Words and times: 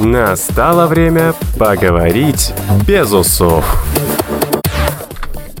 Настало 0.00 0.86
время 0.86 1.34
поговорить 1.58 2.52
без 2.86 3.12
усов. 3.12 3.84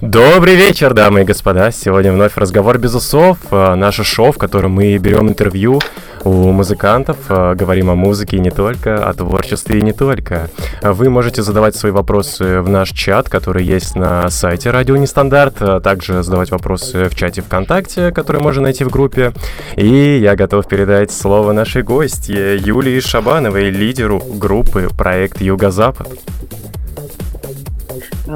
Добрый 0.00 0.56
вечер, 0.56 0.94
дамы 0.94 1.20
и 1.20 1.24
господа. 1.24 1.70
Сегодня 1.70 2.12
вновь 2.12 2.36
разговор 2.36 2.78
без 2.78 2.94
усов. 2.94 3.38
Э, 3.52 3.76
наше 3.76 4.02
шоу, 4.02 4.32
в 4.32 4.38
котором 4.38 4.72
мы 4.72 4.98
берем 4.98 5.28
интервью 5.28 5.80
у 6.24 6.52
музыкантов, 6.52 7.16
э, 7.28 7.54
говорим 7.54 7.90
о 7.90 7.94
музыке 7.94 8.38
не 8.38 8.50
только, 8.50 9.08
о 9.08 9.12
творчестве 9.14 9.80
не 9.82 9.92
только. 9.92 10.50
Вы 10.82 11.10
можете 11.10 11.42
задавать 11.42 11.74
свои 11.76 11.92
вопросы 11.92 12.60
в 12.60 12.68
наш 12.68 12.90
чат, 12.90 13.28
который 13.28 13.64
есть 13.64 13.96
на 13.96 14.30
сайте 14.30 14.70
Радио 14.70 14.96
Нестандарт, 14.96 15.56
а 15.60 15.80
также 15.80 16.22
задавать 16.22 16.50
вопросы 16.50 17.08
в 17.08 17.14
чате 17.14 17.42
ВКонтакте, 17.42 18.12
который 18.12 18.40
можно 18.40 18.62
найти 18.62 18.84
в 18.84 18.90
группе. 18.90 19.32
И 19.76 20.18
я 20.22 20.36
готов 20.36 20.66
передать 20.68 21.10
слово 21.10 21.52
нашей 21.52 21.82
гости 21.82 22.32
Юлии 22.32 23.00
Шабановой, 23.00 23.70
лидеру 23.70 24.20
группы 24.20 24.88
«Проект 24.96 25.40
Юго-Запад». 25.40 26.08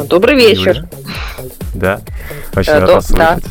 Добрый 0.08 0.34
вечер. 0.34 0.76
Юля. 0.76 0.88
Да, 1.74 2.00
очень 2.54 2.72
э, 2.72 2.78
рад 2.80 2.90
вас 2.90 3.06
слышать. 3.06 3.44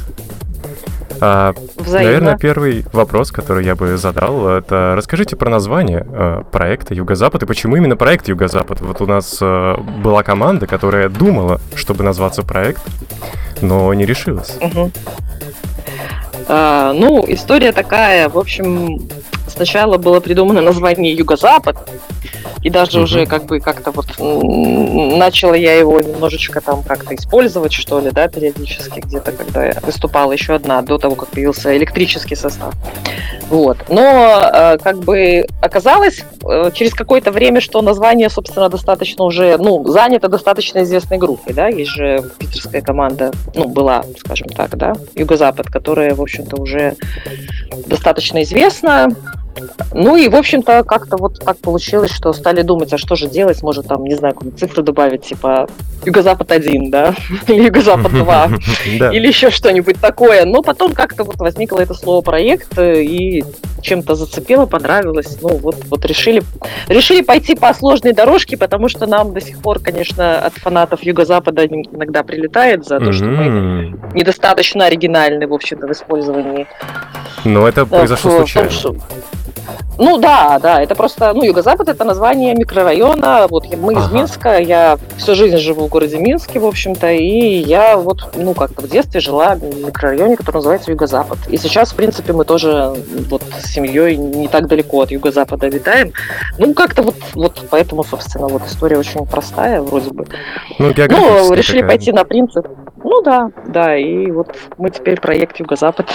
А, 1.21 1.53
наверное, 1.87 2.37
первый 2.37 2.85
вопрос, 2.93 3.31
который 3.31 3.65
я 3.65 3.75
бы 3.75 3.97
задал, 3.97 4.47
это 4.47 4.93
расскажите 4.95 5.35
про 5.35 5.49
название 5.49 6.05
э, 6.07 6.43
проекта 6.51 6.93
Юго-Запад 6.93 7.43
и 7.43 7.45
почему 7.45 7.75
именно 7.75 7.95
проект 7.95 8.27
Юго-Запад. 8.27 8.81
Вот 8.81 9.01
у 9.01 9.05
нас 9.05 9.37
э, 9.41 9.77
была 10.03 10.23
команда, 10.23 10.67
которая 10.67 11.09
думала, 11.09 11.61
чтобы 11.75 12.03
назваться 12.03 12.43
проект, 12.43 12.81
но 13.61 13.93
не 13.93 14.05
решилась. 14.05 14.57
Угу. 14.61 14.91
А, 16.47 16.93
ну, 16.93 17.23
история 17.27 17.71
такая, 17.71 18.29
в 18.29 18.37
общем, 18.37 19.09
сначала 19.55 19.97
было 19.97 20.19
придумано 20.19 20.61
название 20.61 21.13
Юго-Запад, 21.13 21.77
и 22.65 22.69
даже 22.71 22.99
уже 22.99 23.27
как 23.27 23.45
бы 23.45 23.59
как-то 23.59 23.91
вот 23.91 24.07
начала 24.17 25.53
я 25.53 25.75
его 25.75 26.01
немножечко 26.01 26.61
там 26.61 26.81
как-то 26.81 27.13
использовать, 27.13 27.71
что 27.71 27.99
ли, 27.99 28.09
да, 28.09 28.27
периодически 28.27 29.01
где-то, 29.01 29.31
когда 29.31 29.65
я 29.65 29.77
выступала 29.83 30.31
еще 30.31 30.55
одна, 30.55 30.81
до 30.81 30.97
того, 30.97 31.13
как 31.13 31.29
появился 31.29 31.77
электрический 31.77 32.35
состав. 32.35 32.73
Вот. 33.49 33.77
Но 33.89 34.49
э, 34.51 34.77
как 34.79 34.97
бы 34.97 35.45
оказалось 35.61 36.23
э, 36.43 36.71
через 36.73 36.95
какое-то 36.95 37.31
время, 37.31 37.61
что 37.61 37.83
название, 37.83 38.31
собственно, 38.31 38.67
достаточно 38.67 39.23
уже, 39.25 39.57
ну, 39.59 39.87
занято 39.87 40.27
достаточно 40.27 40.81
известной 40.81 41.19
группой, 41.19 41.53
да, 41.53 41.67
есть 41.67 41.91
же 41.91 42.23
питерская 42.39 42.81
команда, 42.81 43.31
ну, 43.53 43.67
была, 43.67 44.03
скажем 44.17 44.47
так, 44.47 44.75
да, 44.75 44.95
Юго-Запад, 45.13 45.67
которая, 45.67 46.15
в 46.15 46.21
общем-то, 46.21 46.59
уже 46.59 46.95
достаточно 47.85 48.41
известна, 48.41 49.09
ну 49.93 50.15
и, 50.15 50.27
в 50.27 50.35
общем-то, 50.35 50.83
как-то 50.83 51.17
вот 51.17 51.39
так 51.39 51.57
получилось, 51.57 52.11
что 52.11 52.33
стали 52.33 52.61
думать, 52.61 52.91
а 52.93 52.97
что 52.97 53.15
же 53.15 53.27
делать, 53.27 53.61
может 53.63 53.87
там, 53.87 54.03
не 54.03 54.15
знаю, 54.15 54.33
какую 54.33 54.53
цифру 54.53 54.83
добавить, 54.83 55.23
типа 55.23 55.67
Юго-Запад 56.05 56.51
1, 56.51 56.89
да, 56.91 57.15
или 57.47 57.65
Юго-Запад 57.65 58.11
2, 58.11 58.49
или 58.85 59.27
еще 59.27 59.49
что-нибудь 59.49 59.99
такое. 59.99 60.45
Но 60.45 60.61
потом 60.61 60.93
как-то 60.93 61.23
вот 61.23 61.37
возникло 61.37 61.79
это 61.79 61.93
слово 61.93 62.21
проект, 62.21 62.77
э, 62.77 63.03
и 63.03 63.43
чем-то 63.81 64.15
зацепило, 64.15 64.65
понравилось. 64.65 65.37
Ну 65.41 65.57
вот, 65.57 65.75
вот 65.85 66.05
решили, 66.05 66.43
решили 66.87 67.21
пойти 67.21 67.55
по 67.55 67.73
сложной 67.73 68.13
дорожке, 68.13 68.57
потому 68.57 68.89
что 68.89 69.05
нам 69.05 69.33
до 69.33 69.41
сих 69.41 69.59
пор, 69.59 69.79
конечно, 69.79 70.39
от 70.39 70.53
фанатов 70.55 71.03
Юго-Запада 71.03 71.65
иногда 71.65 72.23
прилетает 72.23 72.85
за 72.85 72.99
то, 72.99 73.13
что 73.13 73.25
мы 73.25 73.97
недостаточно 74.13 74.85
оригинальны, 74.85 75.47
в 75.47 75.53
общем-то, 75.53 75.87
в 75.87 75.91
использовании. 75.91 76.67
Но 77.45 77.67
это 77.67 77.85
произошло 77.85 78.37
случайно. 78.37 78.71
Ну 79.97 80.17
да, 80.17 80.59
да, 80.59 80.81
это 80.81 80.95
просто, 80.95 81.33
ну, 81.33 81.43
Юго-Запад 81.43 81.87
это 81.89 82.03
название 82.03 82.53
микрорайона. 82.53 83.47
Вот 83.49 83.65
мы 83.77 83.93
ага. 83.93 84.05
из 84.05 84.11
Минска, 84.11 84.59
я 84.59 84.97
всю 85.17 85.35
жизнь 85.35 85.57
живу 85.57 85.85
в 85.85 85.89
городе 85.89 86.17
Минске, 86.17 86.59
в 86.59 86.65
общем-то, 86.65 87.11
и 87.11 87.57
я 87.59 87.97
вот, 87.97 88.33
ну, 88.35 88.53
как-то 88.53 88.81
в 88.81 88.89
детстве 88.89 89.21
жила 89.21 89.55
в 89.55 89.85
микрорайоне, 89.85 90.35
который 90.35 90.57
называется 90.57 90.91
Юго-Запад. 90.91 91.37
И 91.49 91.57
сейчас, 91.57 91.91
в 91.91 91.95
принципе, 91.95 92.33
мы 92.33 92.45
тоже 92.45 92.93
вот 93.29 93.43
с 93.61 93.71
семьей 93.71 94.17
не 94.17 94.47
так 94.47 94.67
далеко 94.67 95.01
от 95.01 95.11
Юго-Запада 95.11 95.67
обитаем. 95.67 96.11
Ну, 96.57 96.73
как-то 96.73 97.01
вот, 97.01 97.15
вот 97.33 97.63
поэтому, 97.69 98.03
собственно, 98.03 98.47
вот 98.47 98.63
история 98.65 98.97
очень 98.97 99.25
простая 99.25 99.81
вроде 99.81 100.09
бы. 100.11 100.25
Ну, 100.79 100.93
ну 100.97 101.53
решили 101.53 101.81
такая. 101.81 101.97
пойти 101.97 102.11
на 102.11 102.25
принцип. 102.25 102.67
Ну 103.05 103.21
да, 103.21 103.51
да, 103.67 103.95
и 103.95 104.31
вот 104.31 104.55
мы 104.79 104.89
теперь 104.89 105.21
проект 105.21 105.59
Юго-Запад. 105.59 106.11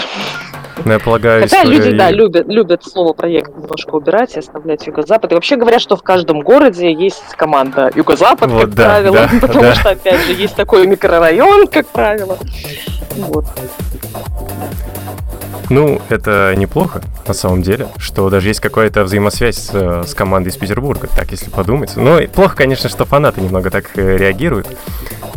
Ну, 0.84 0.92
я 0.92 0.98
полагаю, 0.98 1.42
Хотя 1.42 1.62
люди, 1.62 1.92
да, 1.92 2.10
любят, 2.10 2.48
любят 2.48 2.82
слово 2.82 3.12
проект 3.12 3.56
немножко 3.56 3.94
убирать 3.94 4.34
и 4.34 4.40
оставлять 4.40 4.84
Юго-Запад. 4.88 5.30
И 5.30 5.34
вообще 5.36 5.54
говорят, 5.54 5.80
что 5.80 5.94
в 5.94 6.02
каждом 6.02 6.40
городе 6.40 6.92
есть 6.92 7.36
команда 7.36 7.92
Юго-Запад, 7.94 8.50
вот, 8.50 8.62
как 8.62 8.74
да, 8.74 8.84
правило, 8.86 9.16
да, 9.18 9.28
потому 9.40 9.62
да. 9.62 9.74
что, 9.76 9.90
опять 9.90 10.20
же, 10.26 10.32
есть 10.32 10.56
такой 10.56 10.88
микрорайон, 10.88 11.68
как 11.68 11.86
правило. 11.86 12.36
Вот. 13.18 13.44
Ну, 15.70 16.02
это 16.08 16.52
неплохо, 16.56 17.00
на 17.28 17.32
самом 17.32 17.62
деле, 17.62 17.86
что 17.96 18.28
даже 18.28 18.48
есть 18.48 18.58
какая-то 18.58 19.04
взаимосвязь 19.04 19.56
с, 19.56 20.02
с 20.04 20.14
командой 20.14 20.48
из 20.48 20.56
Петербурга, 20.56 21.08
так 21.14 21.30
если 21.30 21.48
подумать. 21.48 21.92
Но 21.94 22.20
плохо, 22.26 22.56
конечно, 22.56 22.88
что 22.88 23.04
фанаты 23.04 23.40
немного 23.40 23.70
так 23.70 23.96
э, 23.96 24.16
реагируют, 24.16 24.66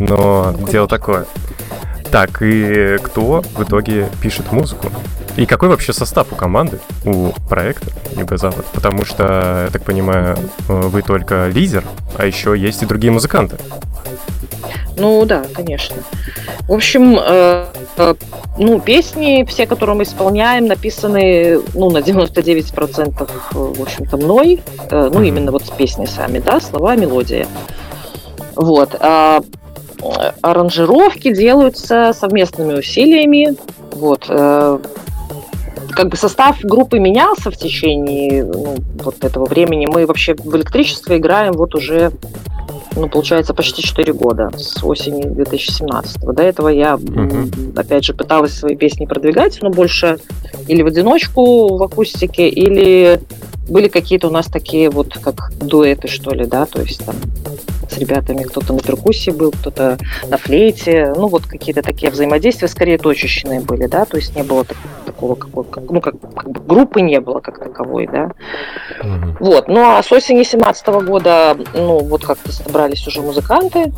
но 0.00 0.52
ну, 0.58 0.66
дело 0.66 0.88
такое. 0.88 1.26
Так, 2.10 2.42
и 2.42 2.98
кто 3.00 3.42
в 3.42 3.62
итоге 3.62 4.08
пишет 4.20 4.50
музыку? 4.50 4.88
И 5.36 5.46
какой 5.46 5.68
вообще 5.68 5.92
состав 5.92 6.32
у 6.32 6.36
команды, 6.36 6.78
у 7.04 7.30
проекта 7.48 7.90
Юго-Запад? 8.16 8.64
Потому 8.72 9.04
что, 9.04 9.64
я 9.66 9.70
так 9.72 9.82
понимаю, 9.82 10.38
вы 10.68 11.02
только 11.02 11.48
лидер, 11.48 11.84
а 12.16 12.26
еще 12.26 12.56
есть 12.56 12.82
и 12.82 12.86
другие 12.86 13.12
музыканты. 13.12 13.56
Ну 14.96 15.24
да, 15.24 15.44
конечно. 15.52 15.96
В 16.68 16.72
общем, 16.72 17.18
э, 17.20 17.66
э, 17.96 18.14
ну, 18.58 18.80
песни, 18.80 19.44
все, 19.48 19.66
которые 19.66 19.96
мы 19.96 20.04
исполняем, 20.04 20.66
написаны, 20.66 21.60
ну, 21.74 21.90
на 21.90 21.98
99% 21.98 23.28
в 23.52 23.82
общем-то, 23.82 24.16
мной. 24.16 24.62
Э, 24.90 25.10
ну, 25.12 25.22
именно 25.22 25.50
вот 25.50 25.66
с 25.66 25.70
песни 25.70 26.06
сами, 26.06 26.38
да, 26.38 26.60
слова, 26.60 26.94
мелодия. 26.94 27.46
Вот. 28.54 28.94
А 29.00 29.40
аранжировки 30.42 31.34
делаются 31.34 32.12
совместными 32.12 32.74
усилиями. 32.74 33.56
Вот. 33.92 34.28
Как 35.94 36.08
бы 36.08 36.16
состав 36.16 36.60
группы 36.62 36.98
менялся 36.98 37.50
в 37.50 37.56
течение 37.56 38.44
ну, 38.44 38.76
вот 39.02 39.24
этого 39.24 39.46
времени. 39.46 39.86
Мы 39.86 40.06
вообще 40.06 40.34
в 40.34 40.56
электричество 40.56 41.16
играем 41.16 41.52
вот 41.52 41.74
уже, 41.74 42.10
ну, 42.96 43.08
получается, 43.08 43.54
почти 43.54 43.82
4 43.82 44.12
года, 44.12 44.50
с 44.56 44.82
осени 44.82 45.22
2017. 45.22 46.20
До 46.20 46.42
этого 46.42 46.68
я, 46.68 46.96
угу. 46.96 47.48
опять 47.76 48.04
же, 48.04 48.14
пыталась 48.14 48.54
свои 48.54 48.76
песни 48.76 49.06
продвигать, 49.06 49.58
но 49.62 49.70
больше 49.70 50.18
или 50.68 50.82
в 50.82 50.86
одиночку 50.86 51.76
в 51.76 51.82
акустике, 51.82 52.48
или 52.48 53.20
были 53.68 53.88
какие-то 53.88 54.28
у 54.28 54.30
нас 54.30 54.46
такие 54.46 54.90
вот 54.90 55.16
как 55.18 55.52
дуэты, 55.58 56.08
что 56.08 56.32
ли, 56.32 56.44
да, 56.44 56.66
то 56.66 56.80
есть 56.80 57.04
там 57.04 57.14
с 57.94 57.98
ребятами, 57.98 58.42
кто-то 58.42 58.72
на 58.72 58.80
перкуссии 58.80 59.30
был, 59.30 59.52
кто-то 59.52 59.98
на 60.28 60.36
флейте, 60.36 61.12
ну 61.16 61.28
вот 61.28 61.46
какие-то 61.46 61.82
такие 61.82 62.10
взаимодействия 62.10 62.68
скорее 62.68 62.98
точечные 62.98 63.60
были, 63.60 63.86
да, 63.86 64.04
то 64.04 64.16
есть 64.16 64.34
не 64.36 64.42
было 64.42 64.64
так, 64.64 64.76
такого, 65.06 65.34
какого, 65.34 65.64
как, 65.64 65.84
ну 65.90 66.00
как, 66.00 66.14
как 66.20 66.50
бы 66.50 66.60
группы 66.60 67.00
не 67.00 67.20
было 67.20 67.40
как 67.40 67.58
таковой, 67.58 68.06
да. 68.06 68.32
Mm-hmm. 69.02 69.36
Вот, 69.40 69.68
ну 69.68 69.80
а 69.80 70.02
с 70.02 70.10
осени 70.12 70.42
17 70.42 70.86
года, 71.04 71.56
ну 71.74 72.00
вот 72.00 72.24
как-то 72.24 72.52
собрались 72.52 73.06
уже 73.06 73.22
музыканты, 73.22 73.92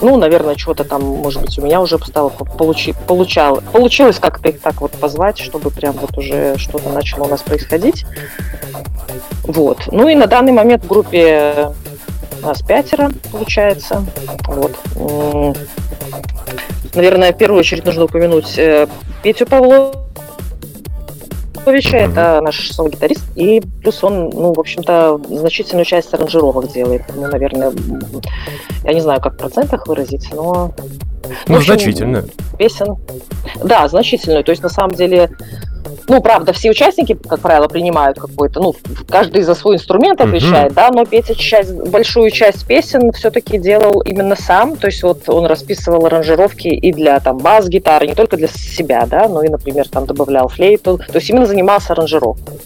ну, 0.00 0.16
наверное, 0.16 0.56
что-то 0.56 0.84
там, 0.84 1.02
может 1.02 1.42
быть, 1.42 1.58
у 1.58 1.62
меня 1.62 1.80
уже 1.80 1.98
стало 1.98 2.28
получи, 2.28 2.94
получал, 3.06 3.60
получилось 3.72 4.18
как-то 4.18 4.48
их 4.48 4.60
так 4.60 4.80
вот 4.80 4.92
позвать, 4.92 5.38
чтобы 5.38 5.70
прям 5.70 5.94
вот 5.94 6.16
уже 6.16 6.56
что-то 6.58 6.90
начало 6.90 7.24
у 7.24 7.28
нас 7.28 7.42
происходить. 7.42 8.04
Вот. 9.44 9.88
Ну 9.90 10.08
и 10.08 10.14
на 10.14 10.26
данный 10.26 10.52
момент 10.52 10.84
в 10.84 10.88
группе 10.88 11.70
нас 12.42 12.62
пятеро, 12.62 13.10
получается. 13.30 14.04
Вот. 14.46 14.72
Наверное, 16.94 17.32
в 17.32 17.36
первую 17.36 17.60
очередь 17.60 17.84
нужно 17.84 18.04
упомянуть 18.04 18.58
э, 18.58 18.88
Петю 19.22 19.46
Павловича, 19.46 19.98
это 21.98 22.40
наш 22.42 22.70
сон-гитарист, 22.72 23.24
и 23.36 23.60
плюс 23.82 24.02
он, 24.02 24.30
ну, 24.30 24.52
в 24.52 24.58
общем-то, 24.58 25.20
значительную 25.28 25.84
часть 25.84 26.12
аранжировок 26.12 26.72
делает. 26.72 27.02
Ну, 27.14 27.28
наверное, 27.28 27.72
я 28.84 28.92
не 28.92 29.00
знаю, 29.00 29.20
как 29.20 29.34
в 29.34 29.36
процентах 29.36 29.86
выразить, 29.86 30.28
но... 30.32 30.72
Ну, 31.46 31.56
общем, 31.56 31.74
значительно. 31.74 32.24
Песен. 32.58 32.96
Да, 33.62 33.86
значительную. 33.86 34.42
То 34.42 34.50
есть, 34.50 34.62
на 34.62 34.68
самом 34.68 34.94
деле, 34.94 35.30
ну, 36.10 36.20
правда, 36.20 36.52
все 36.52 36.70
участники, 36.70 37.14
как 37.14 37.40
правило, 37.40 37.68
принимают 37.68 38.18
какой-то, 38.18 38.60
ну, 38.60 38.74
каждый 39.08 39.42
за 39.42 39.54
свой 39.54 39.76
инструмент 39.76 40.20
отвечает, 40.20 40.72
mm-hmm. 40.72 40.74
да, 40.74 40.90
но 40.90 41.04
Петя 41.04 41.36
часть, 41.36 41.72
большую 41.72 42.30
часть 42.30 42.66
песен 42.66 43.12
все-таки 43.12 43.58
делал 43.58 44.00
именно 44.00 44.34
сам, 44.34 44.76
то 44.76 44.88
есть 44.88 45.04
вот 45.04 45.28
он 45.28 45.46
расписывал 45.46 46.06
аранжировки 46.06 46.66
и 46.66 46.92
для 46.92 47.20
там 47.20 47.38
бас-гитары, 47.38 48.08
не 48.08 48.14
только 48.14 48.36
для 48.36 48.48
себя, 48.48 49.06
да, 49.06 49.28
но 49.28 49.44
и, 49.44 49.48
например, 49.48 49.88
там 49.88 50.06
добавлял 50.06 50.48
флейту, 50.48 50.98
то 50.98 51.14
есть 51.14 51.30
именно 51.30 51.46
занимался 51.46 51.92
аранжировкой. 51.92 52.58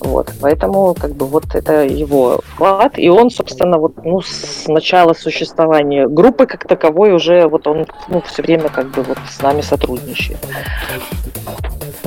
Вот, 0.00 0.30
поэтому 0.40 0.94
как 0.94 1.14
бы 1.14 1.26
вот 1.26 1.54
это 1.54 1.84
его 1.84 2.40
вклад, 2.44 2.98
и 2.98 3.08
он, 3.08 3.30
собственно, 3.30 3.78
вот 3.78 4.04
ну 4.04 4.20
с 4.20 4.68
начала 4.68 5.14
существования 5.14 6.06
группы 6.06 6.46
как 6.46 6.66
таковой 6.68 7.12
уже 7.12 7.46
вот 7.46 7.66
он 7.66 7.86
ну, 8.08 8.20
все 8.22 8.42
время 8.42 8.68
как 8.68 8.90
бы 8.90 9.02
вот 9.02 9.18
с 9.30 9.40
нами 9.40 9.60
сотрудничает. 9.60 10.38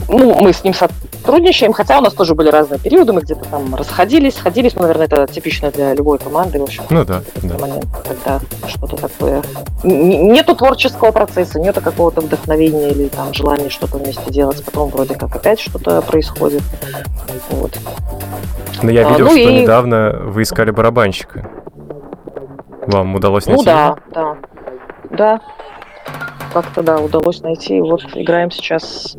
Ну, 0.08 0.36
мы 0.36 0.54
с 0.54 0.64
ним 0.64 0.74
сотрудничаем, 0.74 1.74
хотя 1.74 1.98
у 1.98 2.02
нас 2.02 2.14
тоже 2.14 2.36
были 2.36 2.50
разные 2.50 2.80
периоды, 2.80 3.14
мы 3.14 3.22
где-то 3.22 3.46
там 3.46 3.74
расходились, 3.74 4.36
сходились, 4.36 4.76
ну, 4.76 4.84
наверное, 4.84 5.06
это 5.08 5.28
типично 5.28 5.72
для 5.72 5.94
любой 5.94 6.20
команды, 6.20 6.60
в 6.60 6.64
общем. 6.64 6.84
Ну 6.90 7.04
да, 7.04 7.22
да. 7.42 7.58
момент, 7.58 7.86
когда 8.08 8.40
что-то 8.68 8.98
такое... 8.98 9.42
Нету 9.84 10.56
творческого 10.56 11.12
процесса, 11.12 11.60
нету 11.60 11.82
какого-то 11.82 12.22
вдохновения 12.22 12.92
или 12.92 13.08
там 13.08 13.34
желания 13.34 13.70
что-то 13.70 13.98
вместе 13.98 14.32
делать, 14.32 14.64
потом 14.64 14.90
вроде 14.90 15.16
как 15.16 15.36
опять 15.36 15.60
что-то 15.60 16.02
происходит. 16.02 16.62
Вот. 17.50 17.78
Но 18.84 18.92
я 18.92 19.08
а, 19.08 19.12
видел, 19.12 19.26
а, 19.26 19.30
ну 19.30 19.38
что 19.38 19.50
и... 19.50 19.62
недавно 19.62 20.20
вы 20.26 20.44
искали 20.44 20.72
барабанщика. 20.72 21.50
Вам 22.88 23.16
удалось 23.16 23.48
найти? 23.48 23.64
Ну 23.64 23.66
да, 23.66 23.98
да. 24.14 24.38
Да. 25.12 25.42
Как-то, 26.54 26.84
да, 26.84 27.00
удалось 27.00 27.42
найти. 27.42 27.82
Вот 27.82 28.02
играем 28.14 28.52
сейчас 28.52 29.16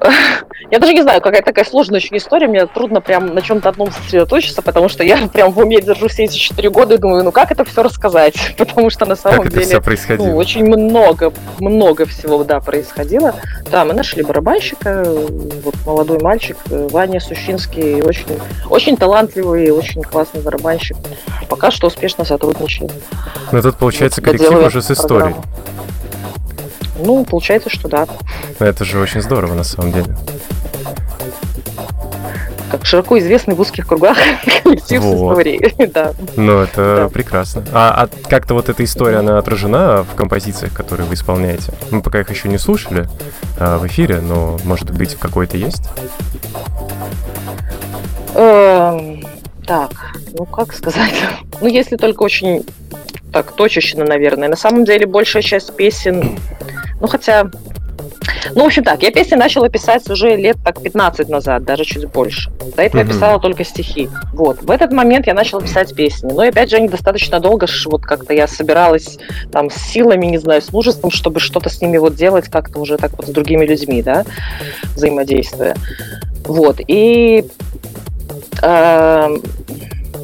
я 0.70 0.78
даже 0.78 0.92
не 0.92 1.02
знаю, 1.02 1.20
какая 1.20 1.42
такая 1.42 1.64
сложная 1.64 1.98
очень 1.98 2.16
история, 2.16 2.48
мне 2.48 2.66
трудно 2.66 3.00
прям 3.00 3.34
на 3.34 3.42
чем-то 3.42 3.68
одном 3.68 3.90
сосредоточиться, 3.90 4.62
потому 4.62 4.88
что 4.88 5.04
я 5.04 5.28
прям 5.28 5.52
в 5.52 5.58
уме 5.58 5.80
держу 5.80 6.08
все 6.08 6.24
эти 6.24 6.36
четыре 6.36 6.70
года 6.70 6.94
и 6.94 6.98
думаю, 6.98 7.24
ну 7.24 7.32
как 7.32 7.50
это 7.50 7.64
все 7.64 7.82
рассказать? 7.82 8.34
Потому 8.58 8.90
что 8.90 9.06
на 9.06 9.16
самом 9.16 9.42
как 9.42 9.52
деле 9.52 9.62
это 9.62 9.70
все 9.70 9.80
происходило? 9.80 10.26
Ну, 10.26 10.36
очень 10.36 10.64
много, 10.64 11.32
много 11.58 12.06
всего, 12.06 12.44
да, 12.44 12.60
происходило. 12.60 13.34
Да, 13.70 13.84
мы 13.84 13.94
нашли 13.94 14.22
барабанщика, 14.22 15.04
вот 15.06 15.74
молодой 15.84 16.18
мальчик, 16.20 16.56
Ваня 16.66 17.20
Сущинский, 17.20 18.02
очень, 18.02 18.26
очень 18.68 18.96
талантливый, 18.96 19.70
очень 19.70 20.02
классный 20.02 20.42
барабанщик. 20.42 20.96
Пока 21.48 21.70
что 21.70 21.86
успешно 21.86 22.24
сотрудничает. 22.24 22.92
Но 23.52 23.62
тут 23.62 23.76
получается 23.76 24.20
коллектив 24.20 24.66
уже 24.66 24.82
с 24.82 24.90
историей. 24.90 25.34
Ну, 26.98 27.24
получается, 27.24 27.70
что 27.70 27.88
да. 27.88 28.06
Это 28.58 28.84
же 28.84 28.98
очень 28.98 29.22
здорово, 29.22 29.54
на 29.54 29.64
самом 29.64 29.92
деле. 29.92 30.16
Как 32.70 32.84
широко 32.84 33.18
известный 33.18 33.54
в 33.54 33.60
узких 33.60 33.86
кругах 33.86 34.18
коллектив 34.62 35.00
вот. 35.02 35.12
с 35.12 35.40
историей. 35.40 35.86
да. 35.92 36.12
Ну, 36.36 36.60
это 36.60 36.96
да. 37.02 37.08
прекрасно. 37.08 37.64
А, 37.72 38.08
а 38.08 38.28
как-то 38.28 38.54
вот 38.54 38.68
эта 38.68 38.82
история, 38.84 39.18
она 39.18 39.38
отражена 39.38 40.02
в 40.02 40.14
композициях, 40.16 40.72
которые 40.72 41.06
вы 41.06 41.14
исполняете? 41.14 41.72
Мы 41.90 42.02
пока 42.02 42.20
их 42.20 42.30
еще 42.30 42.48
не 42.48 42.58
слушали 42.58 43.08
а, 43.58 43.78
в 43.78 43.86
эфире, 43.86 44.20
но, 44.20 44.58
может 44.64 44.90
быть, 44.90 45.14
какой-то 45.14 45.56
есть? 45.56 45.88
Эм, 48.34 49.24
так, 49.66 49.92
ну 50.36 50.44
как 50.44 50.74
сказать? 50.74 51.14
ну, 51.60 51.68
если 51.68 51.96
только 51.96 52.22
очень 52.22 52.64
так 53.32 53.52
точечно, 53.52 54.04
наверное. 54.04 54.48
На 54.48 54.56
самом 54.56 54.84
деле, 54.84 55.06
большая 55.06 55.42
часть 55.42 55.74
песен 55.76 56.38
ну, 57.00 57.06
хотя... 57.06 57.50
Ну, 58.54 58.62
в 58.62 58.66
общем 58.66 58.84
так, 58.84 59.02
я 59.02 59.10
песни 59.10 59.34
начала 59.34 59.68
писать 59.68 60.08
уже 60.10 60.36
лет 60.36 60.56
так 60.64 60.80
15 60.80 61.28
назад, 61.28 61.64
даже 61.64 61.84
чуть 61.84 62.06
больше. 62.06 62.50
До 62.76 62.82
этого 62.82 63.02
mm-hmm. 63.02 63.06
я 63.06 63.12
писала 63.12 63.40
только 63.40 63.64
стихи. 63.64 64.08
Вот. 64.32 64.62
В 64.62 64.70
этот 64.70 64.92
момент 64.92 65.26
я 65.26 65.34
начала 65.34 65.62
писать 65.62 65.94
песни. 65.94 66.30
Но, 66.30 66.42
опять 66.42 66.70
же, 66.70 66.76
они 66.76 66.88
достаточно 66.88 67.40
долго, 67.40 67.66
вот 67.86 68.02
как-то 68.02 68.32
я 68.32 68.46
собиралась 68.46 69.18
там 69.50 69.70
с 69.70 69.74
силами, 69.74 70.26
не 70.26 70.38
знаю, 70.38 70.62
с 70.62 70.72
мужеством, 70.72 71.10
чтобы 71.10 71.40
что-то 71.40 71.68
с 71.68 71.80
ними 71.80 71.98
вот 71.98 72.14
делать 72.14 72.48
как-то 72.48 72.78
уже 72.78 72.96
так 72.96 73.12
вот 73.16 73.26
с 73.26 73.30
другими 73.30 73.64
людьми, 73.66 74.02
да, 74.02 74.24
взаимодействуя. 74.94 75.76
Вот. 76.44 76.80
И 76.86 77.44
э, 78.62 79.36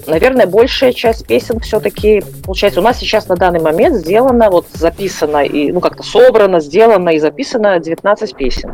наверное, 0.07 0.47
большая 0.47 0.93
часть 0.93 1.27
песен 1.27 1.61
все-таки, 1.61 2.23
получается, 2.45 2.81
у 2.81 2.83
нас 2.83 2.99
сейчас 2.99 3.29
на 3.29 3.37
данный 3.37 3.61
момент 3.61 3.97
сделано, 3.97 4.51
вот 4.51 4.67
записано, 4.73 5.45
и, 5.45 5.73
ну, 5.73 5.81
как-то 5.81 6.03
собрано, 6.03 6.61
сделано 6.61 7.11
и 7.11 7.19
записано 7.19 7.79
19 7.79 8.37
песен. 8.37 8.73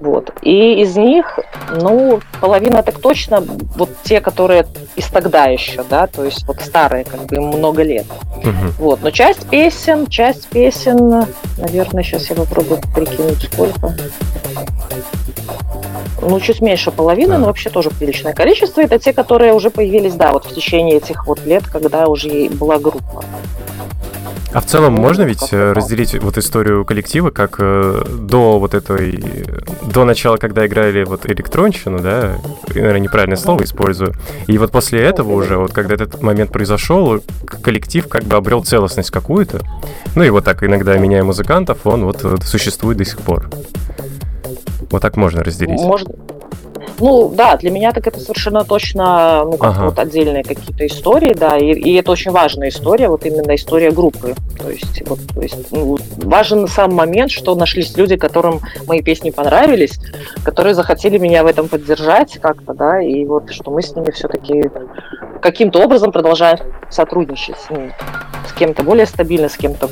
Вот. 0.00 0.32
И 0.40 0.80
из 0.80 0.96
них, 0.96 1.38
ну, 1.74 2.20
половина 2.40 2.82
так 2.82 2.98
точно, 3.00 3.44
вот 3.76 3.90
те, 4.02 4.20
которые 4.20 4.66
из 4.96 5.06
тогда 5.08 5.44
еще, 5.44 5.84
да, 5.88 6.06
то 6.06 6.24
есть 6.24 6.46
вот 6.46 6.60
старые, 6.60 7.04
как 7.04 7.26
бы 7.26 7.38
много 7.40 7.82
лет. 7.82 8.06
Угу. 8.38 8.50
Вот. 8.78 9.02
Но 9.02 9.10
часть 9.10 9.48
песен, 9.50 10.06
часть 10.06 10.48
песен, 10.48 11.26
наверное, 11.58 12.02
сейчас 12.02 12.30
я 12.30 12.36
попробую 12.36 12.80
прикинуть, 12.94 13.42
сколько. 13.42 13.94
Ну, 16.22 16.40
чуть 16.40 16.60
меньше 16.60 16.90
половины, 16.90 17.38
но 17.38 17.46
вообще 17.46 17.70
тоже 17.70 17.90
приличное 17.90 18.34
количество. 18.34 18.80
Это 18.80 18.98
те, 18.98 19.12
которые 19.12 19.54
уже 19.54 19.70
появились, 19.70 20.14
да, 20.14 20.32
вот 20.32 20.44
в 20.44 20.54
течение 20.54 20.98
этих 20.98 21.26
вот 21.26 21.44
лет, 21.46 21.64
когда 21.66 22.06
уже 22.06 22.48
была 22.50 22.78
группа. 22.78 23.24
А 24.52 24.60
в 24.60 24.66
целом 24.66 24.94
можно 24.94 25.22
ведь 25.22 25.52
э, 25.52 25.72
разделить 25.72 26.20
вот 26.20 26.36
историю 26.36 26.84
коллектива 26.84 27.30
как 27.30 27.56
э, 27.60 28.02
до 28.18 28.58
вот 28.58 28.74
этой, 28.74 29.22
до 29.82 30.04
начала, 30.04 30.38
когда 30.38 30.66
играли 30.66 31.04
вот 31.04 31.24
электронщину, 31.30 32.00
да, 32.00 32.36
наверное, 32.68 32.98
неправильное 32.98 33.36
слово 33.36 33.62
использую, 33.62 34.14
и 34.48 34.58
вот 34.58 34.72
после 34.72 35.02
этого 35.02 35.34
уже, 35.34 35.56
вот 35.56 35.72
когда 35.72 35.94
этот 35.94 36.20
момент 36.20 36.50
произошел, 36.50 37.20
коллектив 37.62 38.08
как 38.08 38.24
бы 38.24 38.36
обрел 38.36 38.64
целостность 38.64 39.12
какую-то, 39.12 39.60
ну 40.16 40.24
и 40.24 40.30
вот 40.30 40.44
так 40.44 40.64
иногда 40.64 40.98
меняя 40.98 41.22
музыкантов, 41.22 41.86
он 41.86 42.04
вот 42.04 42.24
существует 42.42 42.98
до 42.98 43.04
сих 43.04 43.20
пор. 43.20 43.48
Вот 44.90 45.02
так 45.02 45.16
можно 45.16 45.42
разделить. 45.42 45.80
Можно, 45.80 46.14
ну, 47.00 47.30
да, 47.34 47.56
для 47.56 47.70
меня 47.70 47.92
так 47.92 48.06
это 48.06 48.20
совершенно 48.20 48.64
точно, 48.64 49.44
ну, 49.44 49.56
как 49.56 49.70
ага. 49.70 49.84
вот 49.86 49.98
отдельные 49.98 50.44
какие-то 50.44 50.86
истории, 50.86 51.32
да, 51.32 51.56
и, 51.56 51.72
и 51.72 51.94
это 51.94 52.12
очень 52.12 52.30
важная 52.30 52.68
история, 52.68 53.08
вот 53.08 53.24
именно 53.24 53.54
история 53.54 53.90
группы. 53.90 54.34
То 54.58 54.70
есть, 54.70 55.08
вот, 55.08 55.18
то 55.34 55.40
есть 55.40 55.72
ну, 55.72 55.98
важен 56.16 56.68
сам 56.68 56.94
момент, 56.94 57.30
что 57.30 57.54
нашлись 57.54 57.96
люди, 57.96 58.16
которым 58.16 58.60
мои 58.86 59.02
песни 59.02 59.30
понравились, 59.30 59.98
которые 60.44 60.74
захотели 60.74 61.18
меня 61.18 61.42
в 61.42 61.46
этом 61.46 61.68
поддержать 61.68 62.38
как-то, 62.40 62.74
да, 62.74 63.00
и 63.00 63.24
вот 63.24 63.50
что 63.50 63.70
мы 63.70 63.82
с 63.82 63.94
ними 63.94 64.10
все-таки 64.10 64.70
каким-то 65.40 65.82
образом 65.82 66.12
продолжаем 66.12 66.58
сотрудничать 66.90 67.56
с 67.56 67.70
ними. 67.70 67.94
Кем-то 68.60 68.82
более 68.82 69.06
стабильно, 69.06 69.48
с 69.48 69.56
кем-то, 69.56 69.88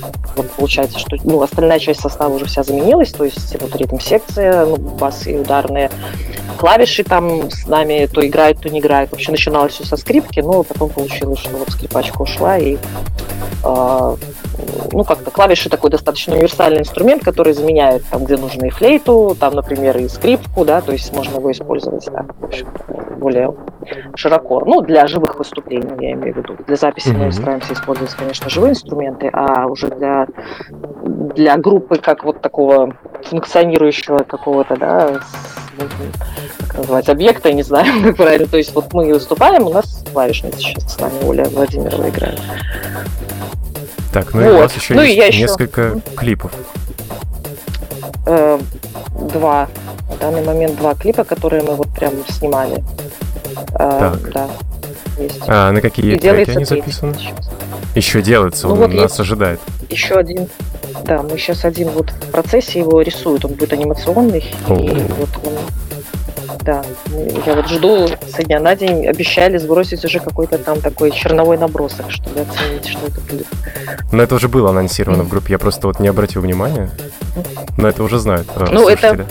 получается, 0.59 0.99
что 0.99 1.17
ну, 1.25 1.41
остальная 1.41 1.79
часть 1.79 2.01
состава 2.01 2.35
уже 2.35 2.45
вся 2.45 2.63
заменилась, 2.63 3.13
то 3.13 3.25
есть 3.25 3.57
вот 3.59 3.75
ритм-секция, 3.75 4.67
ну, 4.67 4.77
бас 4.77 5.27
и 5.27 5.35
ударные 5.39 5.91
клавиши 6.59 7.05
там 7.05 7.51
с 7.51 7.67
нами 7.67 8.07
то 8.13 8.27
играют, 8.27 8.61
то 8.61 8.69
не 8.69 8.81
играют. 8.81 9.11
Вообще 9.11 9.31
начиналось 9.31 9.73
все 9.73 9.85
со 9.85 9.97
скрипки, 9.97 10.41
но 10.41 10.65
потом 10.65 10.91
получилось, 10.91 11.39
что 11.39 11.57
вот 11.57 11.71
скрипачка 11.71 12.21
ушла, 12.21 12.59
и 12.59 12.77
э, 13.65 14.17
ну, 14.93 15.05
как-то 15.05 15.31
клавиши 15.31 15.71
такой 15.71 15.91
достаточно 15.91 16.35
универсальный 16.35 16.81
инструмент, 16.81 17.25
который 17.25 17.53
заменяет 17.53 18.05
там, 18.11 18.25
где 18.25 18.37
нужно 18.37 18.67
и 18.67 18.71
флейту, 18.71 19.37
там, 19.39 19.55
например, 19.55 19.97
и 19.97 20.09
скрипку, 20.09 20.65
да, 20.65 20.81
то 20.81 20.93
есть 20.93 21.15
можно 21.15 21.37
его 21.37 21.51
использовать 21.53 22.05
так, 22.05 22.35
в 22.39 22.45
общем, 22.45 22.67
более 23.19 23.55
широко. 24.17 24.63
Ну, 24.67 24.81
для 24.81 25.07
живых 25.07 25.39
выступлений, 25.39 25.91
я 26.01 26.13
имею 26.13 26.35
в 26.35 26.37
виду. 26.39 26.57
Для 26.67 26.77
записи 26.77 27.09
mm-hmm. 27.09 27.27
мы 27.27 27.33
стараемся 27.33 27.73
использовать, 27.73 28.13
конечно, 28.15 28.51
живые 28.59 28.73
инструменты, 28.73 29.31
а 29.33 29.67
уже 29.67 29.87
для, 29.89 30.27
для 31.35 31.57
группы 31.59 31.97
как 31.97 32.25
вот 32.25 32.41
такого 32.41 32.97
функционирующего 33.23 34.25
какого-то, 34.25 34.77
да, 34.77 35.21
как 36.59 36.79
назвать, 36.79 37.09
объекта, 37.09 37.53
не 37.53 37.63
знаю, 37.63 38.03
как 38.03 38.17
правильно. 38.17 38.49
То 38.49 38.57
есть 38.57 38.75
вот 38.75 38.93
мы 38.93 39.13
выступаем, 39.13 39.67
у 39.67 39.71
нас 39.71 40.05
клавишница 40.13 40.59
сейчас 40.59 40.95
с 40.95 41.01
нами 41.01 41.15
Оля 41.25 41.45
Владимирова 41.45 42.09
играет. 42.09 42.41
Так, 44.13 44.35
ну 44.35 44.43
вот. 44.43 44.49
и 44.49 44.53
у 44.53 44.59
вас 44.59 44.75
еще 44.75 44.95
ну, 44.95 45.03
есть 45.03 45.29
еще... 45.29 45.43
несколько 45.43 46.01
клипов. 46.17 46.51
Э, 48.27 48.59
два. 49.33 49.69
На 50.11 50.17
данный 50.17 50.45
момент 50.45 50.77
два 50.79 50.95
клипа, 50.95 51.23
которые 51.23 51.63
мы 51.63 51.77
вот 51.77 51.89
прям 51.91 52.13
снимали. 52.29 52.83
Э, 53.75 53.79
так. 53.79 54.33
Да. 54.33 54.49
Есть. 55.19 55.43
А 55.47 55.71
на 55.71 55.81
какие 55.81 56.17
и 56.17 56.19
треки 56.19 56.51
они 56.51 56.65
записаны? 56.65 57.15
Сейчас. 57.15 57.51
Еще 57.99 58.23
делается, 58.23 58.69
ну, 58.69 58.75
он 58.75 58.79
вот 58.79 58.95
нас 58.95 59.11
есть. 59.11 59.21
ожидает. 59.21 59.61
Еще 59.91 60.15
один. 60.15 60.49
Да, 61.05 61.23
мы 61.23 61.37
сейчас 61.37 61.65
один 61.65 61.89
вот 61.91 62.11
в 62.11 62.31
процессе 62.31 62.79
его 62.79 63.01
рисуют, 63.03 63.45
он 63.45 63.55
будет 63.55 63.73
анимационный. 63.73 64.45
О. 64.69 64.75
И 64.75 64.89
вот 64.89 65.31
он 65.45 65.55
да. 66.63 66.85
Я 67.47 67.55
вот 67.55 67.69
жду 67.69 68.09
со 68.29 68.43
дня 68.45 68.61
на 68.61 68.77
день, 68.77 69.07
обещали 69.07 69.59
сбросить 69.59 70.05
уже 70.05 70.21
какой-то 70.21 70.59
там 70.59 70.81
такой 70.81 71.11
черновой 71.11 71.59
набросок, 71.59 72.11
чтобы 72.11 72.41
оценить, 72.41 72.87
что 72.87 73.07
это 73.07 73.21
будет. 73.21 73.47
Но 74.13 74.23
это 74.23 74.37
уже 74.37 74.49
было 74.49 74.71
анонсировано 74.71 75.25
в 75.25 75.29
группе, 75.29 75.55
я 75.55 75.59
просто 75.59 75.89
вот 75.89 75.99
не 75.99 76.09
обратил 76.09 76.43
внимания. 76.43 76.91
Но 77.77 77.89
это 77.89 78.03
уже 78.03 78.19
знают. 78.19 78.47
Э, 78.55 78.67
ну, 78.71 78.83
слушатели. 78.83 79.25
это... 79.25 79.27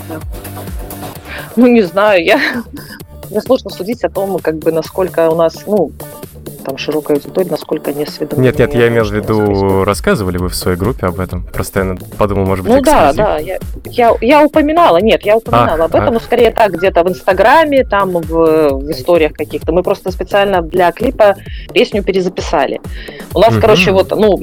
Ну, 1.56 1.68
не 1.68 1.84
знаю, 1.84 2.24
я... 2.24 2.42
Мне 3.30 3.42
сложно 3.42 3.70
судить 3.70 4.04
о 4.04 4.10
том, 4.10 4.40
как 4.40 4.58
бы, 4.58 4.72
насколько 4.72 5.30
у 5.30 5.36
нас, 5.36 5.64
ну, 5.68 5.92
там 6.64 6.78
широкой 6.78 7.18
аудитории, 7.18 7.50
насколько 7.50 7.94
не 7.94 8.04
осведомлены. 8.04 8.48
Нет, 8.48 8.60
нет, 8.60 8.74
я 8.76 8.88
имел 8.88 9.06
в 9.06 9.14
виду, 9.14 9.84
рассказывали 9.84 10.38
вы 10.38 10.50
в 10.50 10.56
своей 10.56 10.78
группе 10.78 11.08
об 11.08 11.20
этом? 11.20 11.44
Просто 11.44 11.80
я 11.82 11.98
подумал, 12.18 12.46
может 12.46 12.66
быть, 12.66 12.74
Ну 12.74 12.82
да, 12.82 13.14
да, 13.14 13.38
я, 13.38 13.60
я, 13.86 14.16
я 14.22 14.46
упоминала, 14.46 14.98
нет, 14.98 15.24
я 15.26 15.38
упоминала 15.38 15.84
а, 15.84 15.86
об 15.86 15.96
этом, 15.96 16.10
а. 16.10 16.12
но 16.12 16.20
скорее 16.20 16.52
так, 16.52 16.74
где-то 16.74 17.04
в 17.04 17.10
Инстаграме, 17.10 17.84
там 17.84 18.12
в, 18.12 18.70
в 18.70 18.92
историях 18.92 19.34
каких-то. 19.34 19.72
Мы 19.72 19.84
просто 19.84 20.12
специально 20.12 20.62
для 20.62 20.92
клипа 20.92 21.36
песню 21.74 22.04
перезаписали. 22.04 22.82
У 23.34 23.40
нас, 23.40 23.54
угу. 23.54 23.62
короче, 23.62 23.92
вот, 23.92 24.12
ну, 24.12 24.40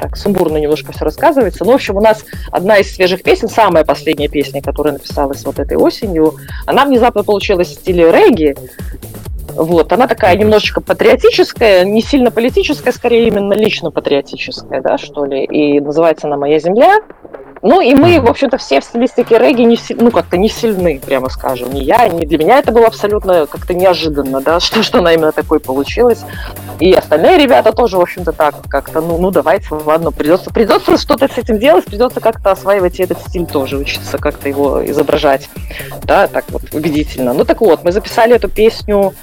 так 0.00 0.16
сумбурно 0.16 0.58
немножко 0.58 0.92
все 0.92 1.04
рассказывается. 1.04 1.64
Но, 1.64 1.72
в 1.72 1.74
общем, 1.74 1.96
у 1.96 2.00
нас 2.00 2.24
одна 2.50 2.78
из 2.78 2.94
свежих 2.94 3.22
песен, 3.22 3.48
самая 3.48 3.84
последняя 3.84 4.28
песня, 4.28 4.60
которая 4.62 4.94
написалась 4.94 5.44
вот 5.44 5.58
этой 5.58 5.76
осенью, 5.76 6.34
она 6.66 6.84
внезапно 6.84 7.24
получилась 7.24 7.68
в 7.68 7.74
стиле 7.74 8.10
регги. 8.10 8.56
Вот, 9.56 9.92
она 9.92 10.06
такая 10.06 10.36
немножечко 10.36 10.80
патриотическая, 10.80 11.84
не 11.84 12.02
сильно 12.02 12.30
политическая, 12.30 12.92
скорее 12.92 13.28
именно 13.28 13.54
лично 13.54 13.90
патриотическая, 13.90 14.80
да, 14.80 14.98
что 14.98 15.24
ли. 15.24 15.44
И 15.44 15.80
называется 15.80 16.26
она 16.26 16.36
«Моя 16.36 16.58
земля». 16.58 17.00
Ну 17.64 17.80
и 17.80 17.94
мы, 17.94 18.20
в 18.20 18.28
общем-то, 18.28 18.58
все 18.58 18.82
в 18.82 18.84
стилистике 18.84 19.38
регги 19.38 19.62
не, 19.62 19.78
ну, 19.94 20.10
как-то 20.10 20.36
не 20.36 20.50
сильны, 20.50 21.00
прямо 21.04 21.30
скажем. 21.30 21.72
Ни 21.72 21.80
я, 21.80 22.06
ни 22.08 22.26
для 22.26 22.36
меня 22.36 22.58
это 22.58 22.72
было 22.72 22.86
абсолютно 22.86 23.46
как-то 23.46 23.72
неожиданно, 23.72 24.42
да, 24.42 24.60
что, 24.64 24.82
что 24.82 24.98
она 24.98 25.14
именно 25.14 25.32
такой 25.32 25.60
получилась. 25.60 26.24
И 26.78 26.92
остальные 26.92 27.38
ребята 27.38 27.72
тоже, 27.72 27.96
в 27.96 28.02
общем-то, 28.02 28.32
так 28.32 28.56
как-то, 28.68 29.00
ну, 29.00 29.16
ну 29.16 29.30
давайте, 29.30 29.68
ладно, 29.70 30.12
придется, 30.12 30.50
придется 30.50 30.98
что-то 30.98 31.26
с 31.26 31.38
этим 31.38 31.58
делать, 31.58 31.86
придется 31.86 32.20
как-то 32.20 32.50
осваивать 32.50 33.00
этот 33.00 33.18
стиль 33.20 33.46
тоже, 33.46 33.78
учиться 33.78 34.18
как-то 34.18 34.46
его 34.46 34.84
изображать, 34.84 35.48
да, 36.02 36.26
так 36.26 36.44
вот 36.50 36.64
убедительно. 36.74 37.32
Ну 37.32 37.46
так 37.46 37.62
вот, 37.62 37.82
мы 37.82 37.92
записали 37.92 38.36
эту 38.36 38.50
песню, 38.50 39.14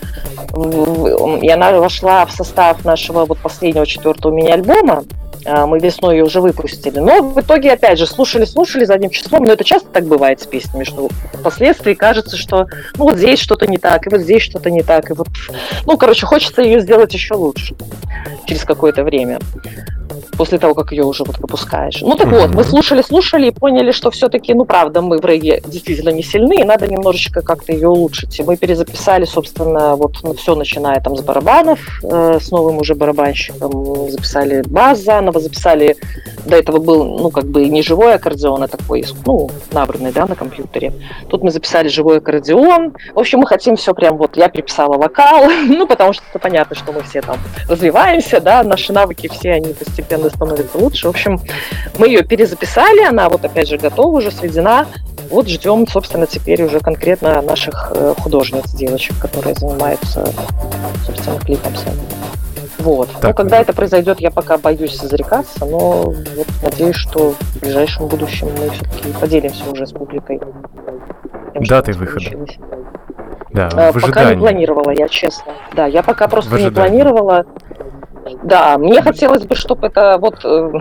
и 1.44 1.48
она 1.48 1.72
вошла 1.74 2.26
в 2.26 2.32
состав 2.32 2.84
нашего 2.86 3.26
вот 3.26 3.38
последнего 3.38 3.86
четвертого 3.86 4.34
мини-альбома, 4.34 5.04
мы 5.46 5.80
весной 5.80 6.18
ее 6.18 6.26
уже 6.26 6.42
выпустили. 6.42 7.00
Но 7.00 7.22
в 7.22 7.40
итоге, 7.40 7.74
опять 7.74 7.98
же, 7.98 8.06
слушали-слушали 8.06 8.86
задним 8.86 9.10
числом. 9.10 9.44
Но 9.44 9.54
это 9.54 9.64
часто 9.64 9.90
так 9.90 10.06
бывает 10.06 10.42
с 10.42 10.46
песнями, 10.46 10.84
что 10.84 11.10
впоследствии 11.34 11.94
кажется, 11.94 12.38
что 12.38 12.68
ну 12.98 13.06
вот 13.06 13.18
здесь 13.18 13.40
что-то 13.40 13.68
не 13.68 13.78
так, 13.78 14.06
и 14.08 14.10
вот 14.10 14.22
здесь 14.22 14.44
что-то 14.44 14.70
не 14.70 14.84
так. 14.84 15.10
И 15.10 15.14
вот, 15.14 15.28
ну, 15.86 15.98
короче, 15.98 16.26
хочется 16.26 16.62
ее 16.62 16.80
сделать 16.80 17.14
еще 17.14 17.36
лучше 17.36 17.76
через 18.46 18.64
какое-то 18.64 19.04
время 19.04 19.40
после 20.42 20.58
того, 20.58 20.74
как 20.74 20.92
ее 20.92 21.04
уже 21.04 21.24
вот 21.24 21.38
выпускаешь. 21.38 22.02
Ну 22.02 22.16
так 22.16 22.28
mm-hmm. 22.28 22.48
вот, 22.48 22.56
мы 22.56 22.64
слушали, 22.64 23.04
слушали 23.04 23.50
и 23.50 23.52
поняли, 23.52 23.92
что 23.92 24.10
все-таки, 24.10 24.56
ну 24.56 24.66
правда, 24.66 25.04
мы 25.04 25.20
в 25.20 25.26
регге 25.26 25.62
действительно 25.64 26.10
не 26.10 26.24
сильны, 26.24 26.62
и 26.62 26.64
надо 26.64 26.88
немножечко 26.88 27.44
как-то 27.44 27.72
ее 27.74 27.90
улучшить. 27.90 28.40
И 28.40 28.44
мы 28.44 28.58
перезаписали, 28.58 29.26
собственно, 29.26 29.96
вот 29.96 30.18
ну, 30.24 30.34
все 30.34 30.56
начиная 30.56 31.00
там 31.00 31.16
с 31.16 31.22
барабанов, 31.22 31.80
э, 32.02 32.40
с 32.42 32.50
новым 32.50 32.80
уже 32.80 32.96
барабанщиком, 32.96 34.10
записали 34.10 34.64
бас 34.66 35.04
заново, 35.04 35.40
записали, 35.40 35.96
до 36.44 36.56
этого 36.56 36.80
был, 36.80 37.20
ну 37.20 37.30
как 37.30 37.46
бы 37.46 37.70
не 37.70 37.84
живой 37.84 38.16
аккордеон, 38.16 38.64
а 38.64 38.68
такой, 38.68 39.06
ну, 39.28 39.52
набранный, 39.72 40.12
да, 40.12 40.26
на 40.26 40.34
компьютере. 40.34 40.92
Тут 41.30 41.44
мы 41.44 41.52
записали 41.52 41.88
живой 41.88 42.18
аккордеон. 42.18 42.96
В 43.14 43.20
общем, 43.20 43.42
мы 43.42 43.46
хотим 43.46 43.76
все 43.76 43.94
прям 43.94 44.18
вот, 44.18 44.38
я 44.38 44.50
приписала 44.50 44.98
вокал, 44.98 45.48
ну 45.68 45.86
потому 45.86 46.14
что 46.14 46.24
понятно, 46.40 46.76
что 46.76 46.92
мы 46.92 47.04
все 47.04 47.22
там 47.22 47.38
развиваемся, 47.70 48.42
да, 48.42 48.64
наши 48.64 48.92
навыки 48.92 49.30
все, 49.32 49.52
они 49.52 49.74
постепенно 49.74 50.31
становится 50.32 50.78
лучше. 50.78 51.08
В 51.08 51.12
общем, 51.12 51.40
мы 51.98 52.08
ее 52.08 52.24
перезаписали, 52.24 53.04
она 53.04 53.30
вот 53.30 53.46
опять 53.46 53.68
же 53.68 53.78
готова, 53.78 54.18
уже 54.18 54.32
сведена. 54.32 54.88
Вот 55.30 55.48
ждем, 55.48 55.88
собственно, 55.88 56.28
теперь 56.28 56.64
уже 56.64 56.80
конкретно 56.80 57.42
наших 57.42 57.92
э, 57.96 58.14
художниц, 58.20 58.70
девочек, 58.72 59.18
которые 59.20 59.56
занимаются, 59.56 60.28
собственно, 61.06 61.40
клипом 61.40 61.76
самим. 61.76 62.02
Вот. 62.80 63.10
Так. 63.14 63.24
Ну, 63.24 63.34
когда 63.34 63.60
это 63.62 63.74
произойдет, 63.74 64.20
я 64.20 64.32
пока 64.32 64.58
боюсь 64.58 65.00
зарекаться, 65.00 65.66
но 65.66 66.14
вот 66.36 66.48
надеюсь, 66.64 66.96
что 66.96 67.32
в 67.32 67.60
ближайшем 67.60 68.08
будущем 68.08 68.48
мы 68.58 68.70
все-таки 68.72 69.14
поделимся 69.20 69.70
уже 69.70 69.86
с 69.86 69.92
публикой. 69.92 70.40
Тем, 71.54 71.64
Даты 71.64 71.94
выхода. 71.94 72.26
Да, 73.52 73.70
э, 73.74 73.92
в 73.92 74.02
Пока 74.02 74.34
не 74.34 74.40
планировала, 74.40 74.92
я 74.92 75.08
честно. 75.08 75.54
Да, 75.74 75.86
я 75.86 76.04
пока 76.04 76.28
просто 76.28 76.60
не 76.60 76.72
планировала. 76.72 77.46
Да, 78.44 78.78
мне 78.78 79.02
хотелось 79.02 79.44
бы, 79.44 79.56
чтобы 79.56 79.88
это 79.88 80.18
вот 80.20 80.44
э, 80.44 80.72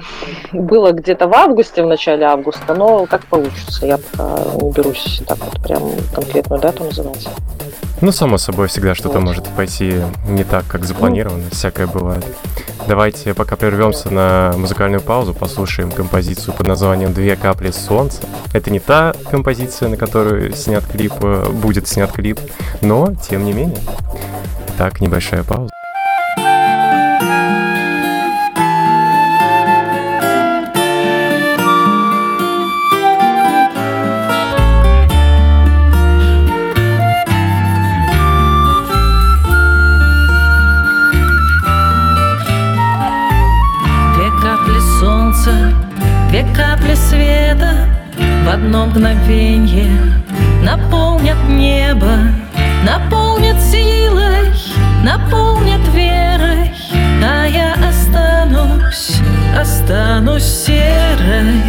было 0.52 0.92
где-то 0.92 1.26
в 1.26 1.34
августе, 1.34 1.82
в 1.82 1.86
начале 1.86 2.24
августа, 2.24 2.74
но 2.74 3.06
как 3.06 3.24
получится. 3.26 3.86
Я 3.86 3.98
пока 3.98 4.36
не 4.60 4.70
берусь 4.72 5.22
так 5.26 5.38
вот 5.38 5.62
прям 5.62 5.82
конкретную 6.14 6.60
дату 6.60 6.84
называть. 6.84 7.28
Ну, 8.00 8.12
само 8.12 8.38
собой, 8.38 8.68
всегда 8.68 8.94
что-то 8.94 9.18
вот. 9.18 9.26
может 9.26 9.44
пойти 9.48 9.94
не 10.26 10.44
так, 10.44 10.64
как 10.66 10.86
запланировано, 10.86 11.44
ну. 11.44 11.50
всякое 11.50 11.86
бывает. 11.86 12.24
Давайте 12.88 13.34
пока 13.34 13.56
прервемся 13.56 14.10
на 14.10 14.54
музыкальную 14.56 15.02
паузу, 15.02 15.34
послушаем 15.34 15.90
композицию 15.90 16.54
под 16.54 16.66
названием 16.66 17.12
«Две 17.12 17.36
капли 17.36 17.70
солнца». 17.70 18.22
Это 18.54 18.70
не 18.70 18.80
та 18.80 19.12
композиция, 19.30 19.90
на 19.90 19.96
которую 19.96 20.54
снят 20.54 20.84
клип, 20.84 21.12
э, 21.22 21.50
будет 21.50 21.88
снят 21.88 22.10
клип, 22.10 22.38
но 22.80 23.14
тем 23.28 23.44
не 23.44 23.52
менее. 23.52 23.78
Так, 24.78 25.00
небольшая 25.02 25.44
пауза. 25.44 25.70
Одно 48.52 48.86
мгновенье 48.86 49.90
Наполнят 50.62 51.38
небо, 51.48 52.16
наполнят 52.84 53.60
силой 53.60 54.52
Наполнят 55.02 55.80
верой, 55.94 56.70
а 57.24 57.46
я 57.46 57.72
останусь, 57.88 59.18
останусь 59.58 60.44
серой. 60.44 61.62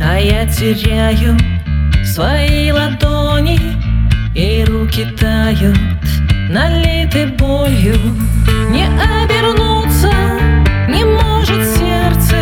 А 0.00 0.16
я 0.16 0.46
теряю 0.46 1.36
свои 2.04 2.70
ладони 2.70 3.83
и 4.34 4.64
руки 4.64 5.06
тают 5.18 5.78
налиты 6.50 7.26
болью. 7.38 7.96
Не 8.70 8.86
обернуться 8.86 10.12
не 10.88 11.04
может 11.04 11.64
сердце 11.76 12.36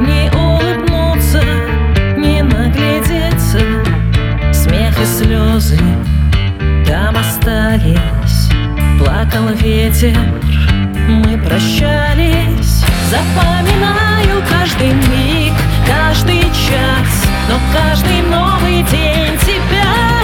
Не 0.00 0.30
улыбнуться, 0.30 1.42
не 2.16 2.42
наглядеться. 2.42 3.60
Смех 4.52 4.98
и 5.00 5.04
слезы 5.04 5.78
там 6.86 7.16
остались. 7.16 8.48
Плакал 8.98 9.48
ветер, 9.54 10.16
мы 11.08 11.38
прощались. 11.38 12.84
Запоминаю 13.10 14.42
каждый 14.48 14.92
миг, 14.92 15.54
каждый 15.86 16.42
час. 16.42 17.26
Но 17.48 17.58
каждый 17.72 18.22
новый 18.22 18.82
день 18.90 19.38
тебя 19.38 20.17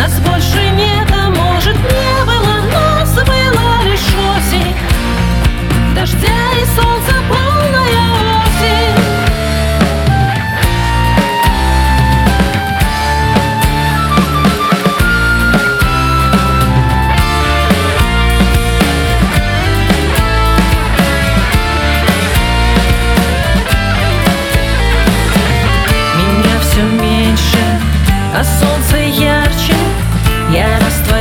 Нас 0.00 0.18
больше 0.20 0.70
нет 0.78 1.10
может, 1.28 1.76
не 1.76 2.24
было, 2.24 2.62
но 2.72 3.04
была 3.22 3.82
лишь 3.84 4.00
осень. 4.00 4.74
Дождя 5.94 6.52
и 6.58 6.64
солнца 6.74 6.99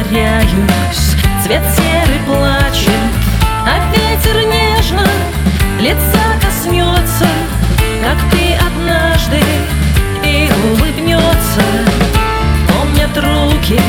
растворяюсь 0.10 1.16
Цвет 1.44 1.62
серый 1.76 2.20
плачет. 2.26 2.90
А 3.66 3.92
ветер 3.92 4.38
нежно 4.48 5.06
Лица 5.80 6.24
коснется 6.42 7.28
Как 8.02 8.18
ты 8.32 8.56
однажды 8.56 9.40
И 10.24 10.50
улыбнется. 10.72 11.62
Помнят 12.68 13.16
руки 13.18 13.80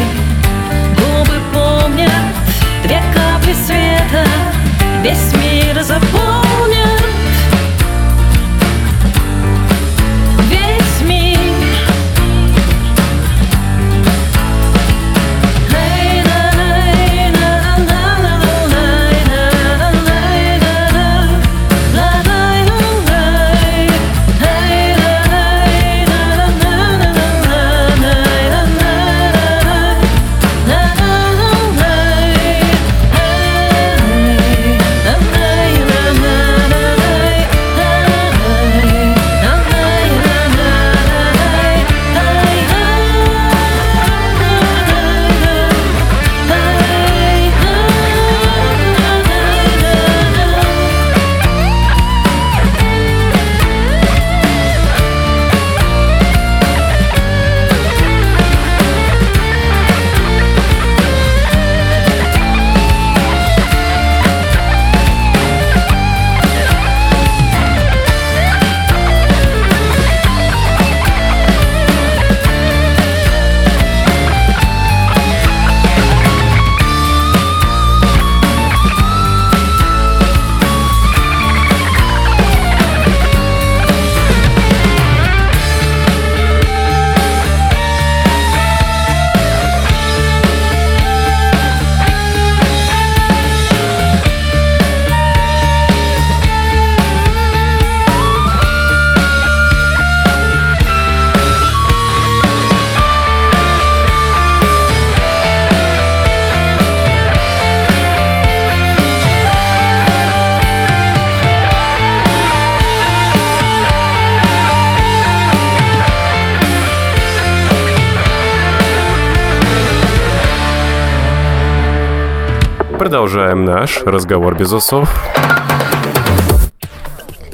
продолжаем 123.01 123.65
наш 123.65 124.03
разговор 124.03 124.55
без 124.55 124.75
усов. 124.75 125.09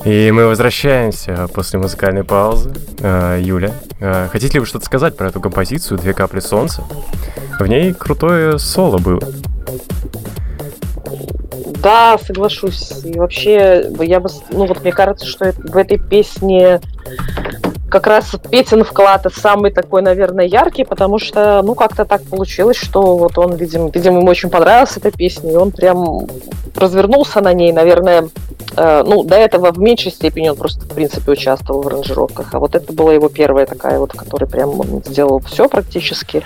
И 0.04 0.32
мы 0.32 0.48
возвращаемся 0.48 1.46
после 1.54 1.78
музыкальной 1.78 2.24
паузы. 2.24 2.72
Э, 2.98 3.38
Юля, 3.40 3.70
э, 4.00 4.26
хотите 4.32 4.54
ли 4.54 4.58
вы 4.60 4.66
что-то 4.66 4.86
сказать 4.86 5.16
про 5.16 5.28
эту 5.28 5.40
композицию 5.40 5.98
«Две 5.98 6.14
капли 6.14 6.40
солнца»? 6.40 6.82
В 7.60 7.66
ней 7.68 7.94
крутое 7.94 8.58
соло 8.58 8.98
было. 8.98 9.22
Да, 11.80 12.18
соглашусь. 12.18 13.04
И 13.04 13.16
вообще, 13.16 13.88
я 14.00 14.18
бы, 14.18 14.28
ну 14.50 14.66
вот 14.66 14.80
мне 14.80 14.90
кажется, 14.90 15.26
что 15.26 15.52
в 15.52 15.76
этой 15.76 16.00
песне 16.00 16.80
как 17.88 18.06
раз 18.06 18.34
Петин 18.50 18.84
вклад 18.84 19.26
самый 19.34 19.70
такой, 19.70 20.02
наверное, 20.02 20.46
яркий, 20.46 20.84
потому 20.84 21.18
что, 21.18 21.62
ну, 21.62 21.75
как-то 21.75 22.04
так 22.04 22.22
получилось, 22.22 22.76
что 22.76 23.16
вот 23.16 23.38
он, 23.38 23.54
видимо, 23.54 23.90
видимо, 23.92 24.18
ему 24.18 24.28
очень 24.28 24.50
понравилась 24.50 24.96
эта 24.96 25.10
песня, 25.10 25.52
и 25.52 25.56
он 25.56 25.70
прям 25.70 26.26
развернулся 26.75 27.40
на 27.40 27.52
ней, 27.52 27.72
наверное, 27.72 28.28
э, 28.76 29.02
ну, 29.06 29.22
до 29.22 29.36
этого 29.36 29.72
в 29.72 29.78
меньшей 29.78 30.12
степени 30.12 30.49
он 30.49 30.56
просто, 30.56 30.84
в 30.84 30.94
принципе, 30.94 31.32
участвовал 31.32 31.82
в 31.82 31.86
аранжировках, 31.86 32.52
а 32.52 32.58
вот 32.58 32.75
это 32.75 32.92
была 32.92 33.12
его 33.12 33.28
первая 33.28 33.66
такая 33.66 33.99
вот, 33.99 34.12
которая 34.12 34.49
прям 34.49 35.02
сделал 35.04 35.40
все 35.40 35.68
практически. 35.68 36.42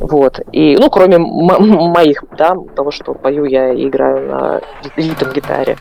Вот. 0.00 0.40
И, 0.52 0.76
ну, 0.78 0.90
кроме 0.90 1.18
моих, 1.18 2.24
да, 2.36 2.56
того, 2.74 2.90
что 2.90 3.12
пою 3.12 3.44
я 3.44 3.72
и 3.72 3.86
играю 3.86 4.30
на 4.30 4.60
ритм-гитаре. 4.96 5.76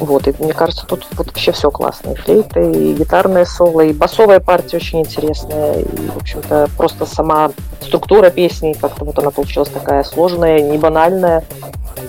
Вот, 0.00 0.26
и 0.26 0.34
мне 0.38 0.54
кажется, 0.54 0.86
тут 0.86 1.06
вот 1.16 1.26
вообще 1.26 1.52
все 1.52 1.70
классно. 1.70 2.12
И 2.12 2.14
флейта, 2.14 2.60
и 2.60 2.94
гитарное 2.94 3.44
соло, 3.44 3.82
и 3.82 3.92
басовая 3.92 4.40
партия 4.40 4.78
очень 4.78 5.00
интересная. 5.00 5.80
И, 5.80 6.08
в 6.08 6.16
общем-то, 6.16 6.68
просто 6.76 7.04
сама 7.04 7.52
структура 7.80 8.30
песни, 8.30 8.72
как-то 8.72 9.04
вот 9.04 9.18
она 9.18 9.30
получилась 9.30 9.68
такая 9.68 10.02
сложная, 10.02 10.62
не 10.62 10.78
банальная. 10.78 11.44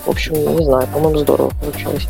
В 0.06 0.08
общем, 0.08 0.34
не 0.56 0.64
знаю, 0.64 0.88
по-моему, 0.88 1.18
здорово 1.18 1.50
получилось. 1.60 2.08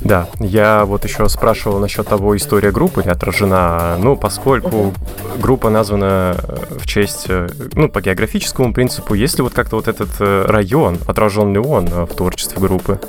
Да, 0.00 0.28
я 0.38 0.84
вот 0.84 1.04
еще 1.04 1.28
спрашивал 1.28 1.80
насчет 1.80 2.06
того, 2.06 2.36
история 2.36 2.70
группы 2.70 3.02
ли 3.02 3.10
отражена. 3.10 3.96
Ну, 3.98 4.16
поскольку 4.16 4.94
группа 5.40 5.70
названа 5.70 6.36
в 6.70 6.86
честь, 6.86 7.26
ну, 7.72 7.88
по 7.88 8.00
географическому 8.00 8.72
принципу, 8.72 9.14
есть 9.14 9.38
ли 9.38 9.42
вот 9.42 9.54
как-то 9.54 9.76
вот 9.76 9.88
этот 9.88 10.10
э, 10.20 10.44
район, 10.46 10.98
отражен 11.06 11.52
ли 11.52 11.58
он 11.58 11.86
в 11.86 12.14
творчестве 12.14 12.60
группы? 12.60 13.00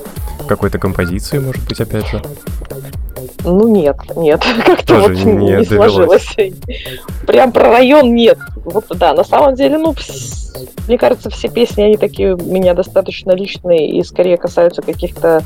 какой-то 0.50 0.80
композиции, 0.80 1.38
может 1.38 1.64
быть, 1.68 1.80
опять 1.80 2.08
же? 2.08 2.22
Ну 3.44 3.68
нет, 3.68 3.98
нет, 4.16 4.44
как-то 4.66 4.96
вот 4.96 5.12
не, 5.12 5.58
не 5.58 5.66
сложилось. 5.66 6.28
Прям 7.26 7.52
про 7.52 7.72
район 7.72 8.14
нет. 8.16 8.38
Вот 8.66 8.86
да, 8.90 9.14
на 9.14 9.24
самом 9.24 9.56
деле, 9.56 9.78
ну, 9.78 9.96
мне 10.88 10.98
кажется, 10.98 11.30
все 11.30 11.50
песни, 11.50 11.84
они 11.84 11.98
такие 11.98 12.36
у 12.36 12.38
меня 12.38 12.74
достаточно 12.74 13.32
личные 13.32 13.90
и 13.90 14.04
скорее 14.04 14.38
касаются 14.38 14.82
каких-то 14.82 15.44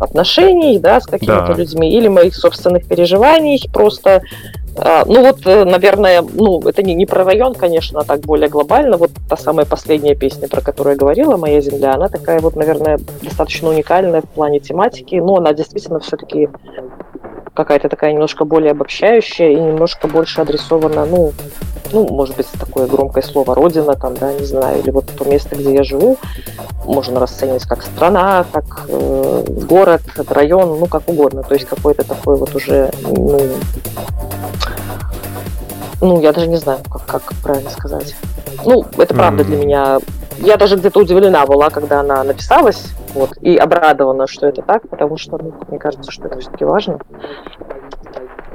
отношений, 0.00 0.78
да, 0.78 1.00
с 1.00 1.06
какими-то 1.06 1.48
да. 1.48 1.54
людьми 1.54 1.92
или 1.92 2.08
моих 2.08 2.34
собственных 2.34 2.86
переживаний. 2.86 3.60
Просто 3.72 4.22
а, 4.78 5.04
ну 5.06 5.22
вот, 5.22 5.46
э, 5.46 5.64
наверное, 5.64 6.22
ну 6.22 6.60
это 6.60 6.82
не, 6.82 6.94
не 6.94 7.06
про 7.06 7.24
район, 7.24 7.54
конечно, 7.54 8.00
а 8.00 8.04
так 8.04 8.20
более 8.20 8.48
глобально. 8.48 8.96
Вот 8.96 9.10
та 9.28 9.36
самая 9.36 9.64
последняя 9.64 10.14
песня, 10.14 10.48
про 10.48 10.60
которую 10.60 10.94
я 10.94 10.98
говорила, 10.98 11.36
«Моя 11.36 11.60
земля», 11.60 11.94
она 11.94 12.08
такая 12.08 12.40
вот, 12.40 12.56
наверное, 12.56 12.98
достаточно 13.22 13.70
уникальная 13.70 14.20
в 14.20 14.28
плане 14.28 14.60
тематики, 14.60 15.14
но 15.14 15.36
она 15.36 15.54
действительно 15.54 16.00
все-таки 16.00 16.48
какая-то 17.56 17.88
такая 17.88 18.12
немножко 18.12 18.44
более 18.44 18.70
обобщающая 18.70 19.50
и 19.50 19.56
немножко 19.56 20.06
больше 20.06 20.40
адресована, 20.40 21.04
ну, 21.06 21.32
ну, 21.92 22.06
может 22.08 22.36
быть, 22.36 22.46
такое 22.58 22.86
громкое 22.86 23.22
слово 23.22 23.54
«родина», 23.54 23.94
там, 23.94 24.14
да, 24.14 24.32
не 24.32 24.44
знаю, 24.44 24.80
или 24.80 24.90
вот 24.90 25.06
то 25.06 25.24
место, 25.24 25.56
где 25.56 25.74
я 25.74 25.82
живу, 25.82 26.18
можно 26.84 27.20
расценивать 27.20 27.64
как 27.64 27.82
страна, 27.82 28.44
как 28.52 28.86
э, 28.88 29.44
город, 29.68 30.02
район, 30.28 30.78
ну, 30.78 30.86
как 30.86 31.08
угодно, 31.08 31.42
то 31.42 31.54
есть 31.54 31.66
какой-то 31.66 32.04
такой 32.04 32.36
вот 32.36 32.54
уже, 32.54 32.90
ну, 33.02 33.40
ну, 36.00 36.20
я 36.20 36.32
даже 36.32 36.48
не 36.48 36.56
знаю, 36.56 36.80
как, 36.90 37.06
как 37.06 37.34
правильно 37.42 37.70
сказать. 37.70 38.14
Ну, 38.64 38.84
это 38.98 39.14
правда 39.14 39.42
mm-hmm. 39.42 39.46
для 39.46 39.56
меня. 39.56 39.98
Я 40.38 40.56
даже 40.56 40.76
где-то 40.76 41.00
удивлена 41.00 41.46
была, 41.46 41.70
когда 41.70 42.00
она 42.00 42.22
написалась, 42.22 42.92
вот, 43.14 43.30
и 43.40 43.56
обрадована, 43.56 44.26
что 44.26 44.46
это 44.46 44.62
так, 44.62 44.88
потому 44.88 45.16
что, 45.16 45.38
ну, 45.38 45.54
мне 45.68 45.78
кажется, 45.78 46.10
что 46.10 46.26
это 46.26 46.38
все-таки 46.40 46.64
важно. 46.64 46.98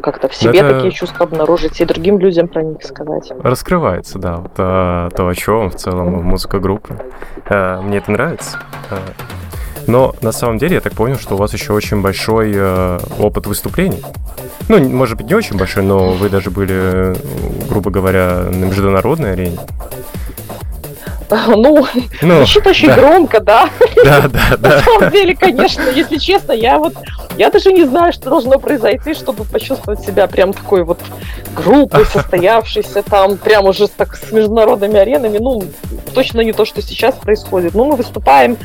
Как-то 0.02 0.28
в 0.28 0.36
себе 0.36 0.60
это... 0.60 0.76
такие 0.76 0.92
чувства 0.92 1.26
обнаружить 1.26 1.80
и 1.80 1.86
другим 1.86 2.20
людям 2.20 2.48
про 2.48 2.64
них 2.64 2.84
сказать. 2.84 3.32
Раскрывается, 3.44 4.20
да, 4.20 4.38
вот, 4.38 4.52
а, 4.58 5.10
то, 5.10 5.28
о 5.28 5.36
чем 5.36 5.70
в 5.70 5.76
целом 5.76 6.16
mm-hmm. 6.16 6.22
музыка 6.22 6.60
группы. 6.60 6.98
А, 7.50 7.82
мне 7.82 7.98
это 7.98 8.12
нравится. 8.12 8.60
А, 8.90 8.98
но 9.88 10.16
на 10.22 10.32
самом 10.32 10.58
деле 10.58 10.76
я 10.76 10.82
так 10.82 10.94
понял, 10.94 11.18
что 11.18 11.36
у 11.36 11.38
вас 11.38 11.54
еще 11.54 11.74
очень 11.74 12.02
большой 12.02 12.52
э, 12.56 13.00
опыт 13.20 13.48
выступлений. 13.48 14.02
Ну, 14.68 14.80
может 14.90 15.18
быть, 15.18 15.28
не 15.28 15.36
очень 15.36 15.58
большой, 15.58 15.84
но 15.84 16.12
вы 16.12 16.30
даже 16.30 16.52
были, 16.52 17.16
грубо 17.68 17.92
говоря, 17.92 18.44
на 18.50 18.66
международной 18.66 19.34
арене. 19.34 19.58
Ну, 21.48 21.88
ну 22.22 22.40
очень 22.42 22.88
да. 22.88 22.96
громко, 22.96 23.40
да. 23.40 23.70
Да, 24.04 24.28
да, 24.28 24.58
да. 24.58 24.70
На 24.70 24.82
самом 24.82 25.12
деле, 25.12 25.36
конечно, 25.36 25.84
если 25.90 26.18
честно, 26.18 26.52
я 26.52 26.78
вот, 26.78 26.94
я 27.38 27.50
даже 27.50 27.72
не 27.72 27.86
знаю, 27.86 28.12
что 28.12 28.30
должно 28.30 28.60
произойти, 28.60 29.14
чтобы 29.14 29.46
почувствовать 29.46 30.02
себя 30.02 30.28
прям 30.28 30.52
такой 30.54 30.84
вот 30.84 31.00
группой, 31.56 32.06
состоявшейся 32.14 33.02
там, 33.04 33.38
прям 33.38 33.66
уже 33.66 33.88
так 33.88 34.16
с 34.18 34.32
международными 34.32 34.98
аренами. 34.98 35.38
Ну, 35.38 35.64
точно 36.14 36.42
не 36.42 36.52
то, 36.52 36.66
что 36.66 36.82
сейчас 36.82 37.16
происходит. 37.16 37.74
Ну, 37.76 37.86
мы 37.86 37.96
выступаем 37.96 38.58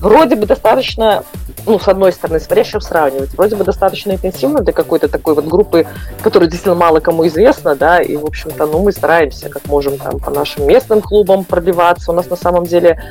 вроде 0.00 0.36
бы 0.36 0.46
достаточно 0.46 1.24
ну, 1.66 1.78
с 1.78 1.88
одной 1.88 2.12
стороны, 2.12 2.40
смотря 2.40 2.64
чем 2.64 2.80
сравнивать, 2.80 3.34
вроде 3.34 3.56
бы 3.56 3.64
достаточно 3.64 4.12
интенсивно 4.12 4.60
для 4.60 4.72
какой-то 4.72 5.08
такой 5.08 5.34
вот 5.34 5.46
группы, 5.46 5.86
которая 6.22 6.48
действительно 6.48 6.74
мало 6.74 7.00
кому 7.00 7.26
известна, 7.26 7.74
да, 7.74 8.00
и, 8.00 8.16
в 8.16 8.24
общем-то, 8.24 8.66
ну, 8.66 8.82
мы 8.82 8.92
стараемся, 8.92 9.48
как 9.48 9.66
можем, 9.66 9.98
там, 9.98 10.18
по 10.18 10.30
нашим 10.30 10.66
местным 10.66 11.00
клубам 11.00 11.44
пробиваться. 11.44 12.10
У 12.10 12.14
нас, 12.14 12.28
на 12.30 12.36
самом 12.36 12.64
деле, 12.64 13.02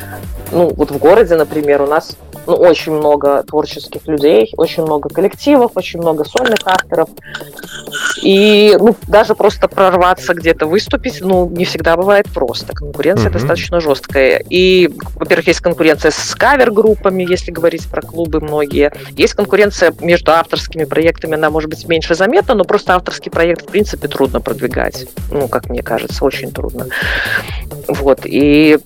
ну, 0.52 0.74
вот 0.76 0.92
в 0.92 0.98
городе, 0.98 1.36
например, 1.36 1.82
у 1.82 1.88
нас 1.88 2.18
ну, 2.48 2.56
очень 2.56 2.94
много 2.94 3.44
творческих 3.44 4.08
людей, 4.08 4.52
очень 4.58 4.84
много 4.84 5.10
коллективов, 5.10 5.74
очень 5.76 6.00
много 6.00 6.26
сольных 6.26 6.60
авторов. 6.66 7.10
И 8.24 8.76
ну, 8.80 8.96
даже 9.08 9.36
просто 9.36 9.68
прорваться 9.68 10.34
где-то, 10.34 10.66
выступить, 10.66 11.22
ну, 11.22 11.48
не 11.50 11.66
всегда 11.66 11.96
бывает 11.96 12.28
просто. 12.34 12.74
Конкуренция 12.74 13.30
mm-hmm. 13.30 13.34
достаточно 13.34 13.80
жесткая. 13.80 14.44
И, 14.50 14.90
во-первых, 15.16 15.48
есть 15.48 15.60
конкуренция 15.60 16.12
с 16.12 16.16
кавер-группами, 16.80 17.24
если 17.24 17.52
говорить 17.52 17.88
про 17.88 18.02
клубы 18.02 18.40
многие. 18.40 18.92
Есть 19.12 19.34
конкуренция 19.34 19.94
между 20.02 20.32
авторскими 20.32 20.86
проектами, 20.86 21.36
она 21.36 21.50
может 21.50 21.70
быть 21.70 21.88
меньше 21.88 22.16
заметна, 22.16 22.56
но 22.56 22.64
просто 22.64 22.96
авторский 22.96 23.32
проект, 23.32 23.64
в 23.64 23.72
принципе, 23.72 24.08
трудно 24.08 24.42
продвигать. 24.42 25.08
Ну, 25.32 25.48
как 25.48 25.70
мне 25.70 25.84
кажется, 25.84 26.26
очень 26.26 26.52
трудно. 26.52 26.88
Вот. 27.88 28.22
И 28.26 28.80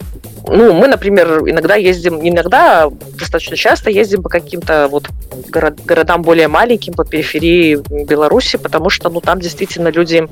ну, 0.48 0.74
мы, 0.74 0.88
например, 0.88 1.40
иногда 1.48 1.76
ездим, 1.76 2.20
иногда 2.22 2.90
достаточно 3.18 3.56
часто 3.56 3.90
ездим 3.90 4.22
по 4.22 4.30
каким-то 4.30 4.88
вот 4.90 5.08
город, 5.50 5.80
городам 5.86 6.22
более 6.22 6.48
маленьким, 6.48 6.94
по 6.94 7.06
периферии 7.06 7.80
Беларуси, 8.06 8.58
потому 8.58 8.90
что, 8.90 9.10
ну, 9.10 9.22
там 9.22 9.40
действительно 9.40 9.88
люди, 9.88 10.28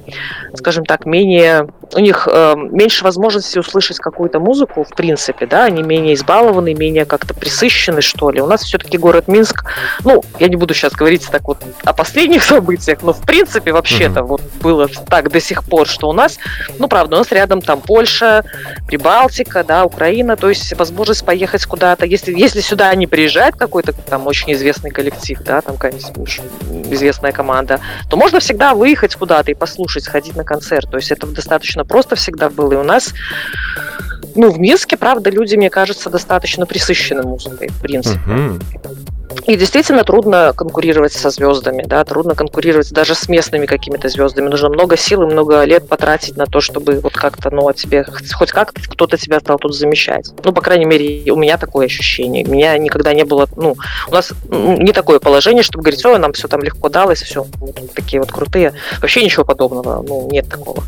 скажем 0.56 0.86
так, 0.86 1.06
менее, 1.06 1.68
у 1.94 2.00
них 2.00 2.28
э, 2.32 2.56
меньше 2.58 3.04
возможности 3.04 3.58
услышать 3.58 3.98
какую-то 3.98 4.40
музыку, 4.40 4.84
в 4.84 4.94
принципе, 4.96 5.46
да, 5.46 5.66
они 5.66 5.82
менее 5.82 6.16
избалованы, 6.16 6.74
менее 6.74 7.06
как-то 7.06 7.34
присыщены, 7.34 8.02
что 8.02 8.32
ли. 8.32 8.42
У 8.42 8.48
нас 8.48 8.64
все-таки 8.64 8.98
город 8.98 9.28
Минск, 9.28 9.64
ну, 10.04 10.24
я 10.40 10.50
не 10.50 10.58
буду 10.58 10.74
сейчас 10.74 10.94
говорить 10.94 11.28
так 11.32 11.48
вот 11.48 11.60
о 11.86 11.94
последних 11.94 12.44
событиях, 12.52 13.00
но, 13.02 13.14
в 13.14 13.22
принципе, 13.22 13.72
вообще-то 13.72 14.20
mm-hmm. 14.20 14.24
вот 14.24 14.42
было 14.62 14.90
так 15.08 15.32
до 15.32 15.40
сих 15.40 15.64
пор, 15.64 15.88
что 15.88 16.10
у 16.10 16.14
нас, 16.14 16.38
ну, 16.80 16.90
правда, 16.90 17.16
у 17.16 17.20
нас 17.20 17.32
рядом 17.32 17.62
там 17.62 17.80
Польша, 17.80 18.44
Прибалтика, 18.88 19.64
да, 19.64 19.86
Украина, 19.86 20.01
Украина, 20.02 20.36
то 20.36 20.50
есть 20.50 20.76
возможность 20.80 21.24
поехать 21.24 21.64
куда-то. 21.68 22.08
Если, 22.08 22.34
если 22.36 22.60
сюда 22.62 22.94
не 22.96 23.06
приезжает 23.06 23.56
какой-то 23.56 23.94
там 23.94 24.26
очень 24.26 24.52
известный 24.54 24.90
коллектив, 24.90 25.40
да, 25.46 25.62
там 25.62 25.78
какая-нибудь 25.78 26.42
известная 26.92 27.32
команда, 27.32 27.80
то 28.10 28.18
можно 28.18 28.40
всегда 28.40 28.74
выехать 28.74 29.14
куда-то 29.14 29.52
и 29.52 29.54
послушать, 29.54 30.06
сходить 30.06 30.36
на 30.36 30.44
концерт. 30.44 30.90
То 30.90 30.98
есть 30.98 31.12
это 31.12 31.28
достаточно 31.28 31.86
просто 31.86 32.16
всегда 32.16 32.50
было. 32.50 32.74
И 32.74 32.78
у 32.78 32.84
нас 32.84 33.14
ну, 34.34 34.50
в 34.50 34.60
Минске, 34.60 34.98
правда, 34.98 35.30
люди, 35.30 35.56
мне 35.56 35.70
кажется, 35.70 36.10
достаточно 36.10 36.66
присыщены 36.66 37.22
музыкой, 37.22 37.68
в 37.68 37.80
принципе. 37.80 38.20
Uh-huh. 38.26 39.21
И 39.46 39.56
действительно 39.56 40.04
трудно 40.04 40.54
конкурировать 40.56 41.14
со 41.14 41.30
звездами, 41.30 41.84
да, 41.86 42.04
трудно 42.04 42.36
конкурировать 42.36 42.92
даже 42.92 43.16
с 43.16 43.28
местными 43.28 43.66
какими-то 43.66 44.10
звездами. 44.10 44.48
Нужно 44.48 44.70
много 44.70 44.98
сил 44.98 45.24
и 45.24 45.26
много 45.26 45.64
лет 45.64 45.88
потратить 45.88 46.38
на 46.38 46.46
то, 46.46 46.62
чтобы 46.62 47.00
вот 47.00 47.14
как-то, 47.14 47.50
ну, 47.50 47.68
о 47.68 47.74
тебе, 47.74 48.06
хоть 48.34 48.52
как-то 48.52 48.82
кто-то 48.82 49.18
тебя 49.18 49.40
стал 49.40 49.58
тут 49.58 49.76
замещать. 49.76 50.32
Ну, 50.44 50.54
по 50.54 50.62
крайней 50.62 50.86
мере, 50.86 51.32
у 51.32 51.36
меня 51.36 51.58
такое 51.58 51.88
ощущение. 51.88 52.46
У 52.46 52.52
меня 52.52 52.78
никогда 52.78 53.14
не 53.14 53.24
было, 53.24 53.48
ну, 53.56 53.76
у 54.08 54.12
нас 54.12 54.32
не 54.50 54.92
такое 54.94 55.20
положение, 55.20 55.64
чтобы 55.64 55.84
говорить, 55.84 56.06
ой, 56.06 56.20
нам 56.20 56.34
все 56.34 56.48
там 56.48 56.62
легко 56.62 56.90
далось, 56.90 57.22
все, 57.22 57.46
мы 57.60 57.74
тут 57.74 57.94
такие 57.94 58.20
вот 58.22 58.32
крутые. 58.32 58.74
Вообще 59.02 59.24
ничего 59.24 59.44
подобного, 59.44 60.04
ну, 60.04 60.30
нет 60.32 60.50
такого. 60.50 60.84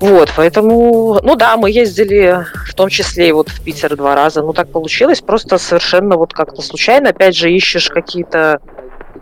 Вот, 0.00 0.30
поэтому, 0.36 1.20
ну 1.22 1.36
да, 1.36 1.56
мы 1.56 1.70
ездили 1.70 2.46
в 2.66 2.74
том 2.74 2.88
числе 2.88 3.28
и 3.28 3.32
вот 3.32 3.48
в 3.48 3.60
Питер 3.60 3.96
два 3.96 4.14
раза. 4.14 4.42
Ну, 4.42 4.52
так 4.52 4.70
получилось, 4.70 5.20
просто 5.20 5.58
совершенно 5.58 6.16
вот 6.16 6.32
как-то 6.32 6.62
случайно. 6.62 7.10
Опять 7.10 7.36
же, 7.36 7.39
ищешь 7.48 7.88
какие-то 7.88 8.60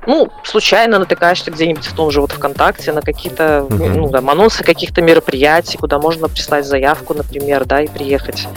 ну, 0.07 0.31
случайно 0.45 0.99
натыкаешься 0.99 1.51
где-нибудь 1.51 1.87
в 1.87 1.95
том 1.95 2.11
же 2.11 2.21
вот 2.21 2.33
ВКонтакте 2.33 2.93
на 2.93 3.03
какие-то, 3.03 3.67
uh-huh. 3.69 3.89
ну, 3.95 4.09
там, 4.11 4.31
анонсы 4.31 4.65
каких-то 4.65 5.03
мероприятий, 5.03 5.79
куда 5.79 5.99
можно 5.99 6.29
прислать 6.29 6.67
заявку, 6.67 7.15
например, 7.15 7.65
да, 7.65 7.83
и 7.83 7.89
приехать. 7.89 8.49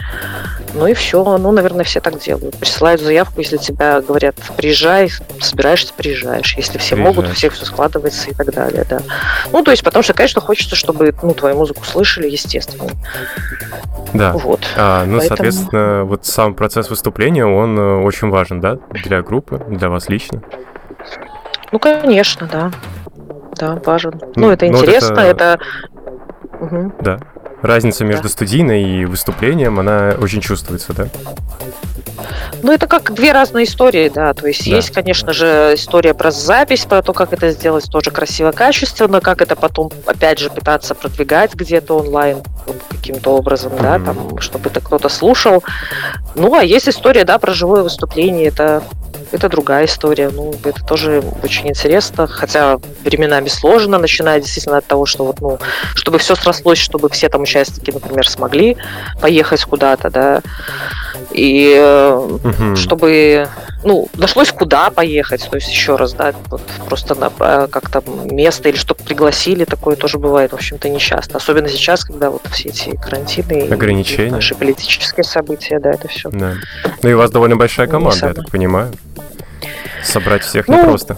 Ну 0.74 0.88
и 0.88 0.94
все. 0.94 1.38
Ну, 1.38 1.52
наверное, 1.52 1.84
все 1.84 2.00
так 2.00 2.20
делают. 2.20 2.58
Присылают 2.58 3.02
заявку, 3.02 3.42
если 3.42 3.58
тебя 3.58 4.02
говорят, 4.02 4.36
приезжай, 4.56 5.10
собираешься, 5.40 5.94
приезжаешь. 5.94 6.56
Если 6.56 6.78
все 6.78 6.96
Приезжай. 6.96 7.14
могут, 7.14 7.30
у 7.30 7.34
всех 7.34 7.54
все 7.54 7.66
складывается 7.66 8.30
и 8.30 8.34
так 8.34 8.54
далее, 8.54 8.86
да. 8.90 9.00
Ну, 9.52 9.64
то 9.64 9.72
есть, 9.72 9.84
потому 9.84 10.04
что, 10.04 10.14
конечно, 10.14 10.42
хочется, 10.42 10.76
чтобы, 10.76 11.14
ну, 11.22 11.34
твою 11.34 11.56
музыку 11.56 11.84
слышали, 11.84 12.30
естественно. 12.30 12.90
Да. 14.14 14.34
Вот. 14.34 14.62
А, 14.78 15.06
ну, 15.06 15.18
Поэтому... 15.18 15.28
соответственно, 15.28 16.04
вот 16.06 16.26
сам 16.26 16.54
процесс 16.54 16.90
выступления, 16.90 17.46
он 17.46 17.78
э, 17.78 18.04
очень 18.04 18.30
важен, 18.30 18.60
да, 18.62 18.78
для 19.04 19.22
группы, 19.22 19.62
для 19.68 19.90
вас 19.90 20.10
лично? 20.10 20.42
Ну, 21.72 21.80
конечно, 21.80 22.48
да. 22.52 22.72
Да, 23.58 23.80
важен. 23.86 24.14
Ну, 24.36 24.48
ну 24.48 24.52
это 24.52 24.68
интересно, 24.68 25.20
это... 25.20 25.60
это... 25.60 25.60
Угу. 26.60 26.94
Да. 27.02 27.20
Разница 27.62 28.06
между 28.06 28.30
студийной 28.30 28.84
и 28.84 29.06
выступлением, 29.06 29.80
она 29.80 30.16
очень 30.20 30.42
чувствуется, 30.42 30.94
да? 30.94 31.08
Ну, 32.64 32.72
это 32.72 32.88
как 32.88 33.14
две 33.14 33.32
разные 33.32 33.66
истории, 33.66 34.10
да. 34.10 34.34
То 34.34 34.48
есть 34.48 34.70
да. 34.70 34.76
есть, 34.76 34.92
конечно 34.92 35.34
же, 35.34 35.74
история 35.76 36.14
про 36.14 36.32
запись, 36.32 36.86
про 36.86 37.02
то, 37.02 37.14
как 37.14 37.34
это 37.34 37.52
сделать 37.52 37.90
тоже 37.90 38.12
красиво, 38.12 38.52
качественно, 38.52 39.22
как 39.22 39.42
это 39.42 39.56
потом, 39.56 39.92
опять 40.06 40.40
же, 40.40 40.50
пытаться 40.50 40.94
продвигать 40.96 41.54
где-то 41.56 41.98
онлайн 42.00 42.38
вот, 42.68 42.78
каким-то 42.90 43.32
образом, 43.36 43.74
mm-hmm. 43.74 43.82
да, 43.82 44.00
там, 44.00 44.40
чтобы 44.40 44.70
это 44.70 44.82
кто-то 44.82 45.10
слушал. 45.10 45.64
Ну, 46.36 46.54
а 46.54 46.64
есть 46.64 46.88
история, 46.88 47.26
да, 47.26 47.38
про 47.40 47.54
живое 47.54 47.84
выступление. 47.84 48.48
Это 48.48 48.84
это 49.32 49.50
другая 49.50 49.86
история. 49.86 50.30
Ну, 50.30 50.54
это 50.64 50.84
тоже 50.84 51.24
очень 51.44 51.70
интересно, 51.70 52.28
хотя 52.28 52.80
временами 53.04 53.48
сложно, 53.48 53.98
начиная 53.98 54.40
действительно 54.40 54.78
от 54.78 54.86
того, 54.86 55.06
что 55.06 55.26
вот, 55.26 55.42
ну, 55.42 55.60
чтобы 55.96 56.18
все 56.18 56.36
срослось, 56.36 56.78
чтобы 56.80 57.10
все 57.10 57.30
там 57.30 57.46
участники, 57.52 57.92
например, 57.92 58.28
смогли 58.28 58.78
поехать 59.20 59.64
куда-то, 59.66 60.10
да, 60.10 60.42
и 61.32 61.80
угу. 62.44 62.76
чтобы, 62.76 63.48
ну, 63.84 64.08
нашлось 64.16 64.52
куда 64.52 64.90
поехать, 64.90 65.48
то 65.50 65.56
есть 65.56 65.70
еще 65.70 65.96
раз, 65.96 66.14
да, 66.14 66.34
вот 66.50 66.62
просто 66.88 67.16
на, 67.16 67.32
э, 67.40 67.68
как-то 67.70 68.04
место 68.26 68.70
или 68.70 68.78
чтобы 68.78 69.04
пригласили, 69.04 69.66
такое 69.66 69.96
тоже 69.96 70.18
бывает, 70.18 70.52
в 70.52 70.56
общем-то, 70.56 70.90
нечасто, 70.90 71.38
особенно 71.38 71.70
сейчас, 71.70 72.04
когда 72.06 72.30
вот 72.30 72.42
все 72.52 72.70
эти 72.70 72.96
карантины 72.96 73.68
ограничения, 73.72 74.28
и 74.28 74.32
наши 74.32 74.56
политические 74.56 75.24
события, 75.24 75.80
да, 75.80 75.92
это 75.92 76.08
все. 76.08 76.30
Да. 76.30 76.54
Ну 77.04 77.10
и 77.10 77.14
у 77.14 77.18
вас 77.18 77.32
довольно 77.32 77.56
большая 77.56 77.88
команда, 77.88 78.28
я 78.28 78.34
так 78.34 78.50
понимаю. 78.50 78.92
Собрать 80.04 80.44
всех 80.44 80.68
ну, 80.68 80.80
непросто. 80.80 81.18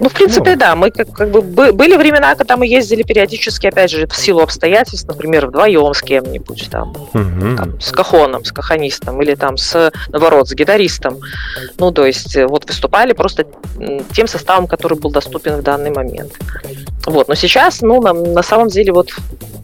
Ну, 0.00 0.08
в 0.08 0.12
принципе, 0.12 0.50
ну. 0.52 0.56
да. 0.56 0.76
Мы 0.76 0.90
как, 0.90 1.12
как 1.12 1.30
бы 1.30 1.42
были 1.42 1.96
времена, 1.96 2.34
когда 2.34 2.56
мы 2.56 2.66
ездили 2.66 3.02
периодически, 3.02 3.66
опять 3.66 3.90
же, 3.90 4.06
в 4.06 4.16
силу 4.16 4.40
обстоятельств, 4.40 5.08
например, 5.08 5.46
вдвоем 5.46 5.92
с 5.94 6.02
кем-нибудь 6.02 6.68
там, 6.70 6.90
угу. 6.90 7.56
там, 7.56 7.80
с 7.80 7.90
кахоном, 7.90 8.44
с 8.44 8.52
каханистом, 8.52 9.20
или 9.22 9.34
там 9.34 9.56
с, 9.56 9.92
наоборот, 10.08 10.48
с 10.48 10.52
гитаристом. 10.52 11.18
Ну, 11.78 11.90
то 11.92 12.06
есть, 12.06 12.36
э, 12.36 12.46
вот 12.46 12.66
выступали 12.66 13.12
просто 13.12 13.46
тем 14.12 14.26
составом, 14.26 14.66
который 14.66 14.98
был 14.98 15.10
доступен 15.10 15.56
в 15.56 15.62
данный 15.62 15.90
момент. 15.90 16.32
Вот, 17.06 17.28
но 17.28 17.34
сейчас, 17.34 17.80
ну, 17.80 18.00
на, 18.00 18.12
на 18.12 18.42
самом 18.42 18.68
деле, 18.68 18.92
вот 18.92 19.10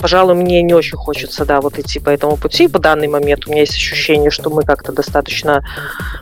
пожалуй, 0.05 0.35
мне 0.35 0.61
не 0.61 0.75
очень 0.75 0.99
хочется, 0.99 1.47
да, 1.47 1.63
вот 1.63 1.79
идти 1.79 1.99
по 1.99 2.11
этому 2.11 2.37
пути. 2.37 2.69
По 2.69 2.79
данный 2.79 3.09
момент 3.09 3.47
у 3.47 3.51
меня 3.51 3.61
есть 3.61 3.73
ощущение, 3.73 4.31
что 4.31 4.51
мы 4.51 4.63
как-то 4.63 4.93
достаточно 4.93 5.65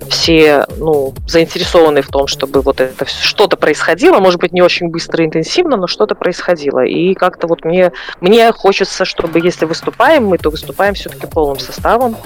все, 0.09 0.67
ну, 0.77 1.13
заинтересованы 1.27 2.01
в 2.03 2.07
том, 2.07 2.29
чтобы 2.29 2.61
вот 2.63 2.81
это 2.81 3.05
что-то 3.07 3.57
происходило, 3.57 4.02
может 4.11 4.41
быть, 4.41 4.53
не 4.53 4.63
очень 4.63 4.89
быстро 4.89 5.23
и 5.23 5.27
интенсивно, 5.27 5.77
но 5.77 5.87
что-то 5.87 6.15
происходило. 6.15 6.85
И 6.85 7.15
как-то 7.15 7.47
вот 7.47 7.65
мне, 7.65 7.93
мне 8.21 8.51
хочется, 8.53 9.05
чтобы 9.05 9.41
если 9.41 9.65
выступаем 9.65 10.27
мы, 10.27 10.39
то 10.39 10.51
выступаем 10.51 10.95
все-таки 10.95 11.27
полным 11.27 11.59
составом. 11.59 12.17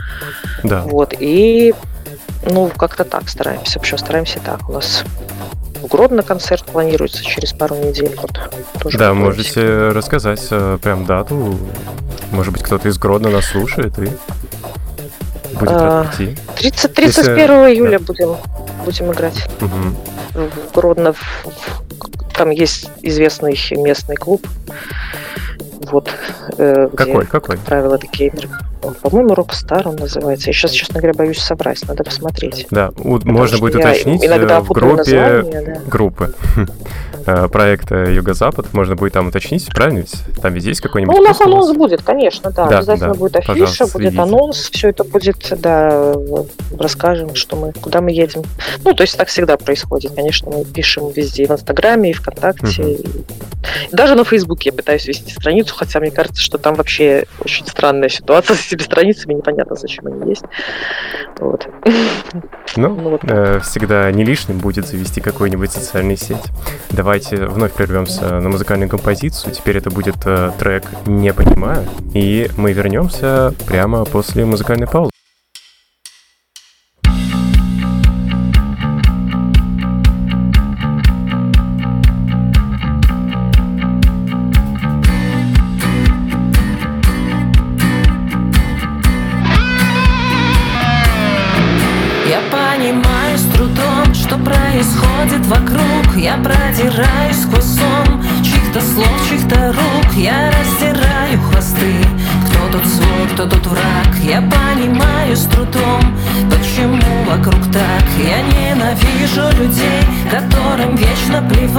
Да. 0.63 0.83
Вот, 0.83 1.15
и 1.19 1.75
ну, 2.51 2.71
как-то 2.77 3.05
так 3.05 3.29
стараемся. 3.29 3.79
В 3.79 3.83
общем, 3.83 3.99
стараемся 3.99 4.41
так. 4.45 4.69
У 4.69 4.73
нас 4.73 5.05
в 5.83 5.87
Гродно 5.89 6.23
концерт 6.23 6.65
планируется 6.65 7.23
через 7.23 7.53
пару 7.53 7.77
недель. 7.77 8.17
Вот, 8.21 8.33
тоже 8.81 8.99
да, 8.99 9.15
можете 9.15 9.89
рассказать 9.89 10.47
э, 10.51 10.79
прям 10.83 11.05
дату. 11.05 11.59
Может 12.33 12.53
быть, 12.53 12.63
кто-то 12.63 12.89
из 12.89 12.99
Гродно 12.99 13.31
нас 13.31 13.47
слушает 13.47 13.99
и 13.99 14.09
будет 15.55 15.71
а, 15.71 16.03
рад 16.05 16.17
прийти. 16.17 16.37
30, 16.57 16.95
31 16.95 17.37
Если... 17.37 17.75
июля 17.75 17.99
да. 17.99 18.05
будем, 18.05 18.37
будем 18.85 19.13
играть. 19.13 19.49
Угу. 19.61 20.16
В 20.37 20.75
Гродно. 20.75 21.15
Там 22.35 22.51
есть 22.51 22.91
известный 23.03 23.59
местный 23.73 24.17
клуб. 24.17 24.47
Вот. 25.91 26.11
Э, 26.59 26.89
какой? 26.95 27.15
Где, 27.15 27.27
какой? 27.27 27.57
Как 27.57 27.65
правило, 27.65 27.99
такие 27.99 28.33
по-моему, 29.03 29.35
Rockstar 29.35 29.89
он 29.89 29.97
называется. 29.97 30.51
Я 30.51 30.55
сейчас, 30.55 30.71
честно 30.73 31.01
говоря, 31.01 31.15
боюсь 31.15 31.39
собрать, 31.39 31.83
надо 31.89 32.05
посмотреть. 32.05 32.67
Да, 32.71 32.93
у, 32.99 33.19
можно 33.25 33.59
будет 33.59 33.77
уточнить 33.77 34.25
иногда 34.25 34.61
в 34.61 34.69
группе 34.69 34.97
название, 34.97 35.63
да. 35.63 35.81
группы 35.87 36.35
э, 36.57 36.67
проекта 37.51 38.11
Юго-Запад. 38.11 38.73
Можно 38.73 38.97
будет 38.97 39.13
там 39.13 39.29
уточнить, 39.29 39.67
правильно 39.75 39.99
ведь? 39.99 40.15
Там 40.41 40.53
везде 40.53 40.71
есть 40.71 40.81
какой-нибудь... 40.81 41.15
Ну, 41.15 41.21
у 41.21 41.25
нас 41.25 41.41
анонс 41.41 41.77
будет, 41.77 42.03
конечно, 42.03 42.51
да. 42.51 42.67
да 42.67 42.79
Обязательно 42.79 43.13
да. 43.13 43.19
будет 43.19 43.37
афиша, 43.37 43.85
будет 43.85 43.93
следите. 43.93 44.21
анонс, 44.21 44.71
все 44.71 44.89
это 44.89 45.05
будет, 45.05 45.53
да, 45.59 46.15
расскажем, 46.79 47.35
что 47.35 47.57
мы, 47.57 47.73
куда 47.73 48.01
мы 48.01 48.13
едем. 48.13 48.43
Ну, 48.85 48.95
то 48.95 49.03
есть 49.03 49.17
так 49.17 49.29
всегда 49.29 49.57
происходит. 49.57 50.15
Конечно, 50.15 50.51
мы 50.51 50.65
пишем 50.65 51.11
везде, 51.11 51.45
и 51.45 51.47
в 51.47 51.51
Инстаграме, 51.51 52.11
и 52.11 52.13
ВКонтакте. 52.13 52.83
Угу. 52.83 52.91
И... 52.91 53.05
Даже 53.93 54.15
на 54.15 54.25
Фейсбуке 54.25 54.71
я 54.71 54.73
пытаюсь 54.73 55.07
вести 55.07 55.33
страницу, 55.33 55.75
хотя 55.75 56.01
мне 56.01 56.11
кажется, 56.11 56.41
что 56.41 56.59
там 56.59 56.75
вообще 56.75 57.27
очень 57.41 57.67
странная 57.67 58.09
ситуация 58.09 58.57
с 58.57 58.67
этими 58.67 58.83
страницами, 58.83 59.35
непонятно, 59.35 59.77
зачем 59.77 60.07
они 60.07 60.31
есть. 60.31 60.45
Вот. 61.39 61.67
Ну, 62.77 62.95
ну 62.95 63.11
вот. 63.11 63.21
э, 63.25 63.61
всегда 63.61 64.11
не 64.13 64.25
лишним 64.25 64.59
будет 64.59 64.87
завести 64.87 65.21
какую-нибудь 65.21 65.71
социальную 65.71 66.17
сеть. 66.17 66.45
Давайте 67.17 67.47
вновь 67.47 67.73
прервемся 67.73 68.41
на 68.41 68.51
музыкальную 68.51 68.91
композицию. 68.91 69.55
Теперь 69.55 69.79
это 69.79 69.89
будет 69.89 70.17
э, 70.27 70.51
трек 70.59 70.85
«Не 71.07 71.33
понимаю», 71.33 71.89
и 72.13 72.51
мы 72.59 72.75
вернемся 72.75 73.55
прямо 73.67 74.05
после 74.05 74.45
музыкальной 74.45 74.87
паузы. 74.87 75.16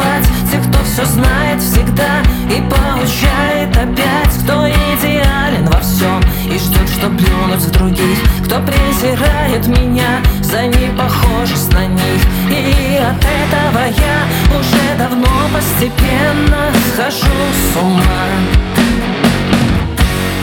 Плевать 0.07 0.25
Тех, 0.51 0.61
кто 0.69 0.83
все 0.83 1.05
знает 1.05 1.61
всегда 1.61 2.21
И 2.49 2.61
получает 2.61 3.75
опять. 3.75 4.33
Кто 4.43 4.67
идеален 4.67 5.65
во 5.65 5.79
всем 5.79 6.21
И 6.45 6.57
ждет, 6.57 6.89
что 6.89 7.07
плюнуть 7.09 7.61
в 7.61 7.71
других. 7.71 8.17
Кто 8.45 8.59
презирает 8.59 9.67
меня 9.67 10.21
За 10.41 10.65
непохожесть 10.65 11.71
на 11.73 11.85
них. 11.85 12.21
И 12.49 12.97
от 12.97 13.17
этого 13.17 13.85
я 13.85 14.57
уже 14.57 14.97
давно 14.97 15.27
постепенно 15.53 16.71
схожу 16.93 17.35
с 17.53 17.77
ума. 17.81 18.01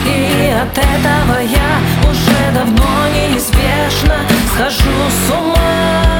И 0.07 0.53
от 0.53 0.79
этого 0.79 1.41
я 1.41 2.11
уже 2.11 2.53
давно 2.55 3.09
неизбежно 3.15 4.17
схожу 4.53 4.93
с 5.09 5.33
ума 5.33 6.14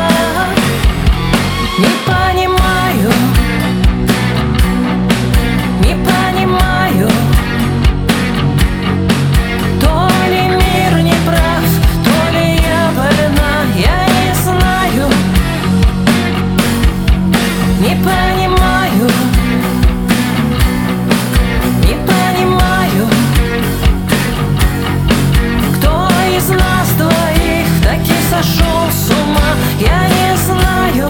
я 29.79 30.09
не 30.09 30.37
знаю. 30.37 31.09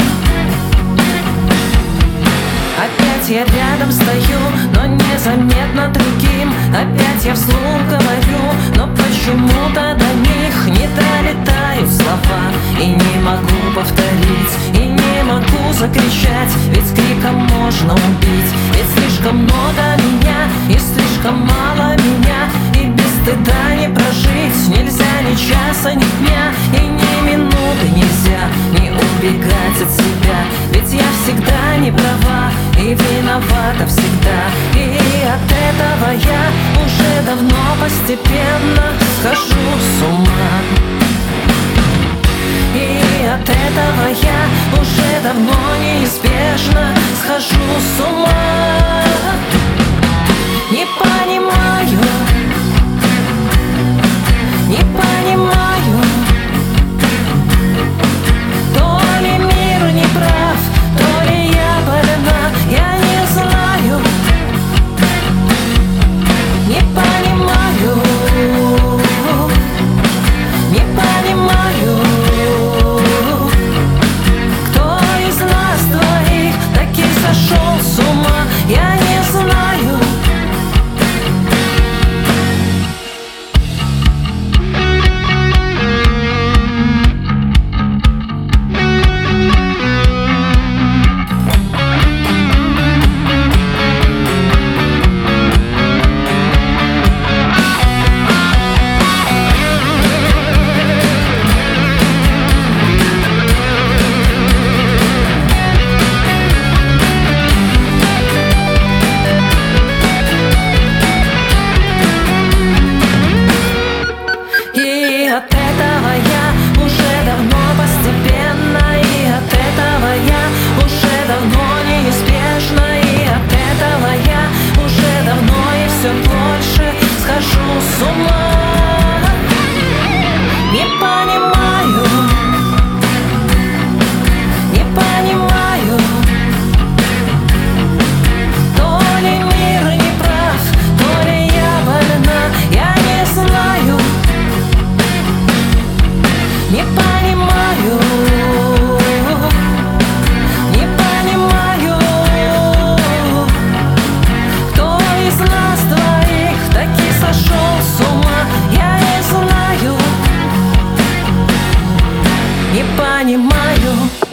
Опять 2.76 3.28
я 3.28 3.44
рядом 3.44 3.90
стою, 3.92 4.40
но 4.74 4.86
незаметно 4.86 5.88
другим. 5.88 6.52
Опять 6.70 7.24
я 7.24 7.34
вслух 7.34 7.80
говорю, 7.88 8.42
но 8.76 8.88
почему-то 8.88 9.96
до 9.96 10.08
них 10.28 10.66
Не 10.66 10.88
долетают 10.88 11.90
слова. 11.90 12.42
И 12.80 12.86
не 12.86 13.22
могу 13.22 13.74
повторить 13.74 14.54
И 14.74 14.88
не 14.88 15.22
могу 15.24 15.72
закричать, 15.72 16.52
ведь 16.68 16.94
криком 16.94 17.46
можно 17.46 17.94
убить. 17.94 18.52
Ведь 18.74 18.90
слишком 18.98 19.36
много 19.38 19.96
меня 19.98 20.48
и 20.68 20.78
слишком 20.78 21.46
мало 21.46 21.96
меня 21.96 22.63
стыда 23.24 23.74
не 23.76 23.88
прожить 23.88 24.68
Нельзя 24.68 25.22
ни 25.26 25.34
часа, 25.34 25.94
ни 25.94 26.04
дня, 26.18 26.52
и 26.72 26.86
ни 26.86 27.30
минуты 27.30 27.88
нельзя 27.88 28.48
Не 28.72 28.90
убегать 28.90 29.82
от 29.82 29.90
себя, 29.90 30.38
ведь 30.72 30.92
я 30.92 31.08
всегда 31.22 31.76
не 31.78 31.90
права 31.90 32.52
И 32.78 32.94
виновата 32.94 33.86
всегда, 33.86 34.40
и 34.74 35.24
от 35.26 35.50
этого 35.50 36.12
я 36.12 36.42
уже 36.84 37.22
давно 37.24 37.56
постепенно 37.80 38.92
схожу 39.18 39.64
с 39.80 40.02
ума. 40.02 40.54
И 42.74 43.26
от 43.26 43.48
этого 43.48 44.08
я 44.22 44.80
уже 44.80 45.22
давно 45.22 45.54
неизбежно 45.80 46.88
схожу 47.22 47.64
с 47.78 48.00
ума. 48.00 48.64
Не 50.70 50.86
понимаю, 50.98 51.73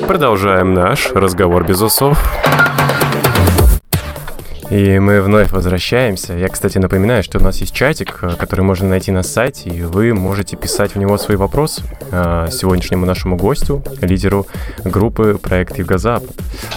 Продолжаем 0.08 0.74
наш 0.74 1.12
разговор 1.12 1.63
без 1.63 1.82
усов. 1.82 2.17
И 4.71 4.99
мы 4.99 5.21
вновь 5.21 5.51
возвращаемся. 5.51 6.31
Я, 6.31 6.47
кстати, 6.47 6.77
напоминаю, 6.77 7.23
что 7.23 7.39
у 7.39 7.41
нас 7.41 7.57
есть 7.57 7.73
чатик, 7.73 8.19
э, 8.21 8.36
который 8.39 8.62
можно 8.62 8.88
найти 8.88 9.12
на 9.12 9.21
сайте, 9.21 9.69
и 9.69 9.81
вы 9.81 10.13
можете 10.13 10.55
писать 10.55 10.95
в 10.95 10.97
него 10.97 11.17
свои 11.17 11.36
вопросы 11.36 11.84
э, 12.10 12.47
сегодняшнему 12.49 13.05
нашему 13.05 13.36
гостю, 13.36 13.84
лидеру 13.99 14.47
группы 14.86 15.38
«Проект 15.41 15.77
Юго-Запад». 15.77 16.31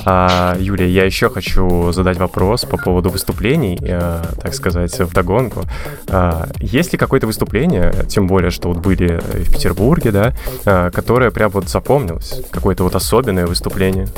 А, 0.04 0.57
Юлия, 0.59 0.88
я 0.88 1.04
еще 1.04 1.30
хочу 1.30 1.92
задать 1.92 2.16
вопрос 2.18 2.64
по 2.64 2.78
поводу 2.78 3.11
выступлений, 3.11 3.78
э, 3.80 4.24
так 4.42 4.54
сказать, 4.54 4.98
вдогонку. 4.98 5.62
А, 6.09 6.48
есть 6.59 6.90
ли 6.90 6.98
какое-то 6.98 7.28
выступление, 7.28 7.94
тем 8.09 8.26
более, 8.26 8.50
что 8.50 8.70
вот 8.70 8.78
были 8.78 9.20
в 9.22 9.52
Петербурге, 9.52 10.11
да, 10.11 10.90
которое 10.90 11.30
прям 11.30 11.52
вот 11.52 11.68
запомнилось? 11.68 12.42
Какое-то 12.50 12.83
вот 12.83 12.96
особенное 12.96 13.46
выступление? 13.46 14.09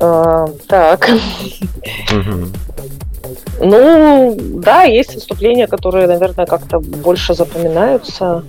А, 0.00 0.46
так, 0.68 1.08
ну, 3.60 4.36
да, 4.38 4.82
есть 4.84 5.14
выступления, 5.14 5.66
которые, 5.66 6.06
наверное, 6.06 6.46
как-то 6.46 6.78
больше 6.78 7.34
запоминаются. 7.34 8.44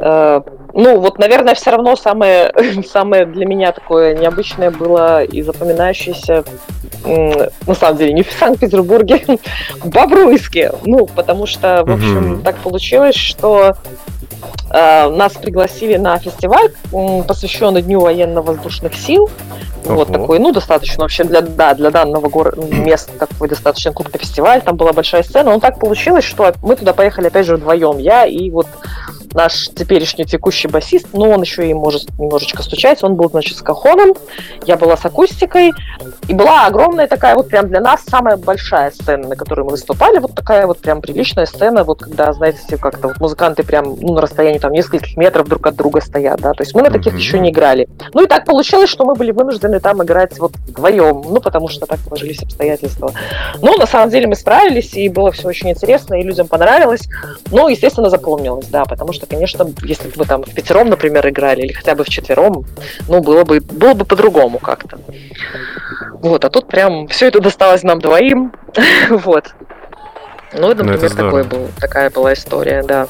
Э, 0.00 0.40
Ну, 0.74 1.00
вот, 1.00 1.18
наверное, 1.18 1.54
все 1.54 1.70
равно 1.70 1.96
самое, 1.96 2.52
самое 2.86 3.24
для 3.24 3.46
меня 3.46 3.72
такое 3.72 4.14
необычное 4.14 4.70
было 4.70 5.24
и 5.24 5.42
запоминающееся, 5.42 6.44
на 7.04 7.74
самом 7.74 7.96
деле, 7.96 8.12
не 8.12 8.22
в 8.22 8.30
Санкт-Петербурге, 8.30 9.22
в 9.82 9.88
Бобруйске. 9.88 10.72
Ну, 10.84 11.06
потому 11.06 11.46
что, 11.46 11.82
в 11.84 11.90
общем, 11.90 12.42
так 12.44 12.56
получилось, 12.58 13.16
что 13.16 13.74
нас 14.70 15.32
пригласили 15.32 15.96
на 15.96 16.18
фестиваль, 16.18 16.70
посвященный 17.26 17.82
Дню 17.82 18.00
военно-воздушных 18.00 18.94
сил. 18.94 19.30
Вот 19.84 20.10
Ого. 20.10 20.18
такой, 20.18 20.38
ну, 20.38 20.52
достаточно 20.52 21.04
вообще 21.04 21.24
для, 21.24 21.40
да, 21.40 21.72
для 21.74 21.90
данного 21.90 22.28
гор- 22.28 22.58
места 22.58 23.12
такой 23.18 23.48
достаточно 23.48 23.92
крупный 23.92 24.20
фестиваль, 24.20 24.60
там 24.60 24.76
была 24.76 24.92
большая 24.92 25.22
сцена. 25.22 25.52
Но 25.52 25.60
так 25.60 25.78
получилось, 25.78 26.24
что 26.24 26.52
мы 26.62 26.76
туда 26.76 26.92
поехали 26.92 27.28
опять 27.28 27.46
же 27.46 27.56
вдвоем. 27.56 27.98
Я 27.98 28.26
и 28.26 28.50
вот 28.50 28.66
наш 29.34 29.68
теперешний 29.68 30.24
текущий 30.24 30.68
басист, 30.68 31.08
но 31.12 31.30
он 31.30 31.42
еще 31.42 31.68
и 31.68 31.74
может 31.74 32.08
немножечко 32.18 32.62
стучать, 32.62 33.02
он 33.02 33.14
был, 33.14 33.30
значит, 33.30 33.56
с 33.56 33.62
кахоном, 33.62 34.14
я 34.66 34.76
была 34.76 34.96
с 34.96 35.04
акустикой, 35.04 35.72
и 36.26 36.34
была 36.34 36.66
огромная 36.66 37.06
такая 37.06 37.34
вот 37.34 37.48
прям 37.48 37.68
для 37.68 37.80
нас 37.80 38.02
самая 38.08 38.36
большая 38.36 38.90
сцена, 38.90 39.28
на 39.28 39.36
которой 39.36 39.62
мы 39.62 39.70
выступали, 39.70 40.18
вот 40.18 40.34
такая 40.34 40.66
вот 40.66 40.78
прям 40.78 41.00
приличная 41.00 41.46
сцена, 41.46 41.84
вот 41.84 42.00
когда, 42.00 42.32
знаете, 42.32 42.76
как-то 42.76 43.08
вот 43.08 43.20
музыканты 43.20 43.62
прям 43.62 43.96
ну, 44.00 44.14
на 44.14 44.20
расстоянии 44.20 44.58
там 44.58 44.72
нескольких 44.72 45.16
метров 45.16 45.48
друг 45.48 45.66
от 45.66 45.76
друга 45.76 46.00
стоят, 46.00 46.40
да, 46.40 46.52
то 46.52 46.62
есть 46.62 46.74
мы 46.74 46.82
на 46.82 46.90
таких 46.90 47.12
Мгм. 47.12 47.18
еще 47.18 47.38
не 47.40 47.50
играли. 47.50 47.88
Ну 48.14 48.24
и 48.24 48.26
так 48.26 48.44
получилось, 48.44 48.90
что 48.90 49.04
мы 49.04 49.14
были 49.14 49.30
вынуждены 49.30 49.80
там 49.80 50.02
играть 50.02 50.38
вот 50.38 50.52
вдвоем, 50.56 51.22
ну 51.28 51.40
потому 51.40 51.68
что 51.68 51.86
так 51.86 51.98
сложились 52.06 52.42
обстоятельства. 52.42 53.12
Но 53.62 53.76
на 53.76 53.86
самом 53.86 54.10
деле 54.10 54.26
мы 54.26 54.34
справились, 54.34 54.94
и 54.94 55.08
было 55.08 55.32
все 55.32 55.48
очень 55.48 55.70
интересно, 55.70 56.14
и 56.14 56.22
людям 56.22 56.48
понравилось. 56.48 57.08
Ну, 57.50 57.68
естественно, 57.68 58.10
запомнилось, 58.10 58.66
да, 58.66 58.84
потому 58.84 59.12
что, 59.12 59.17
конечно, 59.26 59.66
если 59.82 60.08
бы 60.08 60.14
мы 60.16 60.24
там 60.24 60.42
в 60.42 60.54
пятером, 60.54 60.88
например, 60.88 61.28
играли, 61.28 61.62
или 61.62 61.72
хотя 61.72 61.94
бы 61.94 62.04
в 62.04 62.08
четвером, 62.08 62.64
ну, 63.08 63.20
было 63.20 63.44
бы, 63.44 63.60
было 63.60 63.94
бы 63.94 64.04
по-другому 64.04 64.58
как-то. 64.58 64.98
Вот, 66.20 66.44
а 66.44 66.50
тут 66.50 66.68
прям 66.68 67.08
все 67.08 67.28
это 67.28 67.40
досталось 67.40 67.82
нам 67.82 68.00
двоим, 68.00 68.52
вот. 69.10 69.54
Ну, 70.52 70.70
это 70.70 70.82
например, 70.82 71.10
здорово. 71.10 71.44
такой 71.44 71.58
был, 71.58 71.68
такая 71.78 72.10
была 72.10 72.32
история, 72.32 72.82
да. 72.82 73.08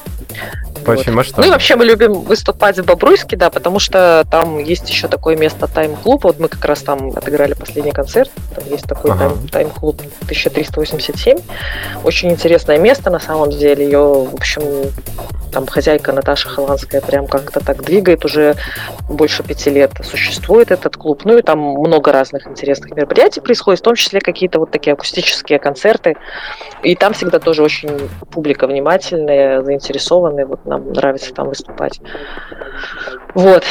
Очень 0.91 1.11
вот. 1.11 1.17
масштабно. 1.17 1.43
Ну 1.43 1.49
и 1.49 1.51
вообще 1.51 1.75
мы 1.75 1.85
любим 1.85 2.13
выступать 2.13 2.77
в 2.77 2.85
Бобруйске, 2.85 3.35
да, 3.35 3.49
потому 3.49 3.79
что 3.79 4.25
там 4.29 4.57
есть 4.59 4.89
еще 4.89 5.07
такое 5.07 5.35
место 5.37 5.67
тайм-клуб. 5.67 6.23
Вот 6.23 6.39
мы 6.39 6.47
как 6.47 6.63
раз 6.65 6.81
там 6.81 7.09
отыграли 7.15 7.53
последний 7.53 7.91
концерт. 7.91 8.31
Там 8.55 8.63
есть 8.69 8.85
такой 8.85 9.11
Ага. 9.11 9.25
тайм- 9.25 9.49
тайм-клуб 9.51 10.01
1387. 10.23 11.39
Очень 12.03 12.31
интересное 12.31 12.77
место, 12.77 13.09
на 13.09 13.19
самом 13.19 13.49
деле. 13.49 13.85
Ее, 13.85 13.99
в 13.99 14.33
общем, 14.35 14.61
там 15.51 15.65
хозяйка 15.67 16.11
Наташа 16.13 16.49
Холландская 16.49 17.01
прям 17.01 17.27
как-то 17.27 17.59
так 17.59 17.83
двигает. 17.83 18.25
Уже 18.25 18.55
больше 19.09 19.43
пяти 19.43 19.69
лет 19.69 19.91
существует 20.03 20.71
этот 20.71 20.95
клуб. 20.97 21.21
Ну 21.25 21.37
и 21.37 21.41
там 21.41 21.59
много 21.59 22.11
разных 22.11 22.47
интересных 22.47 22.91
мероприятий 22.95 23.41
происходит, 23.41 23.79
в 23.79 23.83
том 23.83 23.95
числе 23.95 24.21
какие-то 24.21 24.59
вот 24.59 24.71
такие 24.71 24.93
акустические 24.93 25.59
концерты. 25.59 26.15
И 26.83 26.95
там 26.95 27.13
всегда 27.13 27.39
тоже 27.39 27.63
очень 27.63 28.09
публика 28.31 28.67
внимательная, 28.67 29.61
заинтересованная. 29.63 30.45
Вот 30.45 30.65
нам 30.65 30.78
нравится 30.79 31.33
там 31.33 31.49
выступать. 31.49 32.01
Вот. 33.33 33.63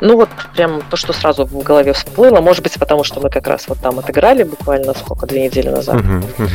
Ну 0.00 0.16
вот 0.16 0.28
прям 0.54 0.82
то, 0.82 0.96
что 0.96 1.12
сразу 1.12 1.44
в 1.46 1.62
голове 1.62 1.92
всплыло. 1.92 2.40
Может 2.40 2.62
быть, 2.62 2.74
потому 2.78 3.04
что 3.04 3.20
мы 3.20 3.30
как 3.30 3.46
раз 3.46 3.68
вот 3.68 3.78
там 3.78 3.98
отыграли 3.98 4.42
буквально 4.42 4.94
сколько, 4.94 5.26
две 5.26 5.44
недели 5.44 5.68
назад. 5.68 5.96
Мгм. 5.96 6.24
Ну 6.38 6.46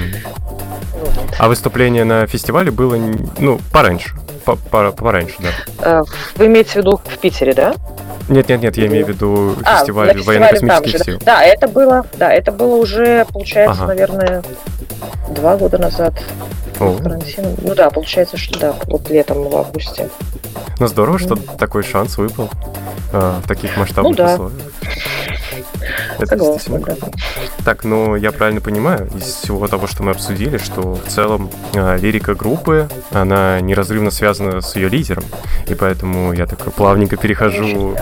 вот. 1.00 1.36
А 1.40 1.48
выступление 1.48 2.04
на 2.04 2.28
фестивале 2.28 2.72
было, 2.72 2.98
ну, 3.40 3.60
пораньше. 3.72 4.16
По- 4.46 4.56
по- 4.56 4.92
Пораньше, 4.92 5.36
да. 5.40 5.50
Э, 5.80 6.04
Вы 6.36 6.48
имеете 6.48 6.72
в 6.72 6.76
виду 6.78 6.98
в 7.04 7.18
Питере, 7.20 7.54
да? 7.54 7.76
Нет, 8.28 8.50
нет, 8.50 8.62
нет, 8.62 8.78
я 8.78 8.88
имею 8.88 9.06
в 9.06 9.10
виду 9.10 9.56
А, 9.64 9.80
фестиваль 9.80 10.20
военно-космических 10.22 11.04
сил. 11.04 11.18
Да. 11.20 11.38
да, 11.38 11.44
это 11.44 11.68
было, 11.68 12.06
да, 12.18 12.32
это 12.32 12.52
было 12.52 12.76
уже, 12.76 13.26
получается, 13.26 13.84
Ага. 13.84 13.88
наверное, 13.88 14.44
два 15.30 15.58
года 15.58 15.78
назад. 15.78 16.14
О, 16.80 16.96
Карантин. 16.96 17.56
Ну 17.62 17.76
да, 17.76 17.90
получается, 17.92 18.38
что 18.38 18.60
да, 18.60 18.74
вот 18.86 19.10
летом 19.10 19.44
в 19.44 19.56
августе. 19.56 20.10
ну 20.80 20.88
здорово, 20.88 21.20
что 21.20 21.36
такой 21.36 21.84
шанс 21.84 22.18
выпал 22.18 22.50
а, 23.38 23.42
в 23.42 23.48
таких 23.48 23.76
масштабных 23.78 24.12
Ну 24.12 24.18
да. 24.18 24.34
условиях. 24.34 24.62
Это 26.20 26.38
Согласна, 26.38 26.80
да. 26.80 26.96
Так, 27.66 27.84
ну 27.84 28.16
я 28.16 28.32
правильно 28.32 28.62
понимаю 28.62 29.10
из 29.16 29.24
всего 29.24 29.68
того, 29.68 29.88
что 29.88 30.04
мы 30.04 30.12
обсудили, 30.12 30.58
что 30.58 30.96
в 30.96 31.08
целом 31.10 31.50
а, 31.76 31.96
лирика 31.98 32.36
группы, 32.36 32.90
она 33.12 33.60
неразрывно 33.60 34.12
связана 34.12 34.62
с 34.62 34.76
ее 34.76 34.90
лидером, 34.90 35.24
и 35.68 35.74
поэтому 35.74 36.34
я 36.34 36.46
так 36.46 36.74
плавненько 36.74 37.18
перехожу, 37.18 37.96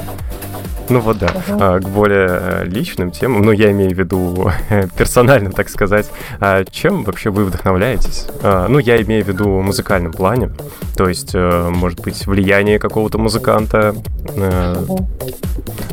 ну 0.89 0.99
вот 0.99 1.17
да, 1.19 1.29
а, 1.49 1.79
к 1.79 1.87
более 1.89 2.27
э, 2.29 2.63
личным 2.65 3.11
темам, 3.11 3.43
ну 3.43 3.51
я 3.51 3.71
имею 3.71 3.91
в 3.91 3.97
виду 3.97 4.51
персонально, 4.97 5.51
так 5.51 5.69
сказать. 5.69 6.09
А 6.39 6.63
чем 6.65 7.03
вообще 7.03 7.29
вы 7.29 7.45
вдохновляетесь? 7.45 8.27
А, 8.43 8.67
ну 8.67 8.79
я 8.79 9.01
имею 9.01 9.23
в 9.23 9.27
виду 9.27 9.59
в 9.59 9.63
музыкальном 9.63 10.11
плане, 10.11 10.51
то 10.95 11.07
есть, 11.07 11.31
э, 11.33 11.69
может 11.69 12.01
быть, 12.01 12.25
влияние 12.27 12.79
какого-то 12.79 13.17
музыканта, 13.17 13.95
Мгм. 14.35 15.07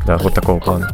да, 0.06 0.18
вот 0.18 0.34
такого 0.34 0.60
плана. 0.60 0.90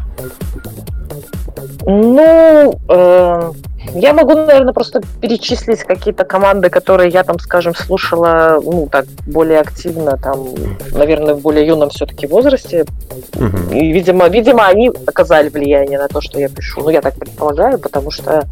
Ну, 1.85 2.81
э, 2.89 3.53
я 3.95 4.13
могу, 4.13 4.35
наверное, 4.35 4.73
просто 4.73 5.01
перечислить 5.21 5.81
какие-то 5.85 6.25
команды, 6.25 6.71
которые 6.71 7.11
я 7.11 7.23
там, 7.25 7.39
скажем, 7.39 7.75
слушала, 7.75 8.61
ну, 8.63 8.89
так, 8.91 9.07
более 9.27 9.61
активно, 9.61 10.17
там, 10.17 10.47
наверное, 10.93 11.35
в 11.35 11.41
более 11.41 11.67
юном 11.67 11.91
все-таки 11.91 12.27
возрасте. 12.27 12.85
Мгм. 13.35 13.71
И, 13.71 13.93
видимо, 13.93 14.29
видимо, 14.29 14.67
они 14.67 14.91
оказали 15.07 15.49
влияние 15.49 15.99
на 15.99 16.09
то, 16.09 16.21
что 16.21 16.39
я 16.39 16.49
пишу. 16.49 16.83
Ну, 16.83 16.91
я 16.91 17.01
так 17.01 17.15
предполагаю, 17.15 17.79
потому 17.79 18.11
что, 18.11 18.47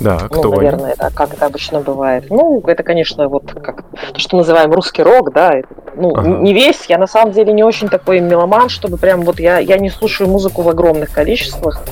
Да, 0.00 0.18
ну, 0.22 0.28
кто 0.28 0.52
они? 0.52 0.56
наверное, 0.56 0.94
да, 0.98 1.10
как 1.10 1.34
это 1.34 1.46
обычно 1.46 1.80
бывает. 1.80 2.26
Ну, 2.30 2.62
это, 2.66 2.82
конечно, 2.82 3.28
вот 3.28 3.52
как 3.62 3.84
то, 4.12 4.18
что 4.18 4.36
называем 4.36 4.72
русский 4.72 5.02
рок, 5.02 5.32
да, 5.32 5.52
это, 5.54 5.68
ну, 5.96 6.14
Ага. 6.14 6.28
не 6.28 6.52
весь, 6.54 6.86
я 6.88 6.98
на 6.98 7.06
самом 7.06 7.32
деле 7.32 7.52
не 7.52 7.64
очень 7.64 7.88
такой 7.88 8.20
меломан, 8.20 8.68
чтобы 8.68 8.96
прям 8.98 9.22
вот 9.22 9.40
я, 9.40 9.58
я 9.58 9.78
не 9.78 9.90
слушаю 9.90 10.28
музыку 10.28 10.62
в 10.62 10.68
огромных 10.68 11.10
количествах. 11.10 11.82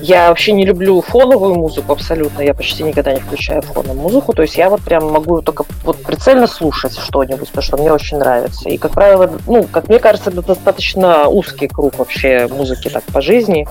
Я 0.00 0.28
вообще 0.28 0.52
не 0.52 0.64
люблю 0.64 1.00
фоновую 1.00 1.54
музыку 1.54 1.92
абсолютно, 1.92 2.42
я 2.42 2.54
почти 2.54 2.82
никогда 2.82 3.12
не 3.12 3.20
включаю 3.20 3.62
фоновую 3.62 4.00
музыку, 4.00 4.32
то 4.32 4.42
есть 4.42 4.56
я 4.56 4.68
вот 4.68 4.82
прям 4.82 5.10
могу 5.10 5.42
только 5.42 5.64
вот 5.84 6.02
прицельно 6.02 6.46
слушать 6.46 6.96
что-нибудь, 6.98 7.48
потому 7.48 7.62
что 7.62 7.76
мне 7.76 7.92
очень 7.92 8.18
нравится. 8.18 8.68
И, 8.68 8.76
как 8.76 8.92
правило, 8.92 9.30
ну, 9.46 9.64
как 9.64 9.88
мне 9.88 9.98
кажется, 9.98 10.30
это 10.30 10.42
достаточно 10.42 11.28
узкий 11.28 11.68
круг 11.68 11.98
вообще 11.98 12.48
музыки 12.50 12.88
так 12.88 13.04
по 13.04 13.20
жизни. 13.20 13.66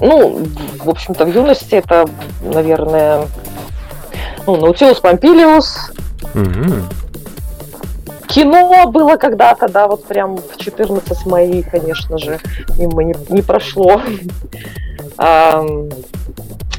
Ну, 0.00 0.40
в 0.82 0.90
общем-то, 0.90 1.24
в 1.24 1.34
юности 1.34 1.74
это, 1.76 2.08
наверное, 2.42 3.26
ну, 4.46 4.56
Наутилус 4.56 5.00
Помпилиус. 5.00 5.92
Кино 8.28 8.86
было 8.90 9.16
когда-то, 9.16 9.68
да, 9.68 9.88
вот 9.88 10.04
прям 10.04 10.36
в 10.36 10.56
14 10.58 11.26
мои, 11.26 11.62
конечно 11.62 12.18
же, 12.18 12.38
мимо 12.78 13.02
не, 13.02 13.14
не 13.30 13.42
прошло. 13.42 14.00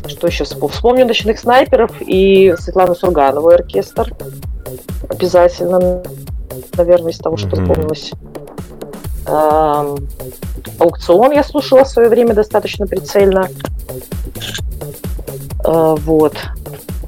Что 0.08 0.28
еще 0.28 0.44
вспом- 0.44 0.70
вспомню 0.70 1.06
«Ночных 1.06 1.40
снайперов» 1.40 1.92
и 2.00 2.56
Светлану 2.58 2.96
Сурганову 2.96 3.50
оркестр. 3.50 4.14
Обязательно, 5.10 6.04
наверное, 6.78 7.12
из 7.12 7.18
того, 7.18 7.38
что. 7.38 7.56
Ам, 9.26 9.98
Аукцион 10.80 11.32
я 11.32 11.44
слушала 11.44 11.84
в 11.84 11.90
свое 11.90 12.10
время 12.10 12.34
достаточно 12.34 12.88
прицельно. 12.88 13.48
А, 15.64 15.96
Вот. 15.96 16.36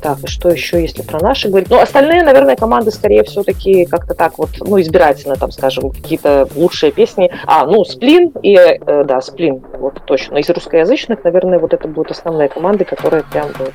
Так, 0.02 0.24
и 0.24 0.28
что 0.28 0.50
еще, 0.50 0.82
если 0.82 1.04
про 1.04 1.20
наши 1.20 1.48
говорить? 1.48 1.70
Ну, 1.70 1.80
остальные, 1.80 2.24
наверное, 2.24 2.56
команды 2.56 2.90
скорее 2.90 3.24
все-таки 3.24 3.86
как-то 3.86 4.16
так 4.16 4.40
вот, 4.40 4.50
ну, 4.60 4.82
избирательно, 4.82 5.36
там, 5.36 5.52
скажем, 5.52 5.92
какие-то 5.92 6.48
лучшие 6.56 6.92
песни. 6.92 7.32
А, 7.46 7.68
ну, 7.68 7.86
Сплин 7.86 8.32
и, 8.42 8.56
э, 8.56 9.04
да, 9.04 9.22
Сплин, 9.22 9.62
вот 9.78 10.02
точно. 10.06 10.38
Из 10.38 10.50
русскоязычных, 10.50 11.24
наверное, 11.24 11.60
вот 11.60 11.74
это 11.74 11.88
будут 11.88 12.12
основные 12.12 12.50
команды, 12.50 12.84
которые 12.84 13.24
прям 13.24 13.50
вот, 13.60 13.74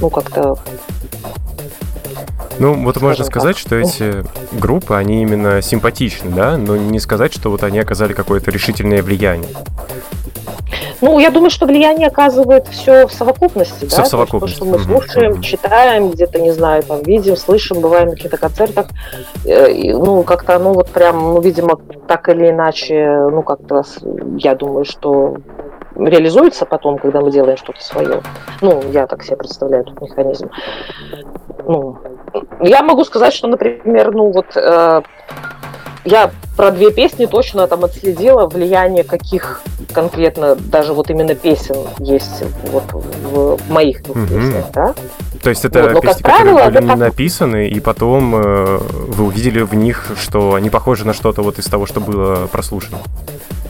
ну, 0.00 0.10
как-то 0.10 0.58
Ну, 2.58 2.74
вот 2.74 3.00
можно 3.00 3.24
Скажем 3.24 3.24
сказать, 3.24 3.56
так. 3.56 3.66
что 3.66 3.76
эти 3.76 4.24
группы, 4.52 4.94
они 4.94 5.22
именно 5.22 5.62
симпатичны, 5.62 6.30
да, 6.32 6.58
но 6.58 6.76
не 6.76 7.00
сказать, 7.00 7.32
что 7.32 7.50
вот 7.50 7.64
они 7.64 7.78
оказали 7.78 8.12
какое-то 8.12 8.50
решительное 8.50 9.02
влияние. 9.02 9.48
Ну, 11.00 11.18
я 11.18 11.30
думаю, 11.30 11.50
что 11.50 11.66
влияние 11.66 12.08
оказывает 12.08 12.68
все 12.68 13.06
в 13.06 13.12
совокупности, 13.12 13.86
Всё 13.86 13.98
да. 13.98 14.02
в 14.04 14.06
совокупности. 14.06 14.58
То, 14.58 14.64
что 14.64 14.72
мы 14.72 14.78
слушаем, 14.78 15.32
мгм. 15.32 15.42
читаем, 15.42 16.10
где-то, 16.10 16.38
не 16.40 16.50
знаю, 16.50 16.82
там, 16.82 17.02
видим, 17.02 17.36
слышим, 17.36 17.80
бываем 17.80 18.08
на 18.08 18.14
каких-то 18.16 18.36
концертах. 18.36 18.86
Э, 19.44 19.70
и, 19.70 19.92
ну, 19.92 20.22
как-то, 20.22 20.58
ну, 20.58 20.74
вот 20.74 20.88
прям, 20.90 21.34
ну, 21.34 21.40
видимо, 21.40 21.78
так 22.06 22.28
или 22.28 22.50
иначе, 22.50 23.28
ну, 23.30 23.42
как-то, 23.42 23.82
я 24.36 24.54
думаю, 24.54 24.84
что 24.84 25.36
реализуется 25.96 26.66
потом, 26.66 26.98
когда 26.98 27.20
мы 27.20 27.30
делаем 27.30 27.56
что-то 27.56 27.82
свое. 27.82 28.22
Ну, 28.60 28.82
я 28.92 29.06
так 29.06 29.22
себе 29.22 29.36
представляю 29.36 29.84
этот 29.84 30.00
механизм. 30.00 30.50
Ну, 31.66 31.98
я 32.60 32.82
могу 32.82 33.04
сказать, 33.04 33.32
что, 33.32 33.48
например, 33.48 34.12
ну, 34.12 34.30
вот 34.30 34.56
э, 34.56 35.02
я 36.04 36.30
про 36.60 36.72
две 36.72 36.90
песни 36.90 37.24
точно 37.24 37.66
там 37.66 37.86
отследила 37.86 38.46
влияние 38.46 39.02
каких 39.02 39.62
конкретно 39.94 40.56
даже 40.56 40.92
вот 40.92 41.08
именно 41.08 41.34
песен 41.34 41.76
есть 41.98 42.44
вот 42.64 42.84
в, 42.92 43.58
моих 43.72 44.02
двух 44.02 44.18
Мгм. 44.18 44.26
песнях, 44.28 44.64
да? 44.74 44.94
То 45.42 45.48
есть 45.48 45.64
это 45.64 45.84
Вот, 45.84 45.92
как 45.92 46.02
песни, 46.02 46.22
которые 46.22 46.54
правило, 46.54 46.70
были 46.70 46.84
это 46.84 46.96
написаны, 46.96 47.66
и 47.66 47.80
потом 47.80 48.34
э, 48.36 48.78
вы 48.78 49.24
увидели 49.24 49.62
в 49.62 49.74
них, 49.74 50.08
что 50.20 50.52
они 50.52 50.68
похожи 50.68 51.06
на 51.06 51.14
что-то 51.14 51.40
вот 51.40 51.58
из 51.58 51.64
того, 51.64 51.86
что 51.86 51.98
было 51.98 52.46
прослушано. 52.46 52.98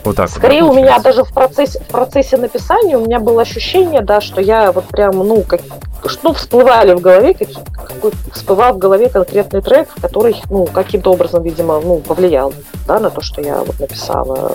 Вот 0.03 0.15
так. 0.15 0.27
вот, 0.29 0.35
да, 0.35 0.39
Скорее 0.39 0.63
у 0.63 0.73
меня 0.73 0.99
даже 0.99 1.23
в 1.23 1.31
процессе, 1.33 1.79
в 1.79 1.91
процессе 1.91 2.37
написания 2.37 2.97
у 2.97 3.05
меня 3.05 3.19
было 3.19 3.43
ощущение, 3.43 4.01
да, 4.01 4.19
что 4.19 4.41
я 4.41 4.71
вот 4.71 4.85
прям, 4.85 5.17
ну, 5.17 5.43
как, 5.43 5.61
что 6.05 6.33
всплывали 6.33 6.93
в 6.93 7.01
голове, 7.01 7.33
какие, 7.33 7.63
какой 7.73 8.11
всплывал 8.33 8.73
в 8.73 8.77
голове 8.77 9.09
конкретный 9.09 9.61
трек, 9.61 9.89
который, 10.01 10.35
ну, 10.49 10.65
каким-то 10.65 11.11
образом, 11.11 11.43
видимо, 11.43 11.79
ну, 11.79 11.99
повлиял, 11.99 12.53
да, 12.87 12.99
на 12.99 13.09
то, 13.09 13.21
что 13.21 13.41
я 13.41 13.57
вот 13.57 13.79
написала 13.79 14.51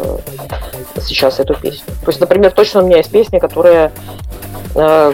э, 0.95 1.01
сейчас 1.01 1.41
эту 1.41 1.55
песню. 1.55 1.87
То 2.03 2.09
есть, 2.09 2.21
например, 2.21 2.53
точно 2.53 2.83
у 2.83 2.87
меня 2.87 2.99
есть 2.99 3.11
песня, 3.11 3.41
которая 3.41 3.93
э, 4.75 5.13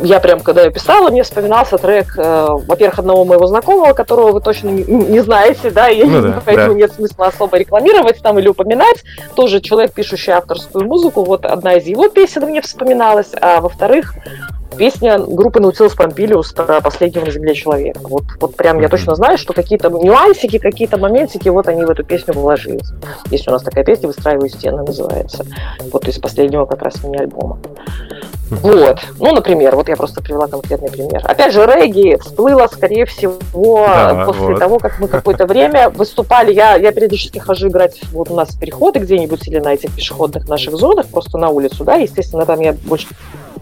я 0.00 0.20
прям, 0.20 0.40
когда 0.40 0.62
ее 0.62 0.70
писала, 0.70 1.10
мне 1.10 1.22
вспоминался 1.22 1.78
трек, 1.78 2.14
э, 2.16 2.46
во-первых, 2.66 2.98
одного 2.98 3.24
моего 3.24 3.46
знакомого, 3.46 3.92
которого 3.92 4.32
вы 4.32 4.40
точно 4.40 4.68
не, 4.68 4.84
не 4.84 5.20
знаете, 5.20 5.70
да, 5.70 5.88
и 5.88 6.02
Ну 6.04 6.22
да, 6.22 6.42
поэтому 6.44 6.74
да. 6.74 6.80
нет 6.80 6.92
смысла 6.92 7.26
особо 7.26 7.56
рекламировать 7.58 8.20
там 8.22 8.38
или 8.38 8.48
упоминать. 8.48 9.04
Тоже 9.34 9.60
человек, 9.60 9.92
пишущий 9.92 10.32
авторскую 10.32 10.86
музыку, 10.86 11.24
вот 11.24 11.44
одна 11.44 11.74
из 11.74 11.86
его 11.86 12.08
песен 12.08 12.42
мне 12.42 12.60
вспоминалась, 12.60 13.30
а 13.40 13.60
во-вторых, 13.60 14.14
песня 14.76 15.18
группы 15.18 15.60
Наутилус 15.60 15.94
Помпилиус 15.94 16.52
про 16.52 16.80
последнего 16.80 17.24
на 17.24 17.30
земле 17.30 17.54
человека. 17.54 18.00
Вот, 18.02 18.24
вот 18.40 18.56
прям 18.56 18.80
я 18.80 18.88
точно 18.88 19.14
знаю, 19.14 19.38
что 19.38 19.52
какие-то 19.52 19.88
нюансики, 19.90 20.58
какие-то 20.58 20.98
моментики, 20.98 21.48
вот 21.48 21.68
они 21.68 21.84
в 21.84 21.90
эту 21.90 22.04
песню 22.04 22.34
вложились. 22.34 22.90
Есть 23.30 23.48
у 23.48 23.50
нас 23.50 23.62
такая 23.62 23.84
песня 23.84 24.08
«Выстраиваю 24.08 24.48
стены» 24.48 24.82
называется. 24.82 25.44
Вот 25.92 26.08
из 26.08 26.18
последнего 26.18 26.66
как 26.66 26.82
раз 26.82 27.02
мини-альбома. 27.02 27.58
Вот. 28.60 28.98
Ну, 29.18 29.32
например, 29.32 29.76
вот 29.76 29.88
я 29.88 29.96
просто 29.96 30.22
привела 30.22 30.46
конкретный 30.46 30.90
пример. 30.90 31.22
Опять 31.24 31.52
же, 31.52 31.64
регги 31.64 32.18
всплыло, 32.20 32.68
скорее 32.70 33.06
всего, 33.06 33.86
да, 33.86 34.24
после 34.26 34.46
вот. 34.46 34.58
того, 34.58 34.78
как 34.78 34.98
мы 34.98 35.08
какое-то 35.08 35.46
время 35.46 35.88
выступали. 35.88 36.52
Я, 36.52 36.76
я 36.76 36.92
периодически 36.92 37.38
хожу 37.38 37.68
играть 37.68 38.00
вот 38.12 38.30
у 38.30 38.34
нас 38.34 38.54
переходы 38.54 38.98
где-нибудь 38.98 39.48
или 39.48 39.58
на 39.58 39.72
этих 39.74 39.94
пешеходных 39.94 40.48
наших 40.48 40.76
зонах, 40.76 41.06
просто 41.06 41.38
на 41.38 41.48
улицу, 41.48 41.84
да, 41.84 41.94
естественно, 41.94 42.44
там 42.44 42.60
я 42.60 42.74
больше 42.84 43.06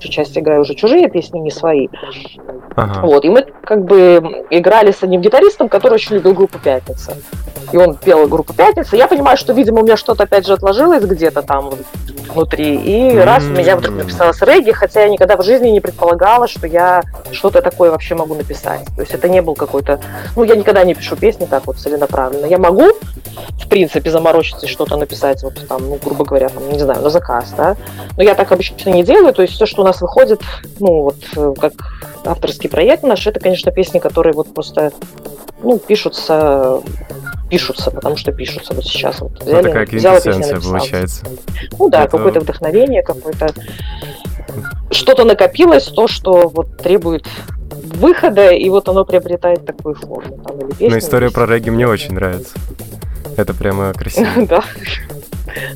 часть 0.08 0.38
играю 0.38 0.62
уже 0.62 0.74
чужие 0.74 1.08
песни, 1.08 1.38
не 1.38 1.50
свои. 1.50 1.88
Ага. 2.76 3.00
Вот, 3.02 3.24
и 3.24 3.28
мы 3.28 3.46
как 3.64 3.84
бы 3.84 4.44
играли 4.50 4.92
с 4.92 5.02
одним 5.02 5.20
гитаристом, 5.20 5.68
который 5.68 5.94
очень 5.94 6.16
любил 6.16 6.34
группу 6.34 6.58
«Пятница». 6.58 7.16
И 7.72 7.76
он 7.76 7.94
пел 7.96 8.26
группу 8.26 8.52
«Пятница». 8.52 8.96
Я 8.96 9.06
понимаю, 9.06 9.36
что, 9.36 9.52
видимо, 9.52 9.80
у 9.80 9.84
меня 9.84 9.96
что-то 9.96 10.24
опять 10.24 10.46
же 10.46 10.54
отложилось 10.54 11.04
где-то 11.04 11.42
там 11.42 11.70
внутри. 12.32 12.76
И 12.76 13.16
раз 13.16 13.44
у 13.44 13.50
меня 13.50 13.76
вдруг 13.76 13.96
написалось 13.96 14.40
регги, 14.42 14.72
хотя 14.72 15.02
я 15.02 15.08
никогда 15.08 15.36
в 15.36 15.42
жизни 15.42 15.68
не 15.68 15.80
предполагала, 15.80 16.48
что 16.48 16.66
я 16.66 17.02
что-то 17.32 17.62
такое 17.62 17.90
вообще 17.90 18.14
могу 18.14 18.34
написать. 18.34 18.86
То 18.96 19.02
есть 19.02 19.14
это 19.14 19.28
не 19.28 19.42
был 19.42 19.54
какой-то... 19.54 20.00
Ну, 20.36 20.44
я 20.44 20.56
никогда 20.56 20.84
не 20.84 20.94
пишу 20.94 21.16
песни 21.16 21.46
так 21.46 21.66
вот 21.66 21.78
целенаправленно. 21.78 22.46
Я 22.46 22.58
могу, 22.58 22.86
в 23.62 23.68
принципе, 23.68 24.10
заморочиться 24.10 24.66
и 24.66 24.68
что-то 24.68 24.96
написать, 24.96 25.42
вот 25.42 25.66
там, 25.68 25.88
ну, 25.88 25.98
грубо 26.02 26.24
говоря, 26.24 26.48
там, 26.48 26.68
не 26.70 26.78
знаю, 26.78 27.02
на 27.02 27.10
заказ, 27.10 27.52
да. 27.56 27.76
Но 28.16 28.22
я 28.22 28.34
так 28.34 28.50
обычно 28.52 28.90
не 28.90 29.02
делаю. 29.02 29.32
То 29.32 29.42
есть 29.42 29.54
все, 29.54 29.66
что 29.66 29.82
у 29.82 29.84
нас 29.90 30.00
выходит, 30.00 30.40
ну, 30.78 31.02
вот 31.02 31.16
э, 31.36 31.54
как 31.60 31.72
авторский 32.24 32.68
проект 32.68 33.02
наш, 33.02 33.26
это, 33.26 33.40
конечно, 33.40 33.72
песни, 33.72 33.98
которые 33.98 34.32
вот 34.32 34.52
просто 34.54 34.92
ну, 35.62 35.78
пишутся 35.78 36.80
пишутся, 37.50 37.90
потому 37.90 38.16
что 38.16 38.30
пишутся 38.30 38.74
вот 38.74 38.84
сейчас. 38.84 39.20
Вот 39.20 39.42
взяли, 39.42 39.56
ну, 39.56 39.62
такая 39.62 39.86
квинтэссенция 39.86 40.60
получается. 40.60 41.26
Ну 41.78 41.88
да, 41.90 42.04
Это... 42.04 42.16
какое-то 42.16 42.40
вдохновение, 42.40 43.02
какое-то 43.02 43.52
что-то 44.90 45.24
накопилось, 45.24 45.86
то, 45.86 46.06
что 46.06 46.48
вот 46.48 46.76
требует 46.76 47.26
выхода, 47.70 48.50
и 48.50 48.68
вот 48.68 48.88
оно 48.88 49.04
приобретает 49.04 49.66
такую 49.66 49.96
форму. 49.96 50.38
Там, 50.38 50.58
или 50.60 50.70
песни, 50.70 50.88
Но 50.88 50.98
история 50.98 51.30
про 51.30 51.46
регги 51.46 51.70
мне 51.70 51.88
очень 51.88 52.14
нравится. 52.14 52.56
Это 53.36 53.52
прямо 53.52 53.92
красиво. 53.92 54.28
Да. 54.48 54.62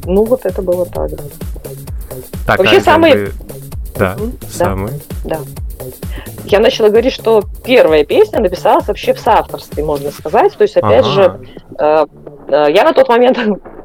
Ну 0.04 0.24
вот 0.24 0.46
это 0.46 0.62
было 0.62 0.86
так. 0.86 1.10
Так, 2.46 2.58
Вообще 2.58 2.76
а 2.76 2.80
самые... 2.80 3.32
Да, 3.96 4.16
самые. 4.48 5.00
Да 5.24 5.38
я 6.44 6.60
начала 6.60 6.88
говорить, 6.88 7.12
что 7.12 7.42
первая 7.64 8.04
песня 8.04 8.40
написалась 8.40 8.86
вообще 8.86 9.14
в 9.14 9.18
соавторстве, 9.18 9.84
можно 9.84 10.10
сказать. 10.10 10.52
То 10.56 10.62
есть, 10.62 10.76
опять 10.76 11.06
ага. 11.06 11.10
же, 11.10 11.40
э, 11.78 12.06
э, 12.48 12.66
я 12.72 12.84
на 12.84 12.92
тот 12.92 13.08
момент 13.08 13.38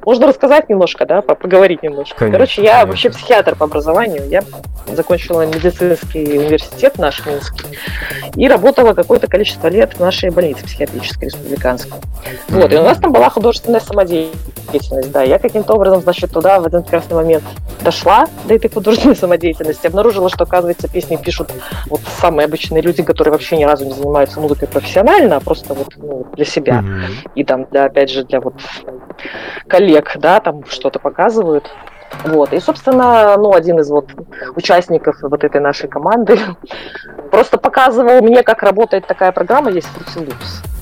можно 0.06 0.28
рассказать 0.28 0.70
немножко, 0.70 1.06
да, 1.06 1.22
поговорить 1.22 1.84
немножко. 1.84 2.16
Конечно, 2.18 2.38
Короче, 2.38 2.64
я 2.64 2.72
конечно. 2.72 2.88
вообще 2.88 3.10
психиатр 3.10 3.56
по 3.56 3.66
образованию. 3.66 4.28
Я 4.28 4.44
закончила 4.94 5.46
медицинский 5.46 6.38
университет 6.38 6.98
наш 6.98 7.26
Минский 7.26 7.78
и 8.36 8.48
работала 8.48 8.94
какое-то 8.94 9.28
количество 9.28 9.68
лет 9.68 9.94
в 9.94 10.00
нашей 10.00 10.30
больнице 10.30 10.66
психиатрической 10.66 11.30
республиканской. 11.30 12.00
Mm-hmm. 12.00 12.62
Вот, 12.62 12.74
и 12.74 12.78
у 12.78 12.84
нас 12.84 12.98
там 12.98 13.12
была 13.12 13.30
художественная 13.30 13.80
самодеятельность, 13.80 15.12
да. 15.12 15.24
Я 15.24 15.40
каким-то 15.40 15.74
образом, 15.74 16.02
значит, 16.02 16.32
туда 16.32 16.60
в 16.60 16.66
один 16.66 16.84
прекрасный 16.84 17.16
момент 17.16 17.44
дошла 17.82 18.28
до 18.46 18.56
этой 18.56 18.70
художественной 18.70 19.16
самодеятельности, 19.16 19.88
обнаружила, 19.88 20.30
что, 20.30 20.44
оказывается, 20.44 20.88
песни 20.88 21.18
пишут 21.18 21.52
вот 21.88 22.02
самые 22.20 22.46
обычные 22.46 22.82
люди, 22.82 23.04
которые 23.04 23.32
вообще 23.32 23.58
ни 23.58 23.64
разу 23.64 23.86
не 23.86 23.94
занимаются 23.94 24.40
музыкой 24.40 24.68
профессионально, 24.68 25.38
а 25.38 25.40
просто 25.40 25.74
вот 25.74 25.94
ну, 25.98 26.26
для 26.36 26.46
себя. 26.46 26.80
Mm-hmm. 26.80 27.32
И 27.36 27.44
там, 27.44 27.68
да, 27.72 27.86
опять 27.86 28.10
же, 28.10 28.24
для 28.24 28.42
вот 28.42 28.56
коллег, 29.68 29.89
да, 30.16 30.40
там 30.40 30.66
что-то 30.66 31.00
показывают. 31.00 31.70
Вот. 32.24 32.54
И, 32.54 32.60
собственно, 32.60 33.38
ну, 33.38 33.54
один 33.54 33.80
из 33.80 33.90
вот 33.90 34.10
участников 34.56 35.18
вот 35.22 35.44
этой 35.44 35.62
нашей 35.62 35.88
команды 35.88 36.40
просто 37.32 37.58
показывал 37.58 38.22
мне, 38.22 38.44
как 38.44 38.64
работает 38.64 39.08
такая 39.08 39.32
программа, 39.32 39.72
есть 39.72 39.88
Fruity. 39.96 40.34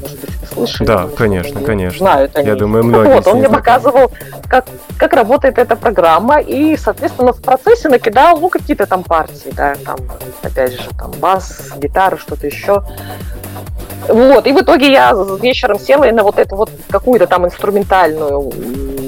Может 0.02 0.20
быть, 0.20 0.30
вы 0.42 0.48
слышали? 0.48 0.88
Да, 0.88 1.08
конечно, 1.16 1.62
конечно. 1.62 2.00
Знают 2.00 2.36
они. 2.36 2.48
Я 2.48 2.56
думаю, 2.56 2.84
многие 2.84 3.14
Вот, 3.16 3.28
он 3.28 3.38
мне 3.38 3.50
показывал, 3.50 4.12
как, 4.48 4.66
как 4.98 5.14
работает 5.14 5.58
эта 5.58 5.76
программа, 5.76 6.40
и, 6.40 6.78
соответственно, 6.78 7.34
в 7.34 7.42
процессе 7.42 7.90
накидал, 7.90 8.40
ну, 8.40 8.50
какие-то 8.50 8.86
там 8.86 9.04
партии, 9.04 9.52
да, 9.56 9.76
там, 9.86 9.98
опять 10.44 10.74
же, 10.74 10.90
там, 10.98 11.12
бас, 11.20 11.72
гитара, 11.78 12.18
что-то 12.18 12.48
еще. 12.48 12.84
Вот, 14.08 14.48
и 14.48 14.54
в 14.54 14.62
итоге 14.62 14.92
я 14.92 15.14
вечером 15.42 15.80
села 15.80 16.06
и 16.06 16.12
на 16.12 16.24
вот 16.24 16.40
эту 16.40 16.56
вот 16.56 16.70
какую-то 16.90 17.28
там 17.28 17.46
инструментальную, 17.46 18.52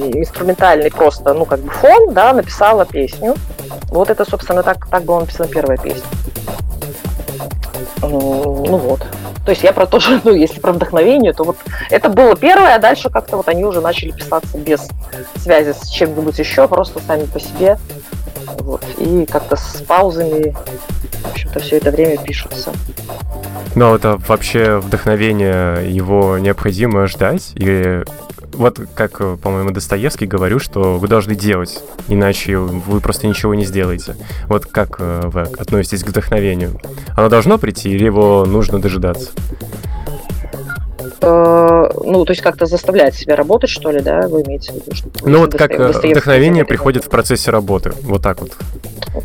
инструментальный 0.08 0.92
просто, 0.92 1.34
ну, 1.34 1.46
как 1.46 1.60
бы 1.60 1.70
фон, 1.72 2.14
да, 2.14 2.34
написала 2.34 2.86
песню. 2.86 3.36
Вот 3.90 4.10
это, 4.10 4.30
собственно, 4.30 4.64
так, 4.64 4.88
так 4.88 5.04
была 5.04 5.22
написана 5.22 5.48
первая 5.48 5.78
песня. 5.78 6.04
Ну, 8.02 8.66
ну 8.68 8.78
вот. 8.78 9.06
То 9.46 9.52
есть 9.52 9.64
я 9.64 9.74
про 9.74 9.86
то, 9.88 10.00
что, 10.00 10.20
ну, 10.24 10.34
если 10.34 10.60
про 10.60 10.72
вдохновение, 10.72 11.34
то 11.34 11.44
вот 11.44 11.58
это 11.90 12.10
было 12.10 12.36
первое, 12.36 12.76
а 12.76 12.80
дальше 12.80 13.10
как-то 13.10 13.38
вот 13.38 13.48
они 13.48 13.66
уже 13.66 13.82
начали 13.82 14.12
писаться 14.12 14.58
без 14.58 14.88
связи 15.38 15.74
с 15.74 15.88
чем-нибудь 15.88 16.38
еще, 16.38 16.68
просто 16.68 17.00
сами 17.06 17.26
по 17.26 17.40
себе. 17.40 17.78
Вот. 18.60 18.84
И 18.98 19.26
как-то 19.26 19.56
с 19.56 19.82
паузами, 19.88 20.56
в 21.24 21.32
общем-то, 21.32 21.60
все 21.60 21.78
это 21.78 21.92
время 21.92 22.18
пишутся. 22.18 22.72
Но 23.76 23.96
это 23.96 24.20
вообще 24.28 24.78
вдохновение, 24.78 25.90
его 25.90 26.38
необходимо 26.38 27.08
ждать? 27.08 27.52
Или 27.56 28.06
вот 28.60 28.80
как, 28.94 29.18
по-моему, 29.40 29.72
Достоевский 29.72 30.28
говорю, 30.28 30.60
что 30.60 30.98
вы 30.98 31.08
должны 31.08 31.34
делать, 31.34 31.82
иначе 32.10 32.58
вы 32.58 33.00
просто 33.00 33.26
ничего 33.26 33.56
не 33.56 33.66
сделаете. 33.66 34.18
Вот 34.48 34.66
как 34.66 34.98
э, 35.00 35.22
вы 35.26 35.42
относитесь 35.42 36.04
к 36.04 36.10
вдохновению? 36.10 36.80
Оно 37.16 37.30
должно 37.30 37.58
прийти 37.58 37.90
или 37.90 38.04
его 38.04 38.46
нужно 38.46 38.80
дожидаться? 38.80 39.32
Э, 41.22 41.90
ну, 42.04 42.26
то 42.26 42.32
есть 42.32 42.42
как-то 42.42 42.66
заставлять 42.66 43.16
себя 43.16 43.36
работать, 43.36 43.70
что 43.70 43.92
ли, 43.92 44.02
да, 44.02 44.28
вы 44.28 44.44
имеете 44.44 44.72
в 44.72 44.76
виду? 44.76 44.96
Что 44.96 45.10
ну, 45.24 45.40
вот 45.40 45.54
как 45.56 45.72
э, 45.72 45.92
вдохновение 45.92 46.66
приходит 46.66 47.06
в 47.06 47.10
процессе 47.10 47.52
работы, 47.52 47.92
вот 48.04 48.22
так 48.22 48.42
вот. 48.42 48.52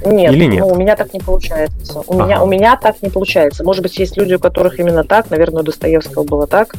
Нет, 0.07 0.32
Или 0.32 0.47
нет? 0.47 0.61
Ну, 0.61 0.68
у 0.68 0.76
меня 0.76 0.97
так 0.97 1.12
не 1.12 1.20
получается. 1.20 2.01
У, 2.07 2.14
ага. 2.14 2.24
меня, 2.24 2.43
у 2.43 2.47
меня 2.47 2.76
так 2.76 3.03
не 3.03 3.11
получается. 3.11 3.64
Может 3.64 3.82
быть, 3.82 3.99
есть 3.99 4.16
люди, 4.16 4.35
у 4.35 4.39
которых 4.39 4.78
именно 4.78 5.05
так. 5.05 5.30
Наверное, 5.30 5.62
у 5.62 5.64
Достоевского 5.64 6.24
было 6.24 6.47
так. 6.47 6.74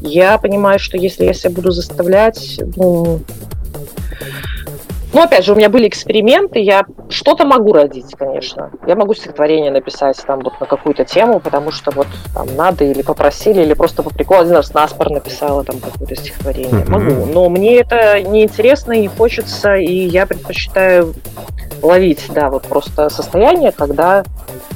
Я 0.00 0.38
понимаю, 0.38 0.78
что 0.78 0.96
если 0.96 1.24
я 1.24 1.34
себя 1.34 1.50
буду 1.50 1.70
заставлять, 1.70 2.60
ну, 2.76 3.20
ну, 5.12 5.22
опять 5.22 5.44
же, 5.44 5.52
у 5.52 5.56
меня 5.56 5.68
были 5.68 5.88
эксперименты, 5.88 6.58
я 6.58 6.84
что-то 7.08 7.44
могу 7.44 7.72
родить, 7.72 8.14
конечно. 8.16 8.70
Я 8.86 8.96
могу 8.96 9.14
стихотворение 9.14 9.70
написать 9.70 10.16
там 10.26 10.40
вот 10.40 10.60
на 10.60 10.66
какую-то 10.66 11.04
тему, 11.04 11.40
потому 11.40 11.70
что 11.70 11.90
вот 11.92 12.06
там 12.34 12.54
надо 12.56 12.84
или 12.84 13.02
попросили, 13.02 13.62
или 13.62 13.74
просто 13.74 14.02
по 14.02 14.10
приколу. 14.10 14.40
Один 14.40 14.54
раз 14.54 14.74
наспор 14.74 15.10
написала 15.10 15.64
там 15.64 15.78
какое-то 15.78 16.16
стихотворение. 16.16 16.84
Mm-hmm. 16.84 16.90
Могу. 16.90 17.26
Но 17.26 17.48
мне 17.48 17.80
это 17.80 18.20
не 18.22 18.44
интересно 18.44 18.92
и 18.92 19.02
не 19.02 19.08
хочется, 19.08 19.74
и 19.74 19.92
я 19.92 20.26
предпочитаю 20.26 21.14
ловить, 21.82 22.26
да, 22.34 22.48
вот 22.48 22.64
просто 22.64 23.08
состояние, 23.08 23.72
когда, 23.72 24.24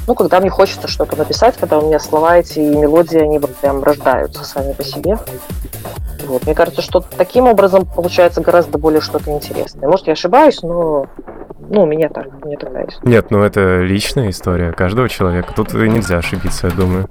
ну, 0.07 0.15
когда 0.15 0.39
мне 0.39 0.49
хочется 0.49 0.87
что-то 0.87 1.15
написать, 1.15 1.55
когда 1.57 1.79
у 1.79 1.87
меня 1.87 1.99
слова 1.99 2.37
эти 2.37 2.59
и 2.59 2.75
мелодии, 2.75 3.19
они 3.19 3.39
вот 3.39 3.55
прям 3.57 3.83
рождаются 3.83 4.43
сами 4.43 4.73
по 4.73 4.83
себе. 4.83 5.17
Вот. 6.25 6.45
Мне 6.45 6.55
кажется, 6.55 6.81
что 6.81 7.03
таким 7.17 7.47
образом 7.47 7.85
получается 7.85 8.41
гораздо 8.41 8.77
более 8.77 9.01
что-то 9.01 9.31
интересное. 9.31 9.89
Может, 9.89 10.07
я 10.07 10.15
ошибаюсь, 10.21 10.61
но 10.61 11.07
ну, 11.57 11.83
у 11.83 11.85
меня 11.85 12.09
так, 12.09 12.27
у 12.43 12.47
меня 12.47 12.57
такая 12.57 12.85
история. 12.87 13.11
Нет, 13.11 13.31
ну 13.31 13.41
это 13.41 13.81
личная 13.81 14.29
история 14.29 14.71
каждого 14.71 15.09
человека. 15.09 15.53
Тут 15.55 15.73
нельзя 15.73 16.19
ошибиться, 16.19 16.67
я 16.67 16.73
думаю. 16.73 17.09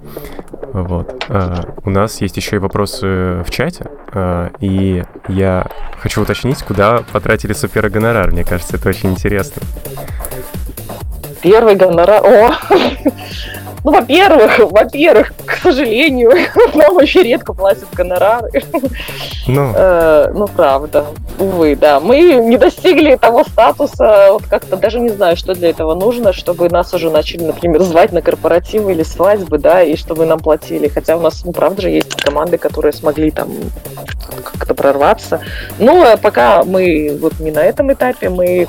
Вот. 0.72 1.24
А, 1.28 1.74
у 1.84 1.90
нас 1.90 2.20
есть 2.20 2.36
еще 2.36 2.56
и 2.56 2.58
вопросы 2.60 3.42
в 3.42 3.50
чате. 3.50 3.86
А, 4.12 4.50
и 4.60 5.02
я 5.26 5.66
хочу 5.98 6.22
уточнить, 6.22 6.62
куда 6.62 7.02
потратили 7.12 7.52
супер 7.52 7.88
гонорар. 7.90 8.30
Мне 8.30 8.44
кажется, 8.44 8.76
это 8.76 8.88
очень 8.88 9.10
интересно. 9.10 9.62
Первый 11.42 11.74
гонорар. 11.74 12.22
О! 12.24 12.50
Ну, 13.82 13.92
во-первых, 13.92 14.58
во-первых, 14.58 15.32
сожалению, 15.62 16.32
нам 16.74 16.96
очень 16.96 17.22
редко 17.22 17.52
платят 17.52 17.88
гонорары. 17.92 18.62
Ну. 19.46 19.72
Э, 19.74 20.30
ну, 20.34 20.46
правда. 20.48 21.06
Увы, 21.38 21.76
да. 21.76 22.00
Мы 22.00 22.20
не 22.20 22.56
достигли 22.56 23.16
того 23.16 23.44
статуса, 23.44 24.28
вот 24.32 24.44
как-то 24.46 24.76
даже 24.76 25.00
не 25.00 25.08
знаю, 25.08 25.36
что 25.36 25.54
для 25.54 25.70
этого 25.70 25.94
нужно, 25.94 26.32
чтобы 26.32 26.68
нас 26.68 26.92
уже 26.94 27.10
начали, 27.10 27.44
например, 27.44 27.82
звать 27.82 28.12
на 28.12 28.22
корпоративы 28.22 28.92
или 28.92 29.02
свадьбы, 29.02 29.58
да, 29.58 29.82
и 29.82 29.96
чтобы 29.96 30.26
нам 30.26 30.40
платили. 30.40 30.88
Хотя 30.88 31.16
у 31.16 31.20
нас, 31.20 31.44
ну, 31.44 31.52
правда 31.52 31.82
же, 31.82 31.90
есть 31.90 32.14
команды, 32.14 32.58
которые 32.58 32.92
смогли 32.92 33.30
там 33.30 33.50
как-то 34.44 34.74
прорваться. 34.74 35.40
Но 35.78 36.04
э, 36.04 36.16
пока 36.16 36.64
мы 36.64 37.18
вот 37.20 37.40
не 37.40 37.50
на 37.50 37.62
этом 37.62 37.92
этапе, 37.92 38.28
мы 38.28 38.68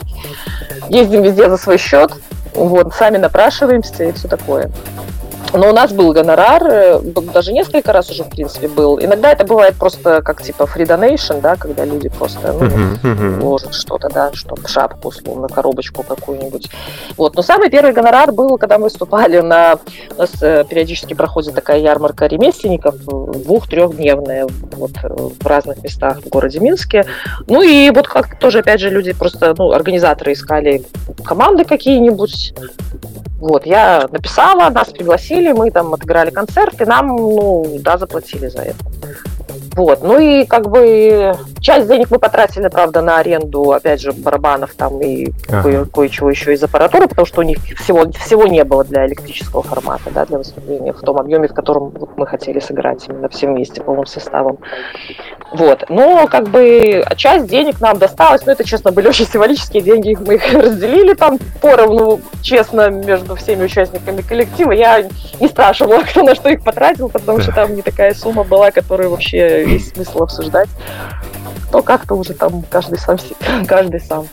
ездим 0.89 1.21
везде 1.21 1.49
за 1.49 1.57
свой 1.57 1.77
счет, 1.77 2.11
вот, 2.53 2.93
сами 2.93 3.17
напрашиваемся 3.17 4.03
и 4.03 4.11
все 4.11 4.27
такое. 4.27 4.71
Но 5.53 5.69
у 5.69 5.73
нас 5.73 5.91
был 5.91 6.13
гонорар, 6.13 6.63
э, 6.65 6.99
даже 7.33 7.51
несколько 7.51 7.91
раз 7.91 8.09
уже, 8.09 8.23
в 8.23 8.29
принципе, 8.29 8.67
был. 8.67 8.99
Иногда 8.99 9.31
это 9.31 9.45
бывает 9.45 9.75
просто 9.75 10.21
как 10.21 10.41
типа 10.41 10.63
free 10.63 10.85
donation, 10.85 11.41
да, 11.41 11.55
когда 11.55 11.85
люди 11.85 12.09
просто 12.09 12.53
ну, 12.53 12.65
uh-huh, 12.65 13.01
uh-huh. 13.03 13.43
ложат 13.43 13.73
что-то, 13.73 14.09
да, 14.09 14.31
чтобы 14.33 14.67
шапку, 14.67 15.09
условно, 15.09 15.47
коробочку 15.47 16.03
какую-нибудь. 16.03 16.69
Вот. 17.17 17.35
Но 17.35 17.41
самый 17.41 17.69
первый 17.69 17.93
гонорар 17.93 18.31
был, 18.31 18.57
когда 18.57 18.77
мы 18.77 18.85
выступали 18.85 19.39
на... 19.41 19.79
У 20.15 20.21
нас 20.21 20.31
э, 20.41 20.63
периодически 20.69 21.13
проходит 21.13 21.53
такая 21.53 21.79
ярмарка 21.79 22.27
ремесленников, 22.27 22.95
двух-трехдневная, 23.05 24.47
вот, 24.71 24.91
в 25.01 25.45
разных 25.45 25.83
местах 25.83 26.21
в 26.21 26.29
городе 26.29 26.59
Минске. 26.59 27.05
Ну 27.47 27.61
и 27.61 27.89
вот 27.89 28.07
как 28.07 28.39
тоже, 28.39 28.59
опять 28.59 28.79
же, 28.79 28.89
люди 28.89 29.13
просто, 29.13 29.53
ну, 29.57 29.71
организаторы 29.71 30.33
искали 30.33 30.83
команды 31.23 31.65
какие-нибудь, 31.65 32.53
вот, 33.41 33.65
я 33.65 34.07
написала, 34.11 34.69
нас 34.69 34.89
пригласили, 34.89 35.51
мы 35.51 35.71
там 35.71 35.93
отыграли 35.93 36.29
концерт, 36.29 36.79
и 36.79 36.85
нам, 36.85 37.07
ну, 37.07 37.79
да, 37.79 37.97
заплатили 37.97 38.47
за 38.47 38.61
это. 38.61 38.77
Вот, 39.75 40.03
ну 40.03 40.19
и 40.19 40.45
как 40.45 40.69
бы 40.69 41.33
часть 41.61 41.87
денег 41.87 42.11
мы 42.11 42.19
потратили, 42.19 42.67
правда, 42.67 43.01
на 43.01 43.17
аренду, 43.19 43.71
опять 43.71 44.01
же, 44.01 44.11
барабанов 44.11 44.73
там 44.75 44.99
и 45.01 45.31
ага. 45.47 45.61
кое- 45.61 45.85
кое-чего 45.85 46.29
еще 46.29 46.53
из 46.53 46.63
аппаратуры, 46.63 47.07
потому 47.07 47.25
что 47.25 47.39
у 47.39 47.43
них 47.43 47.57
всего, 47.79 48.05
всего 48.11 48.47
не 48.47 48.63
было 48.65 48.83
для 48.83 49.05
электрического 49.07 49.63
формата, 49.63 50.09
да, 50.13 50.25
для 50.25 50.39
выступления 50.39 50.91
в 50.91 50.99
том 50.99 51.17
объеме, 51.17 51.47
в 51.47 51.53
котором 51.53 51.89
вот, 51.89 52.17
мы 52.17 52.27
хотели 52.27 52.59
сыграть 52.59 53.07
именно 53.07 53.29
все 53.29 53.47
вместе, 53.47 53.81
полным 53.81 54.05
составом. 54.05 54.57
Вот, 55.53 55.85
но 55.89 56.27
как 56.27 56.49
бы 56.49 57.03
часть 57.15 57.47
денег 57.47 57.79
нам 57.79 57.97
досталась, 57.97 58.45
но 58.45 58.51
это, 58.51 58.63
честно, 58.65 58.91
были 58.91 59.07
очень 59.07 59.25
символические 59.25 59.83
деньги, 59.83 60.17
мы 60.25 60.35
их 60.35 60.53
разделили 60.53 61.13
там 61.13 61.39
поровну, 61.61 62.19
честно, 62.41 62.89
между 62.89 63.35
всеми 63.35 63.63
участниками 63.63 64.21
коллектива. 64.21 64.71
Я 64.71 65.07
не 65.39 65.47
спрашивала, 65.47 66.01
кто 66.09 66.23
на 66.23 66.35
что 66.35 66.49
их 66.49 66.61
потратил, 66.61 67.07
потому 67.07 67.39
что 67.39 67.53
там 67.53 67.73
не 67.75 67.81
такая 67.81 68.13
сумма 68.13 68.43
была, 68.43 68.71
которую 68.71 69.11
вообще 69.11 69.60
есть 69.67 69.95
смысл 69.95 70.23
обсуждать. 70.23 70.69
Но 71.71 71.81
как-то 71.81 72.15
уже 72.15 72.33
там 72.33 72.63
каждый 72.69 72.99
сам, 72.99 73.17
каждый 73.67 73.99
сам. 73.99 74.27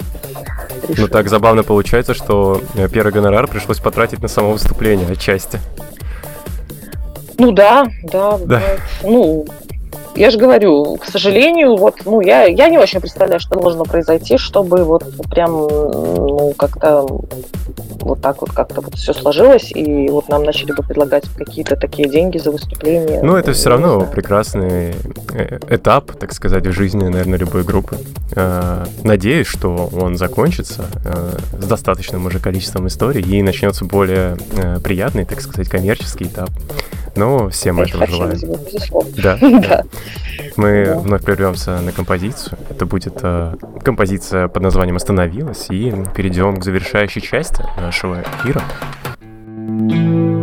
Решил. 0.89 1.05
Ну 1.05 1.09
так 1.09 1.29
забавно 1.29 1.62
получается, 1.62 2.14
что 2.14 2.61
э, 2.74 2.89
первый 2.89 3.12
гонорар 3.12 3.47
пришлось 3.47 3.79
потратить 3.79 4.20
на 4.22 4.29
само 4.29 4.53
выступление 4.53 5.09
отчасти. 5.09 5.61
Ну 7.39 7.53
да, 7.53 7.87
да, 8.03 8.39
да. 8.39 8.62
Ну, 9.05 9.47
я 10.16 10.31
же 10.31 10.39
говорю, 10.39 10.97
к 10.97 11.05
сожалению, 11.05 11.76
вот, 11.76 12.01
ну, 12.05 12.20
я, 12.20 12.45
я 12.47 12.68
не 12.68 12.79
очень 12.79 13.01
представляю, 13.01 13.39
что 13.39 13.59
должно 13.61 13.85
произойти, 13.85 14.37
чтобы 14.37 14.83
вот 14.83 15.05
прям, 15.31 15.53
ну, 15.53 16.53
как-то 16.59 17.07
вот 18.09 18.21
так 18.21 18.41
вот 18.41 18.51
как-то 18.53 18.81
вот 18.81 18.95
все 18.95 19.13
сложилось, 19.13 19.71
и 19.75 20.09
вот 20.09 20.29
нам 20.29 20.43
начали 20.43 20.73
бы 20.73 20.83
предлагать 20.83 21.25
какие-то 21.37 21.77
такие 21.77 22.09
деньги 22.09 22.39
за 22.39 22.51
выступление. 22.51 23.23
Ну, 23.23 23.37
это 23.37 23.53
все 23.53 23.69
равно 23.71 24.07
прекрасный 24.07 24.95
э, 25.33 25.59
этап, 25.69 26.13
так 26.19 26.33
сказать, 26.33 26.67
в 26.67 26.73
жизни, 26.73 27.05
наверное, 27.05 27.39
любой 27.39 27.63
группы. 27.63 27.99
Э, 28.35 28.85
надеюсь, 29.05 29.47
что 29.47 29.91
он 29.93 30.17
закончится 30.17 30.87
э, 31.05 31.39
с 31.61 31.67
достаточным 31.67 32.27
уже 32.27 32.41
количеством 32.41 32.89
историй 32.89 33.23
и 33.23 33.43
начнется 33.43 33.85
более 33.85 34.37
приятный, 34.83 35.25
так 35.25 35.41
сказать, 35.41 35.69
коммерческий 35.69 36.25
этап. 36.25 36.51
Но 37.19 37.49
всем 37.49 37.81
этого 37.81 38.07
желаем. 38.07 38.39
Да. 39.16 39.39
да. 39.41 39.85
Мы 40.57 40.85
да. 40.87 40.99
вновь 40.99 41.25
прервемся 41.25 41.81
на 41.81 41.93
композицию. 41.93 42.59
Это 42.71 42.87
будет 42.87 43.19
э, 43.23 43.55
композиция 43.83 44.49
под 44.49 44.62
названием 44.62 44.97
«Остановилась», 44.97 45.66
и 45.71 45.93
перейдем 46.14 46.57
к 46.57 46.64
завершающей 46.64 47.21
части 47.21 47.64
нашего 47.77 48.23
эфира. 48.23 48.62
живым. 49.69 50.38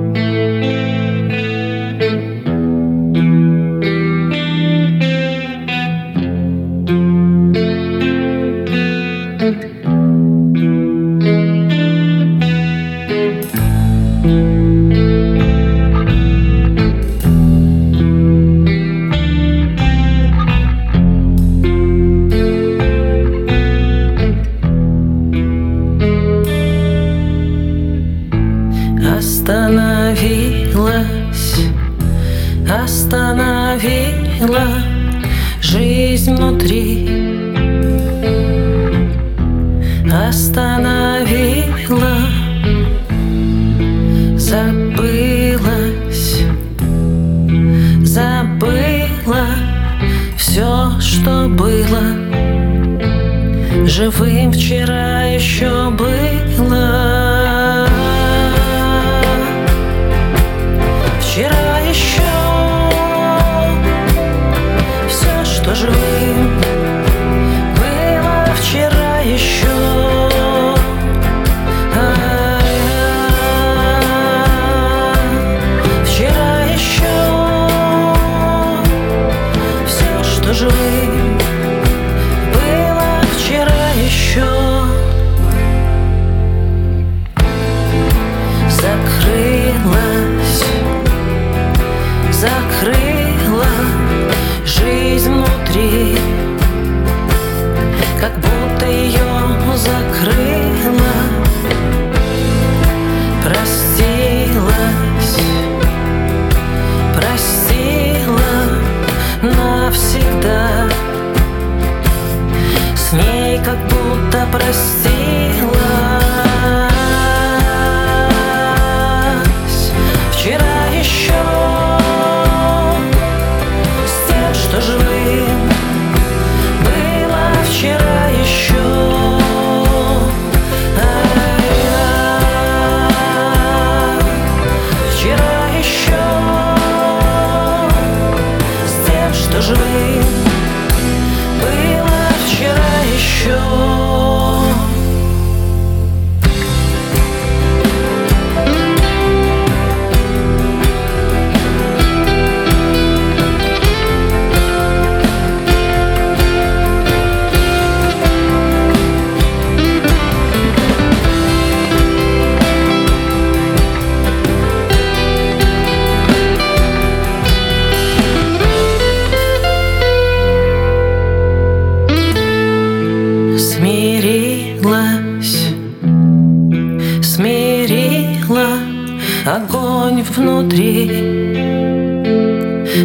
Огонь 179.48 180.24
внутри. 180.24 181.08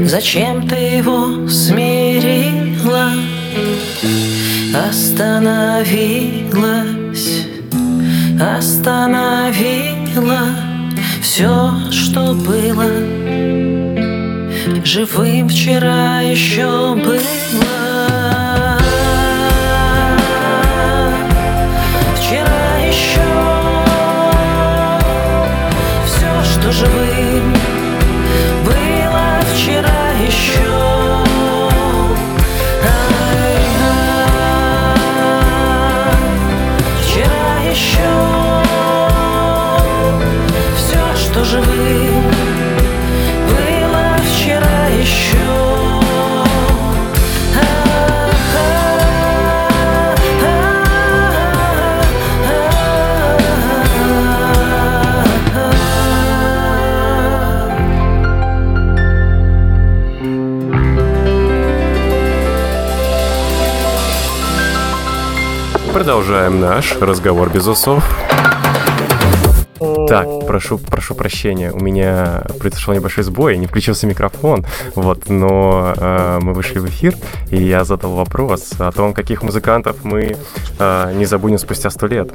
Зачем 0.07 0.67
ты 0.67 0.77
его 0.77 1.47
смирила? 1.49 3.13
Остановилась, 4.89 7.47
остановила 8.41 10.41
все, 11.21 11.73
что 11.91 12.35
было. 12.35 12.87
Живым 14.85 15.49
вчера 15.49 16.21
еще 16.21 16.95
было 16.95 17.80
живых. 26.73 27.30
Продолжаем 66.11 66.61
наш 66.61 66.99
разговор 67.01 67.51
без 67.51 67.69
усов. 67.69 68.03
Так, 70.09 70.27
прошу, 70.45 70.79
прошу 70.79 71.15
прощения, 71.15 71.71
у 71.71 71.79
меня 71.79 72.43
произошел 72.59 72.93
небольшой 72.93 73.23
сбой, 73.23 73.57
не 73.59 73.69
включился 73.69 74.09
микрофон, 74.09 74.67
вот, 74.97 75.29
но 75.29 75.95
э, 75.97 76.41
мы 76.43 76.53
вышли 76.53 76.81
в 76.81 76.87
эфир, 76.89 77.15
и 77.51 77.63
я 77.63 77.85
задал 77.85 78.15
вопрос 78.15 78.73
о 78.81 78.91
том, 78.91 79.15
каких 79.15 79.45
музыкантов 79.45 79.99
мы 80.03 80.35
э, 80.81 81.13
не 81.15 81.27
забудем 81.27 81.59
спустя 81.59 81.91
сто 81.91 82.09
лет. 82.09 82.33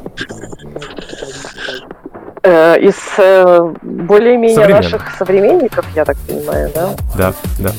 Э, 2.43 2.79
из 2.79 2.95
э, 3.17 3.73
более-менее 3.81 4.69
наших 4.69 5.17
современников, 5.17 5.85
я 5.95 6.05
так 6.05 6.15
понимаю, 6.25 6.71
да? 6.73 6.95
Да, 7.17 7.33
да. 7.59 7.71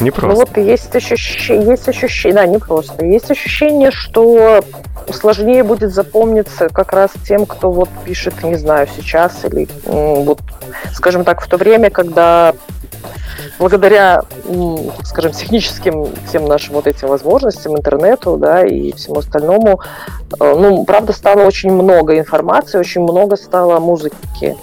Не 0.00 0.10
просто. 0.10 0.28
Ну 0.28 0.46
вот 0.46 0.56
есть 0.56 0.94
ощущение, 0.94 1.70
есть 1.70 1.88
ощущение, 1.88 2.34
да, 2.34 2.46
не 2.46 2.58
просто. 2.58 3.04
Есть 3.04 3.30
ощущение, 3.30 3.90
что 3.90 4.62
сложнее 5.12 5.62
будет 5.64 5.92
запомниться 5.92 6.68
как 6.68 6.92
раз 6.92 7.10
тем, 7.26 7.46
кто 7.46 7.70
вот 7.70 7.88
пишет, 8.04 8.42
не 8.44 8.56
знаю, 8.56 8.86
сейчас 8.94 9.44
или 9.44 9.68
вот, 9.84 10.40
скажем 10.92 11.24
так, 11.24 11.40
в 11.40 11.48
то 11.48 11.56
время, 11.56 11.90
когда 11.90 12.54
благодаря, 13.58 14.22
скажем, 15.04 15.32
техническим 15.32 16.08
всем 16.26 16.44
нашим 16.46 16.74
вот 16.74 16.86
этим 16.86 17.08
возможностям, 17.08 17.76
интернету, 17.76 18.36
да, 18.36 18.64
и 18.64 18.92
всему 18.92 19.18
остальному, 19.18 19.80
э, 20.40 20.54
ну, 20.56 20.84
правда, 20.84 21.12
стало 21.12 21.42
очень 21.42 21.70
много 21.70 22.18
информации, 22.18 22.78
очень 22.78 23.02
много 23.02 23.36
стало 23.36 23.80
музыки. 23.80 24.56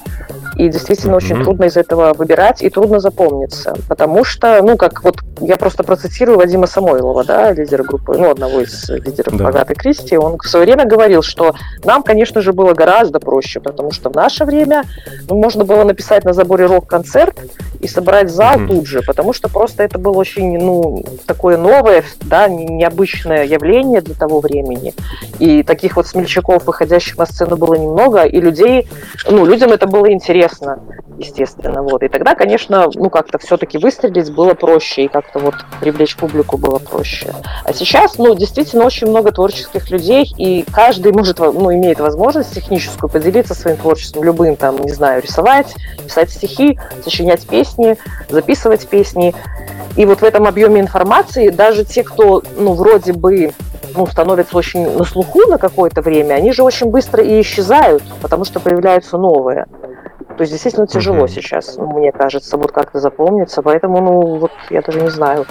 И 0.56 0.70
действительно 0.70 1.14
mm-hmm. 1.14 1.18
очень 1.18 1.44
трудно 1.44 1.66
из 1.66 1.78
этого 1.78 2.14
выбирать 2.14 2.62
и 2.62 2.70
трудно 2.70 3.00
запомниться. 3.00 3.76
Потому 3.90 4.24
что, 4.24 4.62
ну, 4.62 4.78
как 4.78 5.04
вот 5.04 5.18
я 5.42 5.58
просто 5.58 5.84
процитирую 5.84 6.38
Вадима 6.38 6.66
Самойлова, 6.66 7.26
да, 7.26 7.52
лидера 7.52 7.84
группы, 7.84 8.18
ну, 8.18 8.32
одного 8.32 8.62
из 8.62 8.90
лидеров 8.90 9.36
да. 9.36 9.50
Агаты 9.50 9.76
Кристи, 9.76 10.18
он 10.18 10.38
в 10.38 10.48
свое 10.48 10.66
время 10.66 10.86
говорил, 10.86 11.22
что 11.22 11.54
нам, 11.84 12.04
конечно 12.04 12.42
же, 12.42 12.54
было 12.54 12.74
гораздо 12.74 13.20
проще, 13.20 13.60
потому 13.60 13.92
что 13.92 14.10
в 14.10 14.16
наше 14.16 14.46
время 14.46 14.84
ну, 15.30 15.36
можно 15.36 15.66
было 15.66 15.84
написать 15.84 16.24
на 16.24 16.32
заборе 16.32 16.66
рок-концерт 16.68 17.38
и 17.82 17.88
собрать 17.88 18.32
зал 18.32 18.56
mm-hmm. 18.56 18.68
тут 18.68 18.88
же, 18.88 19.02
потому 19.02 19.34
что 19.34 19.50
просто 19.50 19.84
это 19.84 20.00
было 20.00 20.14
очень, 20.14 20.58
ну, 20.58 21.04
такое 21.26 21.58
новое, 21.58 22.04
да, 22.22 22.48
необычное 22.48 23.44
явление 23.44 24.00
для 24.00 24.16
того 24.16 24.40
времени. 24.40 24.94
И 25.40 25.64
таких 25.64 25.98
вот 25.98 26.08
смельчаков, 26.08 26.66
выходящих 26.66 27.18
на 27.18 27.26
сцену, 27.26 27.58
было 27.58 27.76
немного, 27.76 28.24
и 28.24 28.40
людей, 28.40 28.88
ну, 29.30 29.46
людям 29.46 29.74
это 29.74 29.86
было 29.86 30.10
интересно 30.12 30.45
интересно, 30.46 30.80
естественно. 31.18 31.82
Вот. 31.82 32.04
И 32.04 32.08
тогда, 32.08 32.36
конечно, 32.36 32.88
ну 32.94 33.10
как-то 33.10 33.38
все-таки 33.38 33.78
выстрелить 33.78 34.34
было 34.34 34.54
проще, 34.54 35.06
и 35.06 35.08
как-то 35.08 35.40
вот 35.40 35.56
привлечь 35.80 36.16
публику 36.16 36.58
было 36.58 36.80
проще. 36.80 37.34
А 37.64 37.74
сейчас, 37.74 38.18
ну, 38.18 38.36
действительно, 38.36 38.86
очень 38.86 39.08
много 39.08 39.32
творческих 39.32 39.90
людей, 39.90 40.32
и 40.38 40.66
каждый 40.72 41.12
может, 41.12 41.40
ну, 41.40 41.74
имеет 41.74 42.00
возможность 42.00 42.54
техническую 42.54 43.10
поделиться 43.10 43.54
своим 43.54 43.78
творчеством, 43.78 44.24
любым, 44.24 44.56
там, 44.56 44.82
не 44.82 44.92
знаю, 44.92 45.22
рисовать, 45.22 45.74
писать 46.04 46.32
стихи, 46.32 46.80
сочинять 47.04 47.48
песни, 47.48 47.98
записывать 48.30 48.88
песни. 48.88 49.34
И 49.96 50.06
вот 50.06 50.20
в 50.20 50.24
этом 50.24 50.46
объеме 50.46 50.82
информации 50.82 51.50
даже 51.50 51.86
те, 51.86 52.04
кто, 52.04 52.44
ну, 52.58 52.74
вроде 52.74 53.14
бы 53.14 53.54
ну, 53.96 54.06
становятся 54.08 54.58
очень 54.58 54.98
на 54.98 55.04
слуху 55.04 55.48
на 55.48 55.58
какое-то 55.58 56.02
время, 56.02 56.36
они 56.36 56.52
же 56.52 56.64
очень 56.64 56.88
быстро 56.88 57.24
и 57.24 57.42
исчезают, 57.42 58.04
потому 58.22 58.46
что 58.46 58.60
появляются 58.60 59.18
новые. 59.18 59.66
То 60.38 60.42
есть 60.42 60.52
действительно 60.52 60.86
тяжело 60.86 61.26
mm-hmm. 61.26 61.30
сейчас, 61.30 61.78
мне 61.78 62.12
кажется, 62.12 62.58
вот 62.58 62.72
как-то 62.72 63.00
запомниться. 63.00 63.62
Поэтому, 63.62 64.02
ну, 64.02 64.36
вот 64.36 64.52
я 64.70 64.82
даже 64.82 65.00
не 65.02 65.10
знаю. 65.10 65.46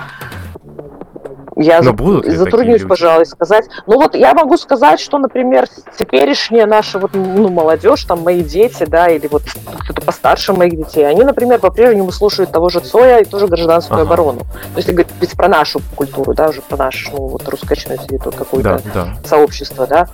Я 1.64 1.80
Но 1.80 1.94
будут 1.94 2.26
затруднюсь, 2.26 2.82
пожалуй, 2.82 3.24
сказать. 3.24 3.64
Ну 3.86 3.94
вот 3.94 4.14
я 4.14 4.34
могу 4.34 4.56
сказать, 4.58 5.00
что, 5.00 5.18
например, 5.18 5.66
теперешняя 5.98 6.66
наша 6.66 6.98
вот, 6.98 7.12
ну, 7.14 7.48
молодежь, 7.48 8.04
там 8.04 8.22
мои 8.22 8.42
дети, 8.42 8.84
да, 8.84 9.08
или 9.08 9.26
вот 9.28 9.42
кто-то 9.84 10.02
постарше 10.02 10.52
моих 10.52 10.76
детей, 10.76 11.06
они, 11.06 11.22
например, 11.22 11.58
по-прежнему 11.60 12.12
слушают 12.12 12.52
того 12.52 12.68
же 12.68 12.80
Цоя 12.80 13.20
и 13.20 13.24
тоже 13.24 13.46
гражданскую 13.46 14.02
ага. 14.02 14.12
оборону. 14.12 14.40
То 14.40 14.76
есть, 14.76 14.88
если 14.88 14.92
говорить 14.92 15.36
про 15.36 15.48
нашу 15.48 15.80
культуру, 15.96 16.34
да, 16.34 16.48
уже 16.48 16.60
про 16.60 16.76
наше, 16.76 17.10
ну, 17.12 17.28
вот 17.28 17.48
русскоязычное 17.48 18.18
какое-то 18.18 18.82
да, 18.92 19.04
да. 19.04 19.14
сообщество, 19.24 19.86
да. 19.86 20.08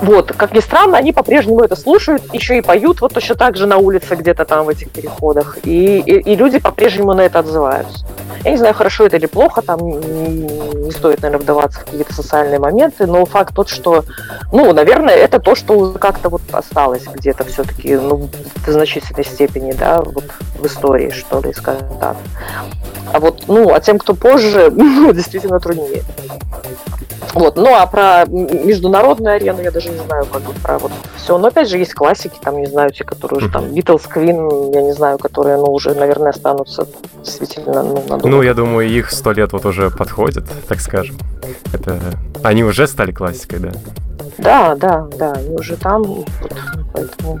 Вот, 0.00 0.32
как 0.32 0.52
ни 0.52 0.58
странно, 0.58 0.98
они 0.98 1.12
по-прежнему 1.12 1.60
это 1.60 1.76
слушают, 1.76 2.22
еще 2.34 2.58
и 2.58 2.60
поют 2.60 3.00
вот 3.00 3.14
точно 3.14 3.36
так 3.36 3.56
же 3.56 3.66
на 3.66 3.76
улице 3.76 4.16
где-то 4.16 4.44
там 4.44 4.66
в 4.66 4.68
этих 4.68 4.90
переходах. 4.90 5.58
И, 5.62 5.98
и, 6.00 6.32
и 6.32 6.34
люди 6.34 6.58
по-прежнему 6.58 7.14
на 7.14 7.20
это 7.20 7.38
отзываются. 7.38 8.04
Я 8.44 8.50
не 8.50 8.56
знаю, 8.56 8.74
хорошо 8.74 9.06
это 9.06 9.16
или 9.16 9.26
плохо, 9.26 9.62
там 9.62 9.78
не 10.32 10.90
стоит, 10.90 11.22
наверное, 11.22 11.42
вдаваться 11.42 11.80
в 11.80 11.84
какие-то 11.84 12.14
социальные 12.14 12.58
моменты, 12.58 13.06
но 13.06 13.24
факт 13.24 13.54
тот, 13.54 13.68
что, 13.68 14.04
ну, 14.52 14.72
наверное, 14.72 15.14
это 15.14 15.38
то, 15.38 15.54
что 15.54 15.74
уже 15.74 15.98
как-то 15.98 16.28
вот 16.28 16.42
осталось 16.52 17.04
где-то 17.04 17.44
все-таки, 17.44 17.96
ну, 17.96 18.28
в 18.66 18.70
значительной 18.70 19.24
степени, 19.24 19.72
да, 19.72 20.00
вот 20.00 20.24
в 20.58 20.66
истории, 20.66 21.10
что 21.10 21.40
ли, 21.40 21.52
скажем 21.52 21.88
так. 22.00 22.16
А 23.12 23.20
вот, 23.20 23.44
ну, 23.48 23.72
а 23.74 23.80
тем, 23.80 23.98
кто 23.98 24.14
позже, 24.14 24.70
ну, 24.74 25.12
действительно 25.12 25.60
труднее. 25.60 26.02
Вот. 27.34 27.56
Ну, 27.56 27.74
а 27.74 27.86
про 27.86 28.24
международную 28.26 29.36
арену 29.36 29.62
я 29.62 29.70
даже 29.70 29.88
не 29.88 29.98
знаю, 29.98 30.26
как 30.26 30.42
бы 30.42 30.52
про 30.62 30.78
вот 30.78 30.92
все. 31.16 31.38
Но 31.38 31.48
опять 31.48 31.68
же 31.68 31.78
есть 31.78 31.94
классики, 31.94 32.34
там, 32.40 32.58
не 32.58 32.66
знаю, 32.66 32.90
те, 32.90 33.04
которые 33.04 33.38
уже 33.38 33.50
там 33.50 33.64
Beatles, 33.66 34.02
Queen, 34.12 34.74
я 34.74 34.82
не 34.82 34.92
знаю, 34.92 35.18
которые, 35.18 35.56
ну, 35.56 35.72
уже, 35.72 35.94
наверное, 35.94 36.30
останутся 36.30 36.86
действительно, 37.22 37.82
ну, 37.82 37.94
надолго. 38.02 38.28
Ну, 38.28 38.42
я 38.42 38.54
думаю, 38.54 38.88
их 38.88 39.10
сто 39.10 39.32
лет 39.32 39.52
вот 39.52 39.64
уже 39.64 39.90
подходит, 40.12 40.44
так 40.68 40.80
скажем. 40.80 41.16
Это... 41.72 41.98
Они 42.42 42.64
уже 42.64 42.86
стали 42.86 43.12
классикой, 43.12 43.60
да? 43.60 43.72
Да, 44.38 44.74
да, 44.74 45.08
да, 45.18 45.32
они 45.32 45.56
уже 45.56 45.76
там, 45.76 46.02
вот, 46.02 46.28
поэтому... 46.92 47.40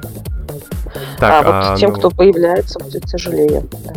Так, 1.18 1.46
а, 1.46 1.48
а 1.48 1.70
вот 1.70 1.80
тем, 1.80 1.90
ну... 1.90 1.98
кто 1.98 2.10
появляется, 2.10 2.78
будет 2.78 3.04
тяжелее, 3.04 3.62
да. 3.84 3.92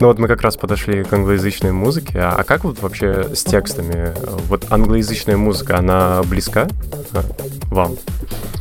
Ну 0.00 0.06
вот 0.06 0.18
мы 0.18 0.28
как 0.28 0.42
раз 0.42 0.56
подошли 0.56 1.02
к 1.02 1.12
англоязычной 1.12 1.72
музыке. 1.72 2.20
А, 2.20 2.36
а 2.38 2.44
как 2.44 2.62
вот 2.64 2.80
вообще 2.80 3.34
с 3.34 3.42
текстами? 3.42 4.14
Вот 4.48 4.66
англоязычная 4.70 5.36
музыка, 5.36 5.78
она 5.78 6.22
близка 6.22 6.68
э, 7.12 7.20
вам? 7.70 7.96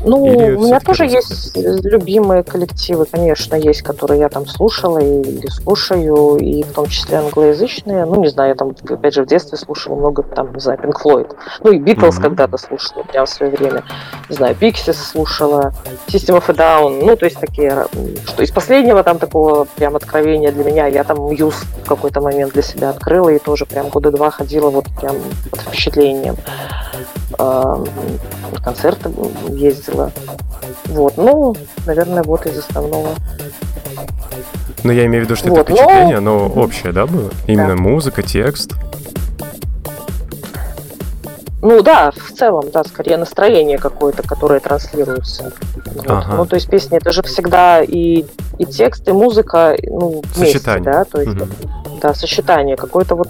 Ну, 0.03 0.25
Или 0.25 0.53
у 0.53 0.61
меня 0.61 0.79
тоже 0.79 1.05
есть 1.05 1.55
любимые 1.55 2.43
коллективы, 2.43 3.05
конечно, 3.05 3.55
есть, 3.55 3.81
которые 3.81 4.21
я 4.21 4.29
там 4.29 4.45
слушала 4.45 4.99
или 4.99 5.47
слушаю, 5.47 6.37
и 6.37 6.63
в 6.63 6.71
том 6.71 6.87
числе 6.87 7.17
англоязычные. 7.17 8.05
Ну, 8.05 8.21
не 8.21 8.29
знаю, 8.29 8.49
я 8.49 8.55
там, 8.55 8.75
опять 8.89 9.13
же, 9.13 9.23
в 9.23 9.27
детстве 9.27 9.57
слушала 9.57 9.95
много, 9.95 10.23
там, 10.23 10.53
не 10.53 10.59
знаю, 10.59 10.79
Pink 10.79 10.95
Floyd. 11.03 11.35
Ну, 11.63 11.71
и 11.71 11.79
Beatles 11.79 12.11
mm-hmm. 12.11 12.21
когда-то 12.21 12.57
слушала, 12.57 13.03
прям 13.03 13.25
в 13.25 13.29
свое 13.29 13.51
время. 13.51 13.83
Не 14.29 14.35
знаю, 14.35 14.55
Pixies 14.59 14.93
слушала, 14.93 15.73
System 16.07 16.39
of 16.39 16.45
a 16.47 16.53
Down. 16.53 17.03
Ну, 17.03 17.15
то 17.15 17.25
есть 17.25 17.39
такие, 17.39 17.87
что 18.25 18.43
из 18.43 18.51
последнего 18.51 19.03
там 19.03 19.19
такого 19.19 19.65
прям 19.65 19.95
откровения 19.95 20.51
для 20.51 20.63
меня, 20.63 20.87
я 20.87 21.03
там 21.03 21.26
Мьюз 21.29 21.55
в 21.83 21.87
какой-то 21.87 22.21
момент 22.21 22.53
для 22.53 22.61
себя 22.61 22.89
открыла 22.89 23.29
и 23.29 23.39
тоже 23.39 23.65
прям 23.65 23.89
года 23.89 24.11
два 24.11 24.31
ходила 24.31 24.69
вот 24.69 24.85
прям 24.99 25.15
под 25.51 25.61
впечатлением. 25.61 26.37
Э, 27.37 27.83
концерты 28.63 29.09
ездила. 29.49 30.11
Вот, 30.85 31.17
ну, 31.17 31.55
наверное, 31.85 32.23
вот 32.23 32.45
из 32.45 32.57
основного. 32.57 33.09
Но 34.83 34.91
я 34.91 35.05
имею 35.05 35.23
в 35.23 35.25
виду, 35.25 35.35
что 35.35 35.49
Вот, 35.49 35.59
это 35.59 35.73
впечатление, 35.73 36.19
но- 36.19 36.45
оно 36.45 36.61
общее, 36.61 36.93
да, 36.93 37.05
было? 37.05 37.29
Именно 37.45 37.75
музыка, 37.75 38.23
текст. 38.23 38.73
Ну 41.61 41.81
да, 41.81 42.11
в 42.11 42.31
целом, 42.33 42.69
да, 42.71 42.83
скорее 42.83 43.17
настроение 43.17 43.79
какое-то, 43.79 44.21
которое 44.21 44.59
транслируется. 44.59 45.51
Вот. 45.85 46.05
Ага. 46.07 46.35
Ну, 46.35 46.45
то 46.45 46.55
есть 46.55 46.69
песня 46.69 46.99
это 46.99 47.11
же 47.11 47.23
всегда 47.23 47.81
и, 47.81 48.25
и 48.59 48.65
текст, 48.65 49.07
и 49.07 49.11
музыка, 49.11 49.75
ну, 49.83 50.21
вместе, 50.35 50.59
Сочетание. 50.59 50.83
да, 50.83 51.03
то 51.03 51.19
есть, 51.19 51.33
Мгм. 51.33 51.49
да, 51.99 52.13
сочетание 52.13 52.75
какое-то 52.75 53.15
вот, 53.15 53.29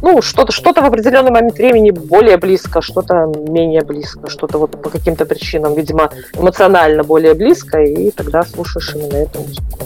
ну, 0.00 0.22
что-то, 0.22 0.50
что-то 0.50 0.80
в 0.80 0.86
определенный 0.86 1.30
момент 1.30 1.58
времени 1.58 1.90
более 1.90 2.38
близко, 2.38 2.80
что-то 2.80 3.26
менее 3.26 3.82
близко, 3.82 4.30
что-то 4.30 4.56
вот 4.56 4.80
по 4.82 4.88
каким-то 4.88 5.26
причинам, 5.26 5.74
видимо, 5.74 6.10
эмоционально 6.32 7.04
более 7.04 7.34
близко, 7.34 7.82
и 7.82 8.10
тогда 8.12 8.44
слушаешь 8.44 8.94
именно 8.94 9.16
эту 9.16 9.40
музыку. 9.40 9.78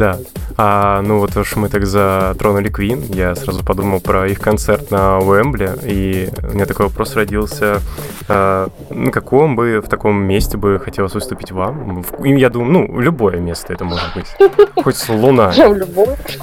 Да. 0.00 0.16
А, 0.56 1.02
ну 1.02 1.18
вот 1.18 1.36
уж 1.36 1.56
мы 1.56 1.68
так 1.68 1.84
затронули 1.84 2.72
Queen, 2.72 3.14
я 3.14 3.34
сразу 3.34 3.62
подумал 3.62 4.00
про 4.00 4.26
их 4.26 4.40
концерт 4.40 4.90
на 4.90 5.18
Уэмбле, 5.18 5.76
и 5.82 6.30
у 6.42 6.54
меня 6.54 6.64
такой 6.64 6.86
вопрос 6.86 7.16
родился, 7.16 7.82
а, 8.26 8.70
на 8.88 9.12
каком 9.12 9.56
бы 9.56 9.82
в 9.84 9.90
таком 9.90 10.16
месте 10.22 10.56
бы 10.56 10.80
хотелось 10.82 11.12
выступить 11.12 11.52
вам? 11.52 12.02
И 12.24 12.34
я 12.34 12.48
думаю, 12.48 12.72
ну, 12.72 12.98
любое 12.98 13.40
место 13.40 13.74
это 13.74 13.84
может 13.84 14.14
быть. 14.14 14.34
Хоть 14.82 15.06
Луна. 15.10 15.52
Любовь. 15.56 16.38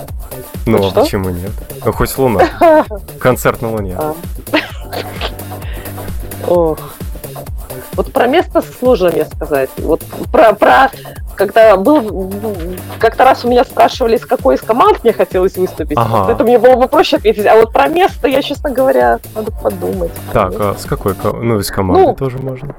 Ну, 0.67 0.77
а 0.77 0.91
Что? 0.91 1.01
почему 1.01 1.31
нет? 1.31 1.51
Ну, 1.83 1.91
хоть 1.93 2.15
Луна. 2.15 2.47
Концерт 3.19 3.63
на 3.63 3.71
Луне. 3.71 3.95
А. 3.97 4.13
Ох. 6.45 6.77
Вот 7.97 8.13
про 8.13 8.27
место 8.27 8.61
сложно 8.79 9.09
мне 9.09 9.25
сказать. 9.25 9.69
Вот 9.77 10.01
про, 10.31 10.53
про 10.53 10.91
когда 11.35 11.75
был 11.77 12.31
как-то 12.99 13.23
раз 13.25 13.43
у 13.43 13.49
меня 13.49 13.63
спрашивали, 13.63 14.17
с 14.17 14.25
какой 14.25 14.55
из 14.55 14.61
команд 14.61 15.03
мне 15.03 15.13
хотелось 15.13 15.57
выступить. 15.57 15.97
Ага. 15.97 16.31
Это 16.31 16.43
мне 16.43 16.59
было 16.59 16.75
бы 16.75 16.87
проще 16.87 17.17
ответить. 17.17 17.45
А 17.47 17.55
вот 17.55 17.73
про 17.73 17.87
место 17.87 18.27
я, 18.27 18.41
честно 18.43 18.69
говоря, 18.69 19.19
надо 19.35 19.51
подумать. 19.51 20.11
Так, 20.31 20.53
а 20.59 20.75
с 20.77 20.85
какой? 20.85 21.15
ко- 21.15 21.33
Ну, 21.33 21.59
из 21.59 21.69
команды 21.71 22.03
Ну. 22.09 22.15
тоже 22.15 22.37
можно. 22.37 22.75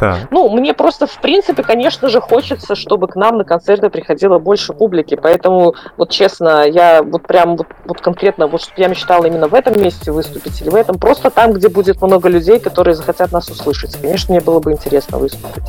Так, 0.00 0.28
Ну, 0.30 0.48
мне 0.48 0.72
просто, 0.72 1.06
в 1.06 1.20
принципе, 1.20 1.62
конечно 1.62 2.08
же, 2.08 2.22
хочется, 2.22 2.74
чтобы 2.74 3.06
к 3.06 3.16
нам 3.16 3.36
на 3.36 3.44
концерты 3.44 3.90
приходило 3.90 4.38
больше 4.38 4.72
публики. 4.72 5.14
Поэтому, 5.14 5.74
вот 5.98 6.08
честно, 6.08 6.66
я 6.66 7.02
вот 7.02 7.26
прям 7.26 7.56
вот, 7.58 7.66
вот 7.84 8.00
конкретно, 8.00 8.46
вот 8.46 8.62
чтобы 8.62 8.80
я 8.80 8.88
мечтала 8.88 9.26
именно 9.26 9.46
в 9.48 9.54
этом 9.54 9.78
месте 9.78 10.10
выступить 10.10 10.62
или 10.62 10.70
в 10.70 10.74
этом, 10.74 10.98
просто 10.98 11.28
там, 11.30 11.52
где 11.52 11.68
будет 11.68 12.00
много 12.00 12.30
людей, 12.30 12.58
которые 12.58 12.94
захотят 12.94 13.30
нас 13.30 13.50
услышать. 13.50 13.94
Конечно, 14.00 14.34
мне 14.34 14.40
было 14.42 14.58
бы 14.60 14.72
интересно 14.72 15.18
выступить. 15.18 15.64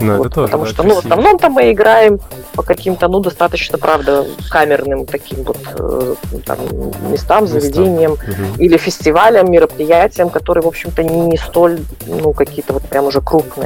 ну 0.00 0.16
Вот, 0.16 0.26
это 0.28 0.34
тоже, 0.36 0.46
потому 0.48 0.64
да, 0.64 0.70
что, 0.70 0.82
ну, 0.82 0.88
в 0.88 0.92
красиво. 0.94 1.12
основном-то 1.14 1.50
мы 1.50 1.70
играем 1.70 2.18
по 2.54 2.62
каким-то, 2.62 3.08
ну, 3.08 3.20
достаточно, 3.20 3.76
правда, 3.76 4.24
камерным 4.50 5.04
таким 5.04 5.42
вот 5.42 5.58
э, 5.78 6.14
там, 6.46 6.58
местам, 7.10 7.46
заведениям 7.46 8.12
Мгм. 8.12 8.54
или 8.58 8.78
фестивалям, 8.78 9.50
мероприятиям, 9.50 10.30
которые, 10.30 10.62
в 10.62 10.66
общем-то, 10.68 11.02
не 11.02 11.36
столь, 11.36 11.80
ну, 12.06 12.32
какие-то 12.32 12.72
вот 12.72 12.84
прям 12.84 13.04
уже 13.06 13.20
крупные. 13.20 13.65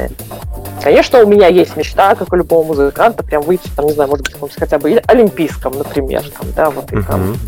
Конечно, 0.82 1.22
у 1.22 1.26
меня 1.26 1.46
есть 1.48 1.76
мечта, 1.76 2.14
как 2.14 2.32
у 2.32 2.36
любого 2.36 2.66
музыканта, 2.66 3.22
прям 3.22 3.42
выйти, 3.42 3.68
там, 3.76 3.86
не 3.86 3.92
знаю, 3.92 4.08
может 4.08 4.24
быть, 4.24 4.32
каком-то 4.34 4.58
хотя 4.58 4.78
бы 4.78 5.02
олимпийском, 5.06 5.76
например, 5.76 6.22
там, 6.30 6.50
да, 6.56 6.70
вот 6.70 6.90
и 6.92 7.02
там 7.02 7.20
Мгм. 7.30 7.38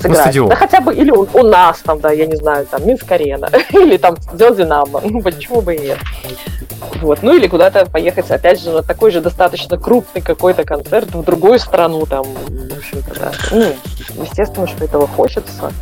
сыграть. 0.00 0.20
стадион. 0.20 0.48
да 0.50 0.56
хотя 0.56 0.80
бы 0.80 0.94
или 0.94 1.10
у, 1.10 1.26
у 1.32 1.42
нас 1.42 1.78
там, 1.80 1.98
да, 2.00 2.12
я 2.12 2.26
не 2.26 2.36
знаю, 2.36 2.66
там, 2.66 2.86
Минск-арена, 2.86 3.48
или 3.72 3.96
там 3.96 4.16
стадион 4.20 4.54
Динамо, 4.54 5.00
ну, 5.02 5.20
почему 5.22 5.62
бы 5.62 5.74
и 5.74 5.80
нет. 5.80 5.98
Вот, 7.00 7.22
ну 7.22 7.34
или 7.34 7.48
куда-то 7.48 7.86
поехать, 7.86 8.30
опять 8.30 8.60
же, 8.62 8.70
на 8.70 8.82
такой 8.82 9.10
же 9.10 9.20
достаточно 9.20 9.76
крупный 9.76 10.22
какой-то 10.22 10.64
концерт 10.64 11.12
в 11.12 11.24
другую 11.24 11.58
страну, 11.58 12.06
там, 12.06 12.22
в 12.24 12.78
общем-то, 12.78 13.18
да. 13.18 13.32
Ну, 13.50 14.22
естественно, 14.22 14.68
что 14.68 14.84
этого 14.84 15.08
хочется. 15.08 15.72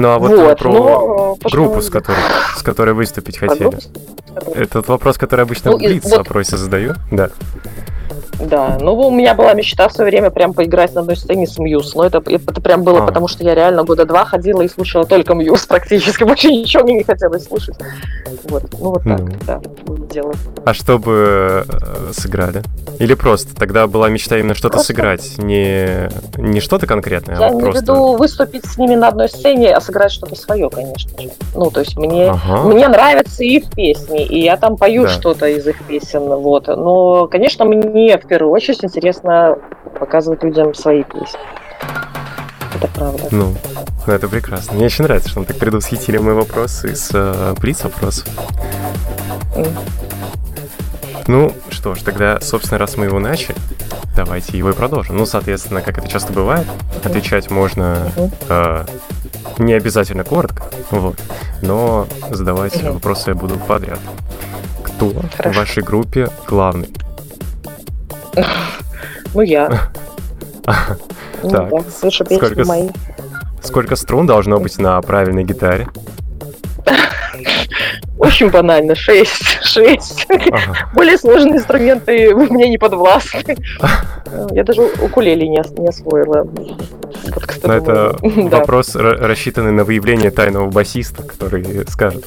Ну, 0.00 0.08
а 0.08 0.18
вот, 0.18 0.30
вот, 0.30 0.58
про 0.58 0.72
но, 0.72 1.36
э, 1.44 1.48
группу, 1.50 1.74
потому- 1.74 1.82
с 1.82 1.90
которой, 1.90 2.16
с 2.56 2.62
которой 2.62 2.94
выступить 2.94 3.36
хотели. 3.38 3.64
группу, 3.68 3.80
с 3.80 3.86
которой- 4.34 4.62
Этот 4.62 4.88
вопрос, 4.88 5.18
который 5.18 5.42
обычно 5.42 5.72
Ну, 5.72 5.76
в 5.76 5.80
Блиц 5.80 6.04
вот- 6.04 6.18
вопросе 6.18 6.56
задаю. 6.56 6.94
Да. 7.10 7.30
Да, 8.40 8.78
ну 8.80 8.94
у 8.94 9.10
меня 9.10 9.34
была 9.34 9.52
мечта 9.54 9.88
в 9.88 9.92
свое 9.92 10.10
время 10.10 10.30
прям 10.30 10.54
поиграть 10.54 10.94
на 10.94 11.02
одной 11.02 11.16
сцене 11.16 11.46
с 11.46 11.58
Мьюз, 11.58 11.94
но 11.94 12.04
это, 12.04 12.22
это 12.26 12.60
прям 12.60 12.82
было, 12.84 13.02
А. 13.02 13.06
потому 13.06 13.28
что 13.28 13.44
я 13.44 13.54
реально 13.54 13.84
года 13.84 14.04
два 14.06 14.24
ходила 14.24 14.62
и 14.62 14.68
слушала 14.68 15.04
только 15.04 15.34
Мьюз 15.34 15.66
практически, 15.66 16.24
больше 16.24 16.48
ничего 16.48 16.82
мне 16.84 16.94
не 16.94 17.04
хотелось 17.04 17.44
слушать. 17.44 17.76
Вот, 18.44 18.64
ну 18.72 18.90
вот 18.90 19.02
так, 19.04 19.20
Ну. 19.20 19.28
да, 19.46 19.60
дело. 20.10 20.32
А 20.64 20.72
что 20.74 20.98
бы 20.98 21.64
э, 21.68 22.12
сыграли? 22.12 22.62
Или 22.98 23.14
просто 23.14 23.54
тогда 23.56 23.86
была 23.86 24.08
мечта 24.08 24.38
именно 24.38 24.54
что-то 24.54 24.74
Просто- 24.74 24.92
сыграть, 24.92 25.38
не, 25.38 26.08
не 26.36 26.60
что-то 26.60 26.86
конкретное, 26.86 27.38
Я 27.38 27.46
а 27.46 27.48
вот 27.50 27.60
имею 27.62 27.70
в 27.70 27.72
просто... 27.74 27.80
виду 27.92 28.16
выступить 28.16 28.64
с 28.66 28.78
ними 28.78 28.94
на 28.94 29.08
одной 29.08 29.28
сцене, 29.28 29.74
а 29.74 29.80
сыграть 29.80 30.12
что-то 30.12 30.34
свое, 30.36 30.68
конечно 30.70 31.20
же. 31.20 31.30
Ну, 31.54 31.70
то 31.70 31.80
есть 31.80 31.96
мне, 31.96 32.30
Ага. 32.30 32.62
мне 32.68 32.88
нравятся 32.88 33.44
их 33.44 33.70
песни, 33.70 34.24
и 34.24 34.40
я 34.42 34.56
там 34.56 34.76
пою 34.76 35.02
Да. 35.04 35.08
что-то 35.08 35.46
из 35.46 35.66
их 35.66 35.82
песен, 35.84 36.22
вот. 36.28 36.68
Но, 36.68 37.26
конечно, 37.26 37.64
мне 37.64 38.18
в 38.18 38.26
первую 38.30 38.52
очередь 38.52 38.84
интересно 38.84 39.58
показывать 39.98 40.42
людям 40.44 40.72
свои 40.72 41.02
песни. 41.02 41.40
Это 42.76 42.86
правда. 42.94 43.24
Ну, 43.32 43.56
ну, 44.06 44.12
это 44.12 44.28
прекрасно. 44.28 44.74
Мне 44.74 44.84
еще 44.84 45.02
нравится, 45.02 45.28
что 45.28 45.40
мы 45.40 45.46
так 45.46 45.58
предвосхитили 45.58 46.16
мой 46.18 46.34
вопрос 46.34 46.84
из 46.84 47.10
э, 47.12 47.54
Блиц 47.60 47.82
вопросов. 47.82 48.28
М. 49.56 49.66
Ну, 51.26 51.52
что 51.70 51.96
ж, 51.96 52.02
тогда, 52.02 52.40
собственно, 52.40 52.78
раз 52.78 52.96
мы 52.96 53.06
его 53.06 53.18
начали, 53.18 53.56
давайте 54.14 54.56
его 54.56 54.70
и 54.70 54.74
продолжим. 54.74 55.16
Ну, 55.16 55.26
соответственно, 55.26 55.82
как 55.82 55.98
это 55.98 56.08
часто 56.08 56.32
бывает, 56.32 56.66
отвечать 57.04 57.50
можно 57.50 58.12
э, 58.48 58.84
не 59.58 59.72
обязательно 59.74 60.22
коротко, 60.22 60.62
вот, 60.92 61.16
но 61.62 62.06
задавать 62.30 62.80
Мгм. 62.80 62.94
вопросы 62.94 63.30
я 63.30 63.34
буду 63.34 63.58
подряд. 63.58 63.98
Кто 64.84 65.06
в 65.06 65.36
Хорошо. 65.36 65.58
вашей 65.58 65.82
группе 65.82 66.28
главный? 66.46 66.88
Ну, 69.34 69.40
я. 69.42 69.90
Ну, 71.42 71.48
Так, 71.50 71.70
да, 71.70 71.80
слышу 71.98 72.22
песни 72.24 72.36
сколько 72.44 72.64
с- 72.64 72.68
мои. 72.68 72.88
Сколько 73.62 73.96
струн 73.96 74.26
должно 74.26 74.60
быть 74.60 74.78
на 74.78 75.00
правильной 75.00 75.42
гитаре? 75.42 75.88
Очень 78.18 78.50
банально. 78.50 78.94
Шесть. 78.94 79.58
Шесть. 79.64 80.26
Ага. 80.28 80.90
Более 80.94 81.16
сложные 81.16 81.56
инструменты 81.56 82.34
мне 82.34 82.68
не 82.68 82.76
подвластны. 82.76 83.56
Я 84.52 84.64
даже 84.64 84.82
укулеле 84.82 85.48
не, 85.48 85.62
не 85.80 85.88
освоила. 85.88 86.42
Вот, 86.44 87.46
кстати, 87.46 87.66
Но 87.66 87.72
это 87.74 88.16
да. 88.22 88.58
вопрос, 88.58 88.94
ра- 88.94 89.16
рассчитанный 89.16 89.72
на 89.72 89.84
выявление 89.84 90.30
тайного 90.30 90.68
басиста, 90.68 91.22
который 91.22 91.86
скажет. 91.88 92.26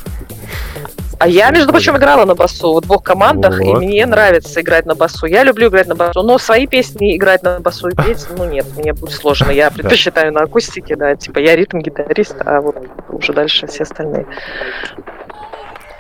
А 1.24 1.28
я, 1.28 1.52
между 1.52 1.72
прочим, 1.72 1.96
играла 1.96 2.26
на 2.26 2.36
басу 2.36 2.74
в 2.74 2.82
двух 2.82 3.02
командах, 3.02 3.62
и 3.62 3.64
Вот. 3.64 3.82
мне 3.82 4.06
нравится 4.06 4.60
играть 4.60 4.86
на 4.86 4.94
басу. 4.94 5.26
Я 5.26 5.44
люблю 5.44 5.70
играть 5.70 5.88
на 5.88 5.96
басу, 5.96 6.22
но 6.22 6.38
свои 6.38 6.68
песни 6.68 7.16
играть 7.16 7.44
на 7.44 7.62
басу 7.62 7.88
и 7.88 7.96
петь, 7.96 8.28
ну 8.38 8.44
нет, 8.44 8.66
мне 8.76 8.92
будет 8.92 9.14
сложно. 9.14 9.50
Я 9.50 9.72
предпочитаю 9.76 10.34
на 10.34 10.42
акустике, 10.42 10.98
да, 10.98 11.16
типа 11.16 11.40
я 11.40 11.56
ритм-гитарист, 11.56 12.36
а 12.44 12.60
вот 12.60 12.76
уже 13.08 13.32
дальше 13.32 13.68
все 13.68 13.84
остальные. 13.84 14.26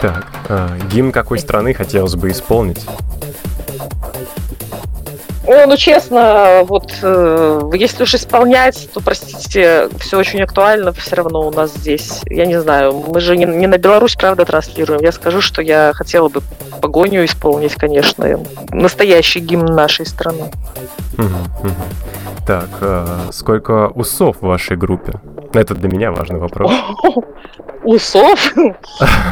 Так, 0.01 0.26
а, 0.49 0.71
гимн 0.91 1.13
какой 1.13 1.39
страны 1.39 1.74
хотелось 1.74 2.15
бы 2.15 2.30
исполнить? 2.30 2.86
Ой, 5.46 5.66
ну 5.68 5.76
честно, 5.76 6.62
вот 6.64 6.94
э, 7.02 7.62
если 7.74 8.04
уж 8.04 8.16
исполнять, 8.16 8.89
то 8.94 9.02
простите, 9.02 9.89
все 10.00 10.18
очень 10.18 10.41
актуально 10.41 10.94
все 10.94 11.18
равно 11.18 11.46
у 11.48 11.52
нас 11.52 11.74
здесь. 11.74 12.22
Я 12.28 12.46
не 12.46 12.60
знаю, 12.62 12.94
мы 12.94 13.20
же 13.20 13.36
не, 13.36 13.46
не 13.46 13.68
на 13.68 13.78
Беларусь, 13.78 14.16
правда, 14.16 14.46
транслируем. 14.46 15.02
Я 15.02 15.12
скажу, 15.12 15.41
что 15.41 15.62
я 15.62 15.91
хотела 15.94 16.30
бы 16.30 16.41
погоню 16.82 17.26
исполнить, 17.26 17.76
конечно, 17.76 18.39
настоящий 18.72 19.39
гимн 19.39 19.66
нашей 19.66 20.06
страны. 20.06 20.50
Так, 22.48 22.70
а, 22.82 23.30
сколько 23.32 23.88
усов 23.89 24.38
в 24.38 24.46
вашей 24.46 24.78
группе? 24.78 25.14
Ну, 25.54 25.60
Это 25.60 25.76
для 25.76 25.89
меня 25.89 26.12
важный 26.12 26.39
вопрос. 26.39 26.72
усов. 27.84 28.54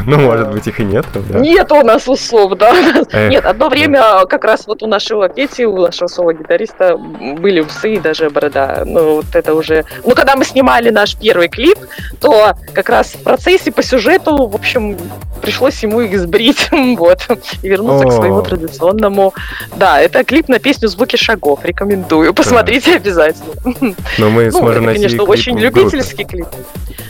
Ну, 0.04 0.18
может 0.18 0.50
быть, 0.50 0.66
их 0.66 0.80
и 0.80 0.84
нет. 0.84 1.06
Да. 1.14 1.38
Нет 1.38 1.70
у 1.70 1.82
нас 1.82 2.08
усов, 2.08 2.56
да. 2.56 2.74
Эх, 3.12 3.30
нет, 3.30 3.44
одно 3.44 3.68
время 3.68 4.26
как 4.26 4.44
раз 4.44 4.66
вот 4.66 4.82
у 4.82 4.88
нашего 4.88 5.28
Пети, 5.28 5.64
у 5.64 5.76
нашего 5.76 6.08
соло-гитариста 6.08 6.96
были 6.96 7.60
усы 7.60 7.94
и 7.94 8.00
даже 8.00 8.28
борода. 8.30 8.82
Ну, 8.84 9.16
вот 9.16 9.26
это 9.34 9.54
уже... 9.54 9.84
Ну, 10.04 10.14
когда 10.14 10.34
мы 10.34 10.44
снимали 10.44 10.90
наш 10.90 11.16
первый 11.16 11.48
клип, 11.48 11.78
то 12.20 12.54
как 12.72 12.88
раз 12.88 13.12
в 13.12 13.22
процессе 13.22 13.70
по 13.70 13.82
сюжету, 13.82 14.48
в 14.48 14.54
общем, 14.56 14.98
пришлось 15.40 15.82
ему 15.82 16.00
их 16.00 16.18
сбрить, 16.18 16.68
вот, 16.96 17.28
и 17.62 17.68
вернуться 17.68 18.06
О. 18.06 18.08
к 18.08 18.12
своему 18.12 18.42
традиционному... 18.42 19.34
Да, 19.76 20.00
это 20.00 20.24
клип 20.24 20.48
на 20.48 20.58
песню 20.58 20.88
«Звуки 20.88 21.16
шагов», 21.16 21.64
рекомендую, 21.64 22.34
посмотрите 22.34 22.92
да. 22.92 22.96
обязательно. 22.96 23.94
Но 24.18 24.30
мы 24.30 24.46
ну, 24.46 24.50
сможем 24.50 24.84
это, 24.84 24.86
найти 24.86 25.02
конечно, 25.02 25.24
очень 25.24 25.58
любительский 25.58 26.24
клип. 26.24 26.46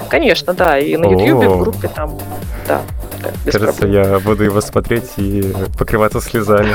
Конечно, 0.08 0.52
да, 0.52 0.78
и 0.78 0.96
на 0.96 1.06
YouTube, 1.06 1.31
в 1.40 1.58
группе 1.60 1.88
там, 1.88 2.18
да. 2.66 2.82
Кажется, 3.44 3.72
проблем. 3.72 3.92
я 3.92 4.18
буду 4.18 4.44
его 4.44 4.60
смотреть 4.60 5.12
и 5.16 5.52
покрываться 5.78 6.20
слезами. 6.20 6.74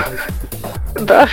Да. 0.99 1.27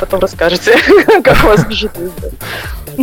Потом 0.00 0.20
расскажете, 0.20 0.74
как 1.24 1.44
у 1.44 1.46
вас 1.48 1.64
бежит 1.64 1.92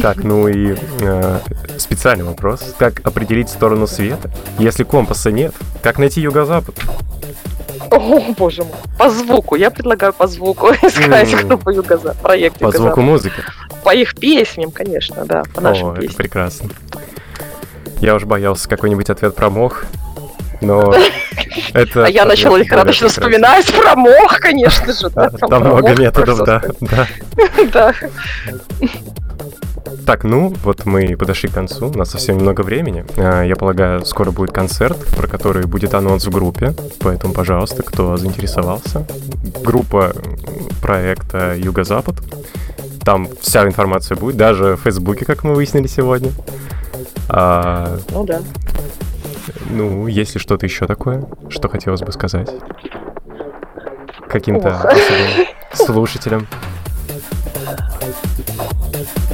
Так, 0.02 0.24
ну 0.24 0.48
и 0.48 0.76
э, 1.02 1.40
специальный 1.78 2.26
вопрос. 2.26 2.76
Как 2.78 3.06
определить 3.06 3.50
сторону 3.50 3.88
света? 3.88 4.32
Если 4.58 4.84
компаса 4.84 5.32
нет, 5.32 5.54
как 5.82 5.98
найти 5.98 6.22
юго-запад? 6.22 6.76
О, 7.92 8.22
боже 8.38 8.64
мой. 8.64 8.74
По 8.98 9.10
звуку. 9.10 9.56
Я 9.56 9.72
предлагаю 9.72 10.14
по 10.14 10.28
звуку 10.28 10.68
искать, 10.82 11.32
кто 11.34 11.58
по 11.58 11.70
юго-запад. 11.70 12.18
Проект 12.22 12.60
По 12.60 12.72
звуку 12.72 13.02
музыки? 13.02 13.42
По 13.84 13.96
их 13.96 14.16
песням, 14.16 14.72
конечно, 14.72 15.26
да. 15.26 15.44
По 15.56 15.62
нашим 15.62 15.90
О, 15.90 15.92
песням. 15.94 16.10
это 16.10 16.18
прекрасно. 16.18 16.70
Я 18.00 18.16
уж 18.16 18.24
боялся 18.24 18.68
какой-нибудь 18.70 19.10
ответ 19.10 19.36
про 19.36 19.50
мох, 19.50 19.84
но 20.62 20.94
это... 21.74 22.06
А 22.06 22.10
я 22.10 22.26
начала 22.26 22.58
лихорадочно 22.58 23.10
вспоминать 23.10 23.72
про 23.74 23.96
мох, 23.96 24.40
конечно 24.40 24.94
же. 24.94 25.10
Там 25.10 25.64
много 25.64 25.96
методов, 25.96 26.44
да. 26.44 26.62
Да. 27.72 27.94
Так, 30.06 30.24
ну, 30.24 30.54
вот 30.64 30.86
мы 30.86 31.16
подошли 31.18 31.50
к 31.50 31.54
концу, 31.54 31.90
у 31.90 31.98
нас 31.98 32.10
совсем 32.10 32.38
немного 32.38 32.62
времени. 32.62 33.06
А, 33.18 33.44
я 33.44 33.56
полагаю, 33.56 34.06
скоро 34.06 34.32
будет 34.32 34.52
концерт, 34.52 34.98
про 35.16 35.28
который 35.28 35.66
будет 35.66 35.94
анонс 35.94 36.26
в 36.26 36.32
группе, 36.32 36.74
поэтому, 37.00 37.34
пожалуйста, 37.34 37.84
кто 37.84 38.18
заинтересовался. 38.18 39.06
Группа 39.64 40.14
проекта 40.82 41.56
Юго-Запад. 41.56 42.16
Там 43.04 43.28
вся 43.42 43.66
информация 43.66 44.18
будет, 44.18 44.38
даже 44.38 44.76
в 44.76 44.82
Фейсбуке, 44.82 45.26
как 45.26 45.44
мы 45.44 45.54
выяснили 45.54 45.88
сегодня. 45.88 46.32
А, 47.30 47.98
ну 48.12 48.26
да. 48.26 48.42
Ну, 49.70 50.08
есть 50.08 50.36
ли 50.36 50.40
что-то 50.40 50.66
еще 50.66 50.86
такое, 50.88 51.26
что 51.50 51.70
хотелось 51.70 52.02
бы 52.02 52.12
сказать? 52.12 52.50
Каким-то 54.28 54.92
слушателям. 55.74 56.48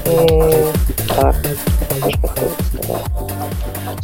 Так, 0.06 1.36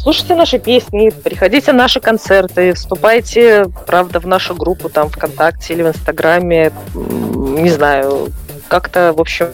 Слушайте 0.00 0.34
наши 0.34 0.58
песни, 0.58 1.10
приходите 1.10 1.70
на 1.72 1.78
наши 1.78 2.00
концерты, 2.00 2.72
вступайте, 2.72 3.66
правда, 3.86 4.18
в 4.18 4.26
нашу 4.26 4.56
группу 4.56 4.88
там 4.88 5.08
ВКонтакте 5.10 5.74
или 5.74 5.82
в 5.84 5.88
Инстаграме, 5.88 6.72
не 6.94 7.70
знаю, 7.70 8.32
как-то, 8.66 9.12
в 9.12 9.20
общем, 9.20 9.48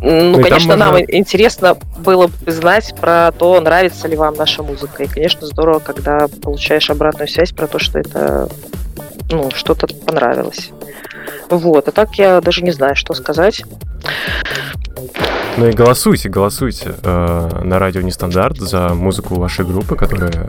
ну, 0.00 0.30
ну 0.30 0.42
конечно, 0.42 0.76
можно... 0.76 0.92
нам 0.92 1.00
интересно 1.00 1.76
было 1.98 2.28
бы 2.28 2.50
знать 2.50 2.94
про 2.98 3.32
то, 3.32 3.60
нравится 3.60 4.08
ли 4.08 4.16
вам 4.16 4.34
наша 4.34 4.62
музыка. 4.62 5.04
И, 5.04 5.06
конечно, 5.06 5.46
здорово, 5.46 5.78
когда 5.78 6.26
получаешь 6.42 6.90
обратную 6.90 7.28
связь 7.28 7.52
про 7.52 7.66
то, 7.66 7.78
что 7.78 7.98
это 7.98 8.48
ну, 9.30 9.50
что-то 9.52 9.88
понравилось. 9.88 10.70
Вот, 11.50 11.88
а 11.88 11.92
так 11.92 12.14
я 12.16 12.40
даже 12.40 12.62
не 12.62 12.72
знаю, 12.72 12.96
что 12.96 13.14
сказать. 13.14 13.62
Ну 15.56 15.68
и 15.68 15.72
голосуйте, 15.72 16.28
голосуйте 16.28 16.94
э, 17.02 17.60
на 17.64 17.78
радио 17.78 18.02
Нестандарт 18.02 18.58
за 18.58 18.90
музыку 18.90 19.36
вашей 19.36 19.64
группы, 19.64 19.96
которая 19.96 20.30
э, 20.30 20.48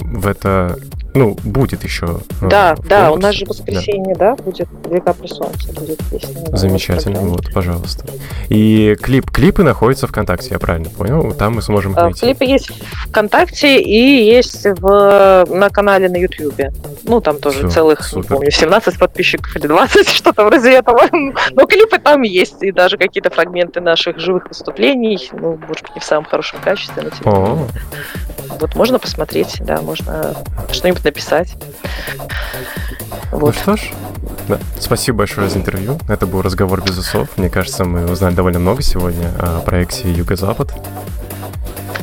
в 0.00 0.26
это 0.26 0.78
ну, 1.16 1.36
будет 1.44 1.84
еще. 1.84 2.20
Э, 2.42 2.48
да, 2.48 2.76
да, 2.88 3.10
у 3.12 3.16
нас 3.16 3.34
же 3.34 3.46
воскресенье, 3.46 4.14
да, 4.14 4.36
да 4.36 4.42
будет 4.42 4.68
века 4.88 5.12
при 5.14 5.26
солнце, 5.26 5.72
будет 5.72 5.98
песня. 6.10 6.56
Замечательно, 6.56 7.20
вот, 7.20 7.52
пожалуйста. 7.52 8.06
И 8.48 8.96
клип, 9.00 9.30
клипы 9.30 9.62
находятся 9.62 10.06
ВКонтакте, 10.06 10.50
я 10.50 10.58
правильно 10.58 10.90
понял? 10.90 11.32
Там 11.32 11.54
мы 11.54 11.62
сможем 11.62 11.92
их 11.92 11.98
а, 11.98 12.04
найти. 12.04 12.20
Клипы 12.20 12.44
есть 12.44 12.70
ВКонтакте 13.08 13.80
и 13.80 14.24
есть 14.24 14.64
в, 14.64 15.46
на 15.48 15.70
канале 15.70 16.08
на 16.08 16.16
Ютьюбе. 16.16 16.72
Ну, 17.04 17.20
там 17.20 17.38
тоже 17.38 17.60
Все, 17.60 17.68
целых, 17.68 18.04
супер. 18.04 18.22
не 18.22 18.28
помню, 18.28 18.50
17 18.50 18.98
подписчиков 18.98 19.56
или 19.56 19.66
20, 19.66 20.08
что-то 20.10 20.44
вроде 20.44 20.72
этого. 20.72 21.02
Но 21.12 21.66
клипы 21.66 21.98
там 21.98 22.22
есть, 22.22 22.62
и 22.62 22.72
даже 22.72 22.98
какие-то 22.98 23.30
фрагменты 23.30 23.80
наших 23.80 24.18
живых 24.18 24.48
выступлений, 24.48 25.18
ну, 25.32 25.58
может 25.66 25.82
быть, 25.82 25.94
не 25.94 26.00
в 26.00 26.04
самом 26.04 26.24
хорошем 26.24 26.60
качестве, 26.60 27.02
но 27.02 27.10
тем 27.10 27.32
не 27.32 27.48
менее. 27.48 27.68
Вот 28.60 28.74
можно 28.74 28.98
посмотреть, 28.98 29.56
да, 29.60 29.80
можно 29.80 30.34
что-нибудь 30.70 31.02
написать. 31.06 31.56
Ну 33.32 33.38
вот. 33.38 33.54
Ну 33.54 33.62
что 33.62 33.76
ж, 33.76 33.90
да. 34.48 34.58
Спасибо 34.78 35.18
большое 35.18 35.48
за 35.48 35.58
интервью. 35.58 35.98
Это 36.08 36.26
был 36.26 36.42
разговор 36.42 36.82
без 36.82 36.96
усов. 36.98 37.28
Мне 37.36 37.50
кажется, 37.50 37.84
мы 37.84 38.10
узнали 38.10 38.34
довольно 38.34 38.58
много 38.58 38.82
сегодня 38.82 39.28
о 39.38 39.60
проекте 39.60 40.10
Юго-Запад. 40.10 40.72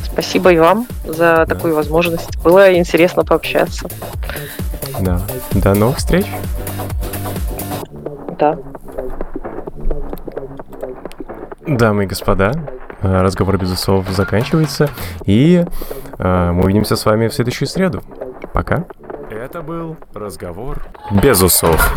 Спасибо 0.04 0.52
и 0.52 0.58
вам 0.58 0.86
за 1.04 1.16
да. 1.16 1.46
такую 1.46 1.74
возможность. 1.74 2.36
Было 2.42 2.76
интересно 2.76 3.24
пообщаться. 3.24 3.88
Да. 5.00 5.20
До 5.52 5.74
новых 5.74 5.98
встреч. 5.98 6.26
Да. 8.38 8.58
Дамы 11.66 12.04
и 12.04 12.06
господа, 12.06 12.52
разговор 13.00 13.56
без 13.56 13.72
усов 13.72 14.06
заканчивается, 14.10 14.90
и 15.24 15.64
э, 16.18 16.50
мы 16.52 16.64
увидимся 16.64 16.94
с 16.94 17.06
вами 17.06 17.28
в 17.28 17.34
следующую 17.34 17.68
среду. 17.68 18.02
Пока. 18.54 18.84
Это 19.30 19.62
был 19.62 19.96
разговор 20.14 20.86
без 21.10 21.42
усов. 21.42 21.92